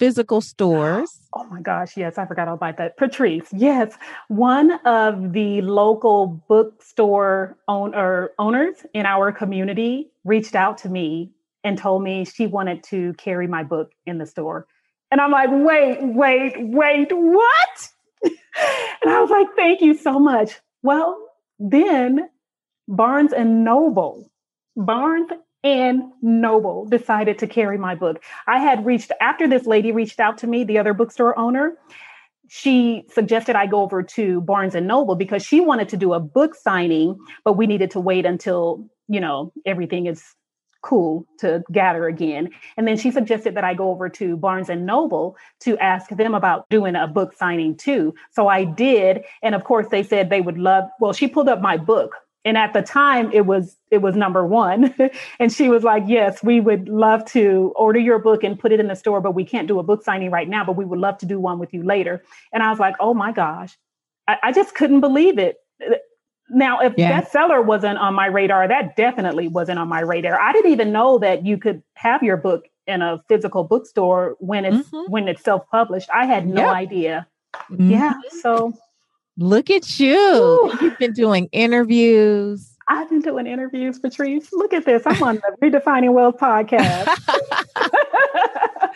physical 0.01 0.41
stores. 0.41 1.19
Oh 1.33 1.45
my 1.45 1.61
gosh, 1.61 1.95
yes, 1.95 2.17
I 2.17 2.25
forgot 2.25 2.49
all 2.49 2.55
about 2.55 2.75
that. 2.75 2.97
Patrice, 2.97 3.47
yes, 3.53 3.95
one 4.27 4.71
of 4.85 5.31
the 5.31 5.61
local 5.61 6.43
bookstore 6.49 7.55
owner, 7.69 8.31
owners 8.37 8.85
in 8.93 9.05
our 9.05 9.31
community 9.31 10.11
reached 10.25 10.55
out 10.55 10.77
to 10.79 10.89
me 10.89 11.31
and 11.63 11.77
told 11.77 12.03
me 12.03 12.25
she 12.25 12.47
wanted 12.47 12.83
to 12.91 13.13
carry 13.13 13.47
my 13.47 13.63
book 13.63 13.93
in 14.05 14.17
the 14.17 14.25
store. 14.25 14.67
And 15.09 15.21
I'm 15.21 15.31
like, 15.31 15.49
wait, 15.53 15.99
wait, 16.01 16.55
wait, 16.57 17.07
what? 17.13 17.89
and 18.23 19.09
I 19.09 19.21
was 19.21 19.29
like, 19.29 19.47
thank 19.55 19.79
you 19.79 19.93
so 19.93 20.19
much. 20.19 20.59
Well, 20.83 21.17
then 21.59 22.29
Barnes 22.89 23.31
and 23.31 23.63
Noble, 23.63 24.29
Barnes 24.75 25.31
and 25.63 26.03
Noble 26.21 26.85
decided 26.85 27.39
to 27.39 27.47
carry 27.47 27.77
my 27.77 27.95
book. 27.95 28.23
I 28.47 28.59
had 28.59 28.85
reached, 28.85 29.11
after 29.21 29.47
this 29.47 29.65
lady 29.65 29.91
reached 29.91 30.19
out 30.19 30.37
to 30.39 30.47
me, 30.47 30.63
the 30.63 30.77
other 30.79 30.93
bookstore 30.93 31.37
owner, 31.37 31.77
she 32.47 33.05
suggested 33.13 33.55
I 33.55 33.67
go 33.67 33.81
over 33.81 34.03
to 34.03 34.41
Barnes 34.41 34.75
and 34.75 34.87
Noble 34.87 35.15
because 35.15 35.43
she 35.43 35.61
wanted 35.61 35.89
to 35.89 35.97
do 35.97 36.13
a 36.13 36.19
book 36.19 36.55
signing, 36.55 37.17
but 37.45 37.53
we 37.53 37.67
needed 37.67 37.91
to 37.91 37.99
wait 37.99 38.25
until, 38.25 38.89
you 39.07 39.21
know, 39.21 39.53
everything 39.65 40.07
is 40.07 40.23
cool 40.81 41.25
to 41.39 41.63
gather 41.71 42.07
again. 42.07 42.49
And 42.75 42.87
then 42.87 42.97
she 42.97 43.11
suggested 43.11 43.55
that 43.55 43.63
I 43.63 43.73
go 43.73 43.91
over 43.91 44.09
to 44.09 44.35
Barnes 44.35 44.67
and 44.67 44.85
Noble 44.85 45.37
to 45.61 45.77
ask 45.77 46.09
them 46.09 46.33
about 46.33 46.67
doing 46.69 46.95
a 46.95 47.07
book 47.07 47.33
signing 47.33 47.77
too. 47.77 48.15
So 48.31 48.47
I 48.47 48.63
did. 48.63 49.23
And 49.43 49.53
of 49.53 49.63
course 49.63 49.87
they 49.89 50.03
said 50.03 50.29
they 50.29 50.41
would 50.41 50.57
love, 50.57 50.85
well, 50.99 51.13
she 51.13 51.27
pulled 51.27 51.49
up 51.49 51.61
my 51.61 51.77
book 51.77 52.15
and 52.45 52.57
at 52.57 52.73
the 52.73 52.81
time 52.81 53.31
it 53.31 53.45
was 53.45 53.77
it 53.89 53.99
was 54.01 54.15
number 54.15 54.45
one 54.45 54.93
and 55.39 55.51
she 55.51 55.69
was 55.69 55.83
like 55.83 56.03
yes 56.07 56.43
we 56.43 56.59
would 56.59 56.89
love 56.89 57.23
to 57.25 57.73
order 57.75 57.99
your 57.99 58.19
book 58.19 58.43
and 58.43 58.59
put 58.59 58.71
it 58.71 58.79
in 58.79 58.87
the 58.87 58.95
store 58.95 59.21
but 59.21 59.35
we 59.35 59.43
can't 59.43 59.67
do 59.67 59.79
a 59.79 59.83
book 59.83 60.03
signing 60.03 60.31
right 60.31 60.49
now 60.49 60.63
but 60.63 60.75
we 60.75 60.85
would 60.85 60.99
love 60.99 61.17
to 61.17 61.25
do 61.25 61.39
one 61.39 61.59
with 61.59 61.73
you 61.73 61.83
later 61.83 62.23
and 62.53 62.63
i 62.63 62.69
was 62.69 62.79
like 62.79 62.95
oh 62.99 63.13
my 63.13 63.31
gosh 63.31 63.77
i, 64.27 64.37
I 64.43 64.51
just 64.51 64.75
couldn't 64.75 65.01
believe 65.01 65.37
it 65.37 65.57
now 66.49 66.79
if 66.79 66.93
yeah. 66.97 67.21
bestseller 67.21 67.63
wasn't 67.63 67.97
on 67.97 68.13
my 68.13 68.25
radar 68.27 68.67
that 68.67 68.95
definitely 68.95 69.47
wasn't 69.47 69.79
on 69.79 69.87
my 69.87 70.01
radar 70.01 70.39
i 70.39 70.51
didn't 70.51 70.71
even 70.71 70.91
know 70.91 71.19
that 71.19 71.45
you 71.45 71.57
could 71.57 71.81
have 71.95 72.23
your 72.23 72.37
book 72.37 72.65
in 72.87 73.01
a 73.01 73.23
physical 73.29 73.63
bookstore 73.63 74.35
when 74.39 74.65
it's 74.65 74.89
mm-hmm. 74.89 75.11
when 75.11 75.27
it's 75.27 75.43
self-published 75.43 76.09
i 76.13 76.25
had 76.25 76.47
no 76.47 76.65
yep. 76.65 76.75
idea 76.75 77.27
mm-hmm. 77.69 77.91
yeah 77.91 78.13
so 78.41 78.73
Look 79.37 79.69
at 79.69 79.99
you. 79.99 80.15
Ooh. 80.15 80.71
You've 80.81 80.97
been 80.97 81.13
doing 81.13 81.47
interviews. 81.51 82.75
I've 82.87 83.09
been 83.09 83.21
doing 83.21 83.47
interviews, 83.47 83.99
Patrice. 83.99 84.51
Look 84.51 84.73
at 84.73 84.85
this. 84.85 85.03
I'm 85.05 85.21
on 85.23 85.35
the 85.35 85.55
Redefining 85.61 86.13
Wealth 86.13 86.37
podcast. 86.37 87.07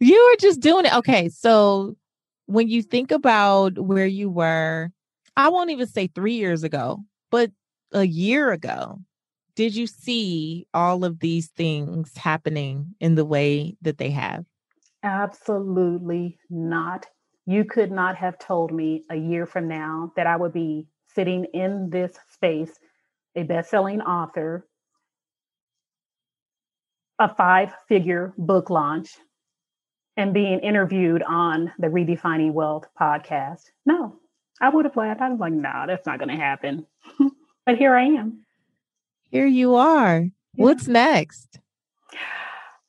you 0.00 0.30
were 0.30 0.36
just 0.40 0.60
doing 0.60 0.84
it. 0.84 0.94
Okay. 0.94 1.28
So 1.30 1.96
when 2.46 2.68
you 2.68 2.82
think 2.82 3.10
about 3.10 3.78
where 3.78 4.06
you 4.06 4.28
were, 4.28 4.90
I 5.36 5.48
won't 5.48 5.70
even 5.70 5.86
say 5.86 6.08
three 6.08 6.34
years 6.34 6.62
ago, 6.62 7.02
but 7.30 7.50
a 7.92 8.04
year 8.04 8.52
ago, 8.52 9.00
did 9.56 9.74
you 9.74 9.86
see 9.86 10.66
all 10.74 11.04
of 11.04 11.20
these 11.20 11.48
things 11.48 12.16
happening 12.16 12.94
in 13.00 13.14
the 13.14 13.24
way 13.24 13.76
that 13.82 13.98
they 13.98 14.10
have? 14.10 14.44
Absolutely 15.02 16.38
not. 16.50 17.06
You 17.46 17.64
could 17.64 17.90
not 17.90 18.16
have 18.16 18.38
told 18.38 18.72
me 18.72 19.04
a 19.10 19.16
year 19.16 19.46
from 19.46 19.68
now 19.68 20.12
that 20.16 20.26
I 20.26 20.36
would 20.36 20.52
be 20.52 20.86
sitting 21.14 21.44
in 21.52 21.90
this 21.90 22.16
space, 22.32 22.72
a 23.36 23.42
best-selling 23.42 24.00
author, 24.00 24.66
a 27.18 27.34
five-figure 27.34 28.32
book 28.38 28.70
launch, 28.70 29.10
and 30.16 30.32
being 30.32 30.60
interviewed 30.60 31.22
on 31.22 31.72
the 31.78 31.88
Redefining 31.88 32.52
Wealth 32.52 32.86
podcast. 32.98 33.62
No, 33.84 34.16
I 34.60 34.70
would 34.70 34.84
have 34.84 34.96
laughed. 34.96 35.20
I 35.20 35.28
was 35.28 35.40
like, 35.40 35.52
no, 35.52 35.70
nah, 35.70 35.86
that's 35.86 36.06
not 36.06 36.18
going 36.18 36.30
to 36.30 36.36
happen. 36.36 36.86
but 37.66 37.76
here 37.76 37.94
I 37.94 38.04
am. 38.04 38.44
Here 39.30 39.46
you 39.46 39.74
are. 39.74 40.20
Yeah. 40.20 40.64
What's 40.64 40.86
next? 40.86 41.58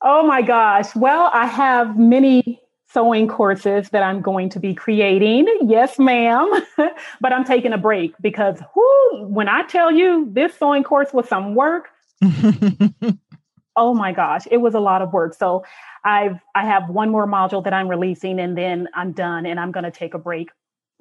Oh 0.01 0.25
my 0.25 0.43
gosh. 0.43 0.95
Well, 0.95 1.29
I 1.33 1.47
have 1.47 1.97
many 1.97 2.61
sewing 2.95 3.27
courses 3.27 3.89
that 3.89 4.03
I'm 4.03 4.21
going 4.21 4.47
to 4.51 4.59
be 4.59 4.73
creating. 4.73 5.45
Yes, 5.67 5.99
ma'am. 5.99 6.49
but 7.19 7.33
I'm 7.33 7.43
taking 7.43 7.73
a 7.73 7.77
break 7.77 8.13
because 8.21 8.61
whoo, 8.73 9.27
when 9.27 9.49
I 9.49 9.63
tell 9.63 9.91
you 9.91 10.29
this 10.31 10.55
sewing 10.55 10.85
course 10.85 11.11
was 11.11 11.27
some 11.27 11.55
work, 11.55 11.89
oh 13.75 13.93
my 13.93 14.13
gosh, 14.13 14.47
it 14.49 14.57
was 14.57 14.75
a 14.75 14.79
lot 14.79 15.01
of 15.01 15.11
work. 15.11 15.33
So 15.33 15.65
I've 16.05 16.39
I 16.55 16.65
have 16.65 16.89
one 16.89 17.09
more 17.09 17.27
module 17.27 17.61
that 17.65 17.73
I'm 17.73 17.89
releasing 17.89 18.39
and 18.39 18.57
then 18.57 18.87
I'm 18.93 19.11
done 19.11 19.45
and 19.45 19.59
I'm 19.59 19.73
going 19.73 19.83
to 19.83 19.91
take 19.91 20.13
a 20.13 20.19
break 20.19 20.51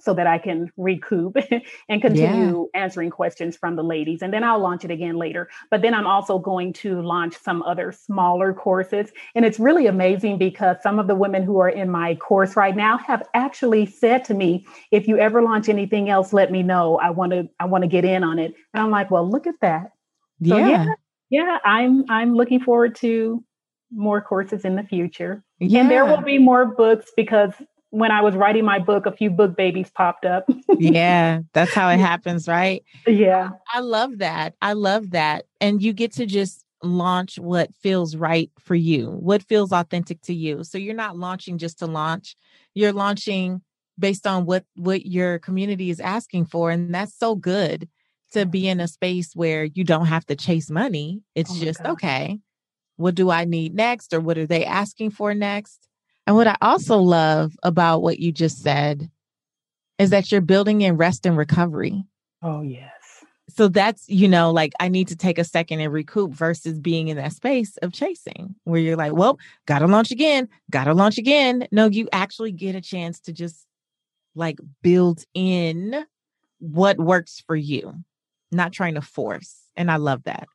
so 0.04 0.12
that 0.14 0.26
I 0.26 0.38
can 0.38 0.70
recoup 0.76 1.36
and 1.88 2.02
continue 2.02 2.68
yeah. 2.74 2.80
answering 2.80 3.10
questions 3.10 3.56
from 3.56 3.76
the 3.76 3.82
ladies. 3.82 4.20
And 4.22 4.32
then 4.32 4.44
I'll 4.44 4.58
launch 4.58 4.84
it 4.84 4.90
again 4.90 5.16
later. 5.16 5.48
But 5.70 5.82
then 5.82 5.94
I'm 5.94 6.06
also 6.06 6.38
going 6.38 6.72
to 6.74 7.00
launch 7.00 7.36
some 7.36 7.62
other 7.62 7.90
smaller 7.90 8.52
courses. 8.52 9.10
And 9.34 9.44
it's 9.44 9.58
really 9.58 9.86
amazing 9.86 10.38
because 10.38 10.76
some 10.82 10.98
of 10.98 11.06
the 11.06 11.14
women 11.14 11.42
who 11.42 11.58
are 11.58 11.68
in 11.68 11.90
my 11.90 12.16
course 12.16 12.56
right 12.56 12.76
now 12.76 12.98
have 12.98 13.26
actually 13.34 13.86
said 13.86 14.24
to 14.26 14.34
me, 14.34 14.66
if 14.90 15.08
you 15.08 15.18
ever 15.18 15.42
launch 15.42 15.68
anything 15.68 16.10
else, 16.10 16.32
let 16.32 16.52
me 16.52 16.62
know. 16.62 16.98
I 16.98 17.10
want 17.10 17.32
to 17.32 17.48
I 17.58 17.64
want 17.64 17.82
to 17.82 17.88
get 17.88 18.04
in 18.04 18.22
on 18.22 18.38
it. 18.38 18.54
And 18.74 18.82
I'm 18.82 18.90
like, 18.90 19.10
well, 19.10 19.28
look 19.28 19.46
at 19.46 19.54
that. 19.62 19.92
So, 20.46 20.56
yeah. 20.56 20.68
yeah. 20.68 20.86
Yeah, 21.30 21.58
I'm 21.64 22.04
I'm 22.10 22.34
looking 22.34 22.60
forward 22.60 22.94
to 22.96 23.42
more 23.90 24.20
courses 24.20 24.64
in 24.64 24.76
the 24.76 24.82
future. 24.82 25.42
Yeah. 25.58 25.80
And 25.80 25.90
there 25.90 26.04
will 26.04 26.20
be 26.20 26.38
more 26.38 26.66
books 26.66 27.10
because 27.16 27.52
when 27.94 28.10
I 28.10 28.22
was 28.22 28.34
writing 28.34 28.64
my 28.64 28.80
book, 28.80 29.06
a 29.06 29.12
few 29.12 29.30
book 29.30 29.56
babies 29.56 29.88
popped 29.88 30.24
up. 30.24 30.50
yeah, 30.78 31.42
that's 31.52 31.72
how 31.72 31.88
it 31.90 32.00
happens, 32.00 32.48
right? 32.48 32.82
Yeah. 33.06 33.50
I 33.72 33.80
love 33.80 34.18
that. 34.18 34.54
I 34.60 34.72
love 34.72 35.12
that. 35.12 35.44
And 35.60 35.80
you 35.80 35.92
get 35.92 36.12
to 36.14 36.26
just 36.26 36.64
launch 36.82 37.38
what 37.38 37.72
feels 37.76 38.16
right 38.16 38.50
for 38.58 38.74
you, 38.74 39.10
what 39.10 39.44
feels 39.44 39.70
authentic 39.70 40.20
to 40.22 40.34
you. 40.34 40.64
So 40.64 40.76
you're 40.76 40.92
not 40.92 41.16
launching 41.16 41.56
just 41.56 41.78
to 41.78 41.86
launch. 41.86 42.34
You're 42.74 42.92
launching 42.92 43.62
based 43.96 44.26
on 44.26 44.44
what 44.44 44.64
what 44.74 45.06
your 45.06 45.38
community 45.38 45.88
is 45.88 46.00
asking 46.00 46.46
for 46.46 46.72
and 46.72 46.92
that's 46.92 47.16
so 47.16 47.36
good 47.36 47.88
to 48.32 48.44
be 48.44 48.66
in 48.66 48.80
a 48.80 48.88
space 48.88 49.36
where 49.36 49.62
you 49.62 49.84
don't 49.84 50.06
have 50.06 50.26
to 50.26 50.34
chase 50.34 50.68
money. 50.68 51.22
It's 51.36 51.52
oh 51.52 51.60
just 51.60 51.80
okay. 51.80 52.40
What 52.96 53.14
do 53.14 53.30
I 53.30 53.44
need 53.44 53.72
next 53.72 54.12
or 54.12 54.18
what 54.18 54.36
are 54.36 54.48
they 54.48 54.64
asking 54.64 55.10
for 55.10 55.32
next? 55.32 55.88
And 56.26 56.36
what 56.36 56.46
I 56.46 56.56
also 56.62 56.98
love 56.98 57.56
about 57.62 58.02
what 58.02 58.18
you 58.18 58.32
just 58.32 58.62
said 58.62 59.10
is 59.98 60.10
that 60.10 60.32
you're 60.32 60.40
building 60.40 60.80
in 60.80 60.96
rest 60.96 61.26
and 61.26 61.36
recovery. 61.36 62.04
Oh, 62.42 62.62
yes. 62.62 62.90
So 63.48 63.68
that's, 63.68 64.08
you 64.08 64.26
know, 64.26 64.50
like 64.50 64.72
I 64.80 64.88
need 64.88 65.08
to 65.08 65.16
take 65.16 65.38
a 65.38 65.44
second 65.44 65.80
and 65.80 65.92
recoup 65.92 66.32
versus 66.32 66.78
being 66.78 67.08
in 67.08 67.16
that 67.18 67.32
space 67.32 67.76
of 67.78 67.92
chasing 67.92 68.54
where 68.64 68.80
you're 68.80 68.96
like, 68.96 69.12
well, 69.12 69.38
gotta 69.66 69.86
launch 69.86 70.10
again, 70.10 70.48
gotta 70.70 70.94
launch 70.94 71.18
again. 71.18 71.68
No, 71.70 71.86
you 71.86 72.08
actually 72.12 72.52
get 72.52 72.74
a 72.74 72.80
chance 72.80 73.20
to 73.20 73.32
just 73.32 73.66
like 74.34 74.58
build 74.82 75.24
in 75.34 76.04
what 76.58 76.98
works 76.98 77.42
for 77.46 77.54
you, 77.54 77.94
not 78.50 78.72
trying 78.72 78.94
to 78.94 79.02
force. 79.02 79.56
And 79.76 79.90
I 79.90 79.96
love 79.96 80.24
that. 80.24 80.48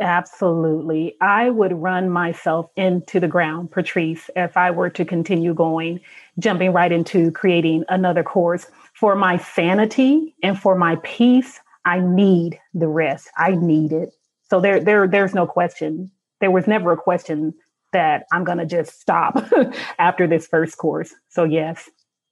Absolutely. 0.00 1.14
I 1.20 1.50
would 1.50 1.72
run 1.72 2.08
myself 2.08 2.70
into 2.76 3.20
the 3.20 3.28
ground, 3.28 3.70
Patrice, 3.70 4.30
if 4.34 4.56
I 4.56 4.70
were 4.70 4.90
to 4.90 5.04
continue 5.04 5.54
going, 5.54 6.00
jumping 6.38 6.72
right 6.72 6.90
into 6.90 7.30
creating 7.32 7.84
another 7.88 8.22
course. 8.22 8.66
For 8.94 9.14
my 9.14 9.36
sanity 9.38 10.34
and 10.42 10.58
for 10.58 10.74
my 10.74 10.96
peace, 11.02 11.60
I 11.84 12.00
need 12.00 12.58
the 12.74 12.88
rest. 12.88 13.28
I 13.36 13.52
need 13.52 13.92
it. 13.92 14.12
So 14.48 14.60
there, 14.60 14.80
there, 14.80 15.06
there's 15.06 15.34
no 15.34 15.46
question. 15.46 16.10
There 16.40 16.50
was 16.50 16.66
never 16.66 16.92
a 16.92 16.96
question 16.96 17.54
that 17.92 18.24
I'm 18.32 18.44
going 18.44 18.58
to 18.58 18.66
just 18.66 19.00
stop 19.00 19.42
after 19.98 20.26
this 20.26 20.46
first 20.46 20.76
course. 20.78 21.14
So 21.28 21.44
yes, 21.44 21.88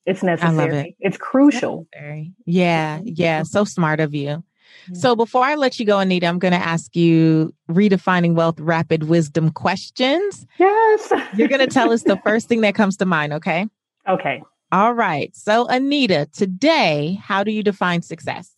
it's 0.07 0.23
necessary. 0.23 0.91
It. 0.91 0.97
It's 1.01 1.17
crucial. 1.17 1.87
Necessary. 1.93 2.33
Yeah, 2.47 3.01
yeah. 3.05 3.43
So 3.43 3.65
smart 3.65 4.01
of 4.01 4.15
you. 4.15 4.43
Mm-hmm. 4.85 4.95
So 4.95 5.17
before 5.17 5.45
I 5.45 5.55
let 5.55 5.79
you 5.79 5.87
go, 5.87 5.99
Anita, 5.99 6.27
I'm 6.27 6.39
going 6.39 6.53
to 6.53 6.59
ask 6.59 6.95
you 6.97 7.55
redefining 7.71 8.35
wealth 8.35 8.59
rapid 8.61 9.05
wisdom 9.05 9.51
questions. 9.51 10.47
Yes. 10.59 11.13
You're 11.37 11.49
going 11.49 11.61
to 11.61 11.67
tell 11.67 11.93
us 11.93 12.03
the 12.03 12.17
first 12.25 12.49
thing 12.49 12.63
that 12.63 12.75
comes 12.75 12.97
to 12.99 13.07
mind, 13.07 13.33
okay? 13.33 13.67
Okay. 14.09 14.43
All 14.73 14.93
right. 14.95 15.35
So, 15.35 15.67
Anita, 15.67 16.29
today, 16.33 17.19
how 17.23 17.45
do 17.45 17.51
you 17.51 17.63
define 17.63 18.03
success? 18.03 18.55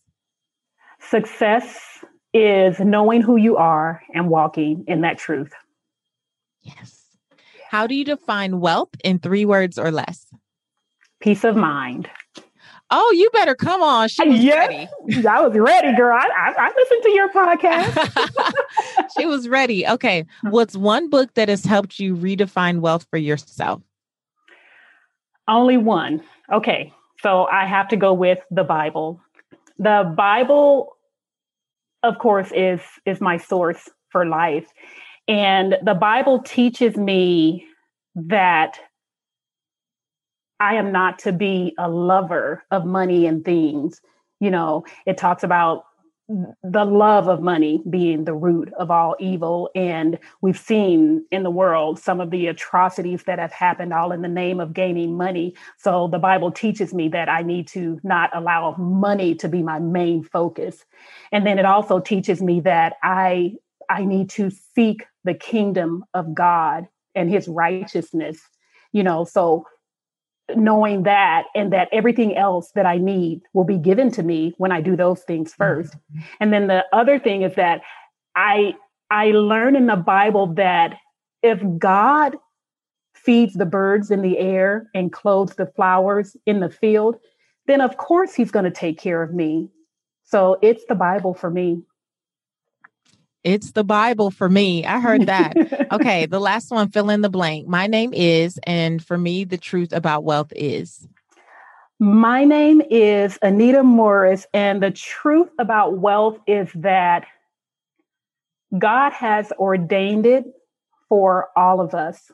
Success 0.99 1.79
is 2.33 2.79
knowing 2.79 3.21
who 3.21 3.35
you 3.35 3.57
are 3.57 4.01
and 4.13 4.29
walking 4.29 4.85
in 4.87 5.01
that 5.01 5.17
truth. 5.17 5.51
Yes. 6.61 7.03
How 7.69 7.87
do 7.87 7.95
you 7.95 8.05
define 8.05 8.59
wealth 8.59 8.89
in 9.03 9.19
three 9.19 9.45
words 9.45 9.77
or 9.77 9.91
less? 9.91 10.27
Peace 11.21 11.43
of 11.43 11.55
mind. 11.55 12.09
Oh, 12.93 13.13
you 13.15 13.29
better 13.31 13.55
come 13.55 13.81
on. 13.81 14.09
She 14.09 14.27
was 14.27 14.43
yes, 14.43 14.67
ready. 14.67 15.25
I 15.27 15.41
was 15.41 15.57
ready, 15.57 15.95
girl. 15.95 16.13
I, 16.13 16.27
I, 16.37 16.53
I 16.57 16.71
listened 16.75 17.03
to 17.03 17.09
your 17.11 17.29
podcast. 17.29 19.13
she 19.17 19.25
was 19.25 19.47
ready. 19.47 19.87
Okay. 19.87 20.25
What's 20.49 20.75
one 20.75 21.09
book 21.09 21.33
that 21.35 21.47
has 21.47 21.63
helped 21.63 21.99
you 21.99 22.15
redefine 22.15 22.79
wealth 22.79 23.07
for 23.09 23.17
yourself? 23.17 23.81
Only 25.47 25.77
one. 25.77 26.21
Okay. 26.51 26.93
So 27.21 27.45
I 27.45 27.65
have 27.65 27.87
to 27.89 27.95
go 27.95 28.13
with 28.13 28.39
the 28.51 28.65
Bible. 28.65 29.21
The 29.79 30.13
Bible, 30.15 30.97
of 32.03 32.19
course, 32.19 32.51
is 32.53 32.81
is 33.05 33.21
my 33.21 33.37
source 33.37 33.87
for 34.09 34.25
life. 34.25 34.67
And 35.29 35.77
the 35.81 35.93
Bible 35.93 36.41
teaches 36.41 36.97
me 36.97 37.65
that 38.15 38.79
I 40.61 40.75
am 40.75 40.91
not 40.91 41.17
to 41.19 41.31
be 41.31 41.73
a 41.79 41.89
lover 41.89 42.63
of 42.69 42.85
money 42.85 43.25
and 43.25 43.43
things. 43.43 43.99
You 44.39 44.51
know, 44.51 44.85
it 45.07 45.17
talks 45.17 45.43
about 45.43 45.85
the 46.29 46.85
love 46.85 47.27
of 47.27 47.41
money 47.41 47.81
being 47.89 48.25
the 48.25 48.35
root 48.35 48.71
of 48.77 48.91
all 48.91 49.15
evil. 49.19 49.71
And 49.73 50.19
we've 50.41 50.57
seen 50.57 51.25
in 51.31 51.41
the 51.41 51.49
world 51.49 51.97
some 51.97 52.21
of 52.21 52.29
the 52.29 52.45
atrocities 52.45 53.23
that 53.23 53.39
have 53.39 53.51
happened 53.51 53.91
all 53.91 54.11
in 54.11 54.21
the 54.21 54.27
name 54.27 54.59
of 54.59 54.71
gaining 54.71 55.17
money. 55.17 55.55
So 55.79 56.07
the 56.07 56.19
Bible 56.19 56.51
teaches 56.51 56.93
me 56.93 57.09
that 57.09 57.27
I 57.27 57.41
need 57.41 57.67
to 57.69 57.99
not 58.03 58.29
allow 58.31 58.75
money 58.77 59.33
to 59.35 59.49
be 59.49 59.63
my 59.63 59.79
main 59.79 60.23
focus. 60.23 60.85
And 61.31 61.43
then 61.45 61.57
it 61.57 61.65
also 61.65 61.99
teaches 61.99 62.39
me 62.39 62.59
that 62.61 62.97
I 63.01 63.55
I 63.89 64.05
need 64.05 64.29
to 64.31 64.51
seek 64.75 65.05
the 65.23 65.33
kingdom 65.33 66.05
of 66.13 66.35
God 66.35 66.87
and 67.15 67.31
his 67.31 67.47
righteousness. 67.47 68.39
You 68.93 69.01
know, 69.03 69.25
so 69.25 69.65
knowing 70.55 71.03
that 71.03 71.45
and 71.55 71.71
that 71.73 71.89
everything 71.91 72.35
else 72.35 72.71
that 72.75 72.85
I 72.85 72.97
need 72.97 73.41
will 73.53 73.63
be 73.63 73.77
given 73.77 74.11
to 74.11 74.23
me 74.23 74.53
when 74.57 74.71
I 74.71 74.81
do 74.81 74.95
those 74.95 75.21
things 75.21 75.53
1st 75.59 75.87
mm-hmm. 75.87 76.19
And 76.39 76.53
then 76.53 76.67
the 76.67 76.85
other 76.93 77.19
thing 77.19 77.41
is 77.43 77.55
that 77.55 77.81
I 78.35 78.75
I 79.09 79.31
learn 79.31 79.75
in 79.75 79.87
the 79.87 79.97
Bible 79.97 80.47
that 80.55 80.95
if 81.43 81.61
God 81.77 82.37
feeds 83.13 83.53
the 83.53 83.65
birds 83.65 84.09
in 84.09 84.21
the 84.21 84.37
air 84.37 84.89
and 84.95 85.11
clothes 85.11 85.55
the 85.55 85.65
flowers 85.75 86.37
in 86.45 86.59
the 86.59 86.69
field, 86.69 87.17
then 87.67 87.81
of 87.81 87.97
course 87.97 88.33
he's 88.33 88.51
going 88.51 88.65
to 88.65 88.71
take 88.71 88.97
care 88.97 89.21
of 89.21 89.33
me. 89.33 89.69
So 90.23 90.57
it's 90.61 90.83
the 90.87 90.95
Bible 90.95 91.33
for 91.33 91.49
me. 91.49 91.83
It's 93.43 93.71
the 93.71 93.83
Bible 93.83 94.29
for 94.29 94.49
me. 94.49 94.85
I 94.85 94.99
heard 94.99 95.25
that. 95.25 95.55
okay, 95.91 96.25
the 96.25 96.39
last 96.39 96.71
one, 96.71 96.89
fill 96.89 97.09
in 97.09 97.21
the 97.21 97.29
blank. 97.29 97.67
My 97.67 97.87
name 97.87 98.13
is, 98.13 98.59
and 98.63 99.03
for 99.03 99.17
me, 99.17 99.43
the 99.43 99.57
truth 99.57 99.91
about 99.93 100.23
wealth 100.23 100.53
is. 100.55 101.07
My 101.99 102.43
name 102.45 102.81
is 102.89 103.37
Anita 103.41 103.83
Morris, 103.83 104.45
and 104.53 104.81
the 104.81 104.91
truth 104.91 105.49
about 105.59 105.97
wealth 105.97 106.39
is 106.47 106.69
that 106.75 107.25
God 108.77 109.11
has 109.13 109.51
ordained 109.59 110.25
it 110.25 110.45
for 111.09 111.49
all 111.55 111.81
of 111.81 111.93
us, 111.93 112.31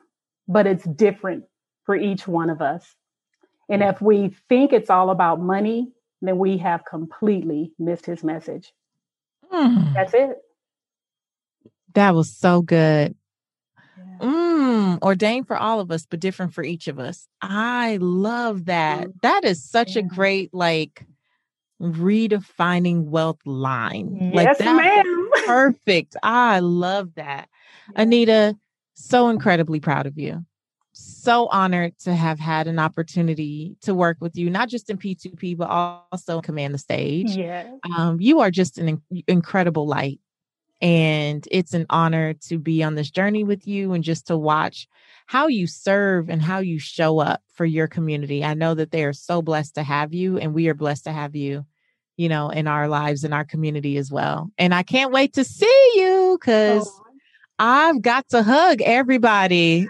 but 0.47 0.68
it's 0.68 0.86
different 0.86 1.45
for 1.86 1.95
each 1.95 2.28
one 2.28 2.49
of 2.49 2.62
us. 2.62 2.95
And 3.70 3.84
if 3.84 4.01
we 4.01 4.36
think 4.47 4.72
it's 4.72 4.89
all 4.89 5.10
about 5.10 5.41
money, 5.41 5.91
then 6.22 6.38
we 6.38 6.58
have 6.58 6.86
completely 6.86 7.74
missed 7.78 8.05
his 8.05 8.24
message. 8.24 8.72
Mm. 9.51 9.93
That's 9.93 10.14
it. 10.14 10.38
That 11.98 12.14
was 12.14 12.30
so 12.30 12.62
good. 12.62 13.16
Yeah. 13.98 14.28
Mm, 14.28 15.02
ordained 15.02 15.48
for 15.48 15.58
all 15.58 15.80
of 15.80 15.89
us, 15.89 16.06
but 16.06 16.20
different 16.20 16.54
for 16.54 16.64
each 16.64 16.88
of 16.88 17.00
us. 17.00 17.28
I 17.41 17.98
love 18.00 18.66
that. 18.66 19.08
That 19.24 19.43
is 19.43 19.68
such 19.68 19.95
yeah. 19.95 20.02
a 20.02 20.06
great, 20.06 20.54
like, 20.54 21.08
redefining 21.82 23.06
wealth 23.06 23.39
line. 23.48 24.16
Yes, 24.22 24.36
like 24.36 24.58
that 24.60 24.76
ma'am. 24.76 25.30
perfect. 25.48 26.16
I 26.22 26.60
love 26.60 27.16
that. 27.16 27.50
Yeah. 27.95 28.04
Anita, 28.04 28.56
so 28.93 29.30
incredibly 29.30 29.80
proud 29.80 30.06
of 30.06 30.20
you. 30.20 30.45
So 30.93 31.48
honored 31.48 31.98
to 32.02 32.14
have 32.14 32.38
had 32.39 32.68
an 32.68 32.78
opportunity 32.78 33.76
to 33.82 33.95
work 33.95 34.18
with 34.20 34.38
you, 34.38 34.52
not 34.52 34.70
just 34.70 34.91
in 34.91 35.00
P2P, 35.00 35.58
but 35.58 35.68
also 35.68 36.41
command 36.41 36.76
the 36.76 36.80
stage. 36.80 37.36
Yeah. 37.36 37.72
Um, 37.98 38.22
you 38.22 38.39
are 38.41 38.52
just 38.52 38.78
an 38.78 39.02
in- 39.10 39.24
incredible 39.28 39.88
light 39.88 40.20
and 40.82 41.47
it's 41.51 41.73
an 41.73 41.86
honor 41.89 42.34
to 42.34 42.57
be 42.57 42.84
on 42.84 42.95
this 42.95 43.09
journey 43.09 43.43
with 43.43 43.67
you 43.67 43.93
and 43.93 44.03
just 44.03 44.28
to 44.28 44.38
watch 44.38 44.88
how 45.25 45.47
you 45.47 45.67
serve 45.67 46.30
and 46.30 46.41
how 46.41 46.59
you 46.59 46.80
show 46.80 47.19
up 47.19 47.41
for 47.53 47.65
your 47.65 47.88
community. 47.88 48.43
I 48.43 48.53
know 48.53 48.73
that 48.75 48.91
they 48.91 49.03
are 49.03 49.13
so 49.13 49.41
blessed 49.41 49.75
to 49.75 49.84
have 49.84 50.13
you, 50.13 50.38
and 50.38 50.53
we 50.53 50.67
are 50.69 50.73
blessed 50.73 51.05
to 51.05 51.11
have 51.11 51.36
you, 51.36 51.65
you 52.15 52.30
know, 52.30 52.49
in 52.49 52.67
our 52.67 52.88
lives, 52.88 53.23
in 53.23 53.34
our 53.34 53.43
community 53.43 53.97
as 53.97 54.11
well. 54.11 54.51
And 54.57 54.73
I 54.73 54.84
can't 54.84 55.11
wait 55.11 55.34
to 55.34 55.43
see 55.43 55.91
you 55.95 56.38
because 56.39 56.88
oh. 56.88 57.03
I've 57.59 58.01
got 58.01 58.30
to 58.30 58.43
hug 58.43 58.82
everybody. 58.82 59.88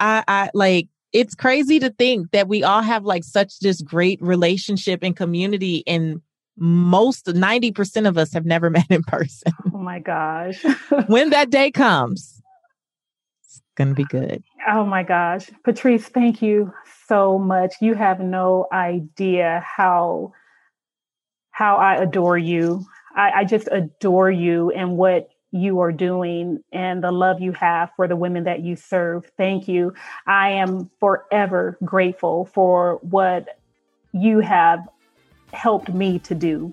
I, 0.00 0.24
I 0.26 0.50
like 0.52 0.88
it's 1.12 1.36
crazy 1.36 1.78
to 1.78 1.90
think 1.90 2.32
that 2.32 2.48
we 2.48 2.64
all 2.64 2.82
have 2.82 3.04
like 3.04 3.22
such 3.22 3.60
this 3.60 3.80
great 3.80 4.20
relationship 4.20 5.00
and 5.02 5.16
community 5.16 5.84
and 5.86 6.20
most 6.56 7.26
90% 7.26 8.08
of 8.08 8.16
us 8.16 8.32
have 8.32 8.46
never 8.46 8.70
met 8.70 8.90
in 8.90 9.02
person. 9.02 9.52
Oh 9.72 9.78
my 9.78 9.98
gosh. 9.98 10.62
when 11.06 11.30
that 11.30 11.50
day 11.50 11.70
comes, 11.70 12.42
it's 13.44 13.62
going 13.76 13.88
to 13.88 13.94
be 13.94 14.04
good. 14.04 14.42
Oh 14.68 14.84
my 14.84 15.02
gosh. 15.02 15.50
Patrice, 15.64 16.08
thank 16.08 16.42
you 16.42 16.72
so 17.06 17.38
much. 17.38 17.74
You 17.80 17.94
have 17.94 18.20
no 18.20 18.66
idea 18.72 19.64
how 19.64 20.32
how 21.50 21.76
I 21.76 21.94
adore 21.94 22.36
you. 22.36 22.84
I, 23.14 23.30
I 23.30 23.44
just 23.44 23.68
adore 23.70 24.30
you 24.30 24.72
and 24.72 24.96
what 24.96 25.28
you 25.52 25.78
are 25.78 25.92
doing 25.92 26.64
and 26.72 27.02
the 27.02 27.12
love 27.12 27.40
you 27.40 27.52
have 27.52 27.90
for 27.94 28.08
the 28.08 28.16
women 28.16 28.42
that 28.42 28.60
you 28.60 28.74
serve. 28.74 29.30
Thank 29.36 29.68
you. 29.68 29.94
I 30.26 30.50
am 30.50 30.90
forever 30.98 31.78
grateful 31.84 32.46
for 32.46 32.98
what 33.02 33.56
you 34.12 34.40
have 34.40 34.80
helped 35.54 35.88
me 35.88 36.18
to 36.20 36.34
do, 36.34 36.72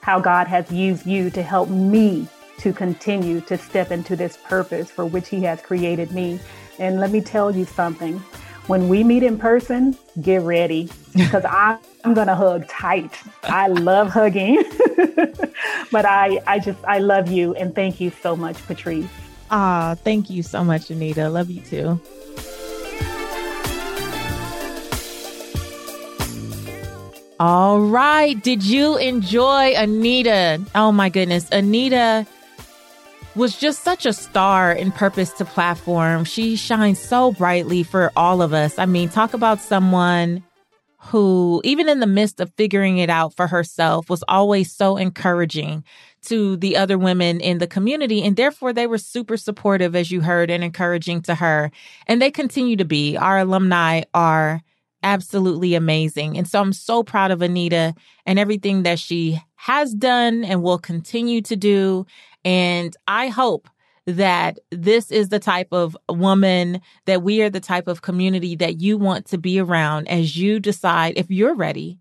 how 0.00 0.20
God 0.20 0.46
has 0.46 0.70
used 0.70 1.06
you 1.06 1.30
to 1.30 1.42
help 1.42 1.68
me 1.68 2.28
to 2.58 2.72
continue 2.72 3.40
to 3.42 3.56
step 3.56 3.90
into 3.90 4.16
this 4.16 4.36
purpose 4.36 4.90
for 4.90 5.06
which 5.06 5.28
He 5.28 5.42
has 5.42 5.62
created 5.62 6.12
me. 6.12 6.40
And 6.78 7.00
let 7.00 7.10
me 7.10 7.20
tell 7.20 7.54
you 7.54 7.64
something 7.64 8.22
when 8.68 8.88
we 8.88 9.02
meet 9.02 9.22
in 9.22 9.38
person, 9.38 9.96
get 10.20 10.42
ready 10.42 10.90
because 11.14 11.44
I'm 11.48 11.78
going 12.14 12.26
to 12.26 12.34
hug 12.34 12.68
tight. 12.68 13.18
I 13.44 13.68
love 13.68 14.10
hugging, 14.10 14.62
but 15.90 16.04
I, 16.04 16.38
I 16.46 16.58
just, 16.58 16.78
I 16.84 16.98
love 16.98 17.30
you 17.30 17.54
and 17.54 17.74
thank 17.74 18.00
you 18.00 18.10
so 18.22 18.36
much, 18.36 18.64
Patrice. 18.66 19.08
Ah, 19.50 19.96
thank 20.04 20.28
you 20.28 20.42
so 20.42 20.62
much, 20.62 20.90
Anita. 20.90 21.30
Love 21.30 21.50
you 21.50 21.62
too. 21.62 22.00
All 27.40 27.80
right. 27.80 28.42
Did 28.42 28.64
you 28.64 28.96
enjoy 28.96 29.72
Anita? 29.76 30.60
Oh 30.74 30.90
my 30.90 31.08
goodness. 31.08 31.48
Anita 31.52 32.26
was 33.36 33.56
just 33.56 33.84
such 33.84 34.04
a 34.04 34.12
star 34.12 34.72
in 34.72 34.90
purpose 34.90 35.30
to 35.34 35.44
platform. 35.44 36.24
She 36.24 36.56
shines 36.56 36.98
so 36.98 37.30
brightly 37.30 37.84
for 37.84 38.10
all 38.16 38.42
of 38.42 38.52
us. 38.52 38.76
I 38.76 38.86
mean, 38.86 39.08
talk 39.08 39.34
about 39.34 39.60
someone 39.60 40.42
who, 40.98 41.60
even 41.62 41.88
in 41.88 42.00
the 42.00 42.08
midst 42.08 42.40
of 42.40 42.52
figuring 42.54 42.98
it 42.98 43.08
out 43.08 43.34
for 43.36 43.46
herself, 43.46 44.10
was 44.10 44.24
always 44.26 44.72
so 44.72 44.96
encouraging 44.96 45.84
to 46.22 46.56
the 46.56 46.76
other 46.76 46.98
women 46.98 47.40
in 47.40 47.58
the 47.58 47.68
community. 47.68 48.20
And 48.24 48.34
therefore, 48.34 48.72
they 48.72 48.88
were 48.88 48.98
super 48.98 49.36
supportive, 49.36 49.94
as 49.94 50.10
you 50.10 50.22
heard, 50.22 50.50
and 50.50 50.64
encouraging 50.64 51.22
to 51.22 51.36
her. 51.36 51.70
And 52.08 52.20
they 52.20 52.32
continue 52.32 52.74
to 52.74 52.84
be. 52.84 53.16
Our 53.16 53.38
alumni 53.38 54.02
are 54.12 54.60
absolutely 55.02 55.74
amazing. 55.74 56.36
And 56.36 56.48
so 56.48 56.60
I'm 56.60 56.72
so 56.72 57.02
proud 57.02 57.30
of 57.30 57.42
Anita 57.42 57.94
and 58.26 58.38
everything 58.38 58.82
that 58.82 58.98
she 58.98 59.40
has 59.56 59.94
done 59.94 60.44
and 60.44 60.62
will 60.62 60.78
continue 60.78 61.40
to 61.42 61.56
do. 61.56 62.06
And 62.44 62.96
I 63.06 63.28
hope 63.28 63.68
that 64.06 64.58
this 64.70 65.10
is 65.10 65.28
the 65.28 65.38
type 65.38 65.68
of 65.70 65.96
woman 66.08 66.80
that 67.04 67.22
we 67.22 67.42
are 67.42 67.50
the 67.50 67.60
type 67.60 67.88
of 67.88 68.00
community 68.00 68.56
that 68.56 68.80
you 68.80 68.96
want 68.96 69.26
to 69.26 69.36
be 69.38 69.60
around 69.60 70.08
as 70.08 70.36
you 70.36 70.58
decide 70.58 71.12
if 71.16 71.30
you're 71.30 71.54
ready 71.54 71.98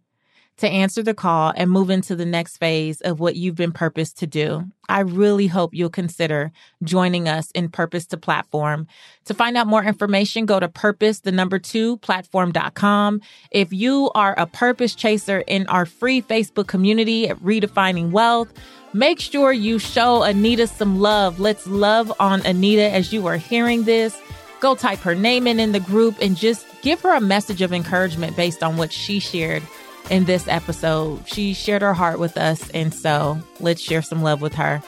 to 0.57 0.67
answer 0.67 1.03
the 1.03 1.13
call 1.13 1.53
and 1.55 1.69
move 1.69 1.89
into 1.89 2.15
the 2.15 2.25
next 2.25 2.57
phase 2.57 2.99
of 3.01 3.19
what 3.19 3.35
you've 3.35 3.55
been 3.55 3.71
purposed 3.71 4.17
to 4.19 4.27
do. 4.27 4.65
I 4.89 5.01
really 5.01 5.47
hope 5.47 5.73
you'll 5.73 5.89
consider 5.89 6.51
joining 6.83 7.27
us 7.27 7.51
in 7.51 7.69
Purpose 7.69 8.07
to 8.07 8.17
Platform. 8.17 8.87
To 9.25 9.33
find 9.33 9.55
out 9.55 9.67
more 9.67 9.83
information, 9.83 10.45
go 10.45 10.59
to 10.59 10.67
purpose, 10.67 11.19
the 11.19 11.31
number 11.31 11.59
two, 11.59 11.97
platform.com. 11.97 13.21
If 13.51 13.71
you 13.71 14.09
are 14.15 14.33
a 14.37 14.47
purpose 14.47 14.95
chaser 14.95 15.41
in 15.41 15.67
our 15.67 15.85
free 15.85 16.21
Facebook 16.21 16.67
community 16.67 17.29
at 17.29 17.37
Redefining 17.39 18.11
Wealth, 18.11 18.51
make 18.93 19.19
sure 19.19 19.51
you 19.51 19.77
show 19.77 20.23
Anita 20.23 20.65
some 20.65 20.99
love. 20.99 21.39
Let's 21.39 21.67
love 21.67 22.11
on 22.19 22.43
Anita 22.45 22.89
as 22.89 23.13
you 23.13 23.27
are 23.27 23.37
hearing 23.37 23.83
this. 23.83 24.19
Go 24.59 24.73
type 24.73 24.99
her 24.99 25.13
name 25.13 25.45
in 25.45 25.59
in 25.59 25.71
the 25.71 25.79
group 25.79 26.15
and 26.19 26.35
just 26.35 26.65
give 26.81 27.01
her 27.01 27.13
a 27.13 27.21
message 27.21 27.61
of 27.61 27.73
encouragement 27.73 28.35
based 28.35 28.63
on 28.63 28.77
what 28.77 28.91
she 28.91 29.19
shared 29.19 29.61
in 30.09 30.25
this 30.25 30.47
episode. 30.47 31.27
She 31.27 31.53
shared 31.53 31.81
her 31.81 31.93
heart 31.93 32.19
with 32.19 32.37
us, 32.37 32.69
and 32.71 32.93
so 32.93 33.39
let's 33.59 33.81
share 33.81 34.01
some 34.01 34.21
love 34.21 34.41
with 34.41 34.53
her. 34.55 34.81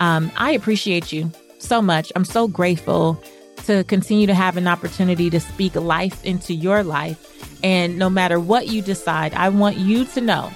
Um, 0.00 0.30
I 0.36 0.52
appreciate 0.52 1.12
you 1.12 1.30
so 1.58 1.80
much. 1.80 2.12
I'm 2.14 2.24
so 2.24 2.48
grateful 2.48 3.22
to 3.64 3.84
continue 3.84 4.26
to 4.26 4.34
have 4.34 4.56
an 4.56 4.68
opportunity 4.68 5.30
to 5.30 5.40
speak 5.40 5.74
life 5.74 6.24
into 6.24 6.54
your 6.54 6.82
life. 6.82 7.32
And 7.64 7.98
no 7.98 8.08
matter 8.08 8.38
what 8.38 8.68
you 8.68 8.82
decide, 8.82 9.34
I 9.34 9.48
want 9.48 9.76
you 9.76 10.04
to 10.06 10.20
know 10.20 10.52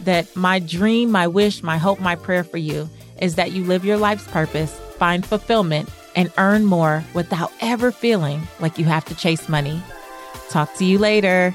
that 0.00 0.34
my 0.36 0.58
dream, 0.58 1.10
my 1.10 1.26
wish, 1.26 1.62
my 1.62 1.78
hope, 1.78 2.00
my 2.00 2.14
prayer 2.14 2.44
for 2.44 2.58
you 2.58 2.88
is 3.20 3.34
that 3.34 3.52
you 3.52 3.64
live 3.64 3.84
your 3.84 3.96
life's 3.96 4.26
purpose, 4.28 4.72
find 4.98 5.26
fulfillment, 5.26 5.90
and 6.14 6.32
earn 6.38 6.64
more 6.64 7.04
without 7.14 7.52
ever 7.60 7.92
feeling 7.92 8.40
like 8.60 8.78
you 8.78 8.84
have 8.84 9.04
to 9.06 9.14
chase 9.14 9.48
money. 9.48 9.82
Talk 10.48 10.74
to 10.76 10.84
you 10.84 10.98
later. 10.98 11.54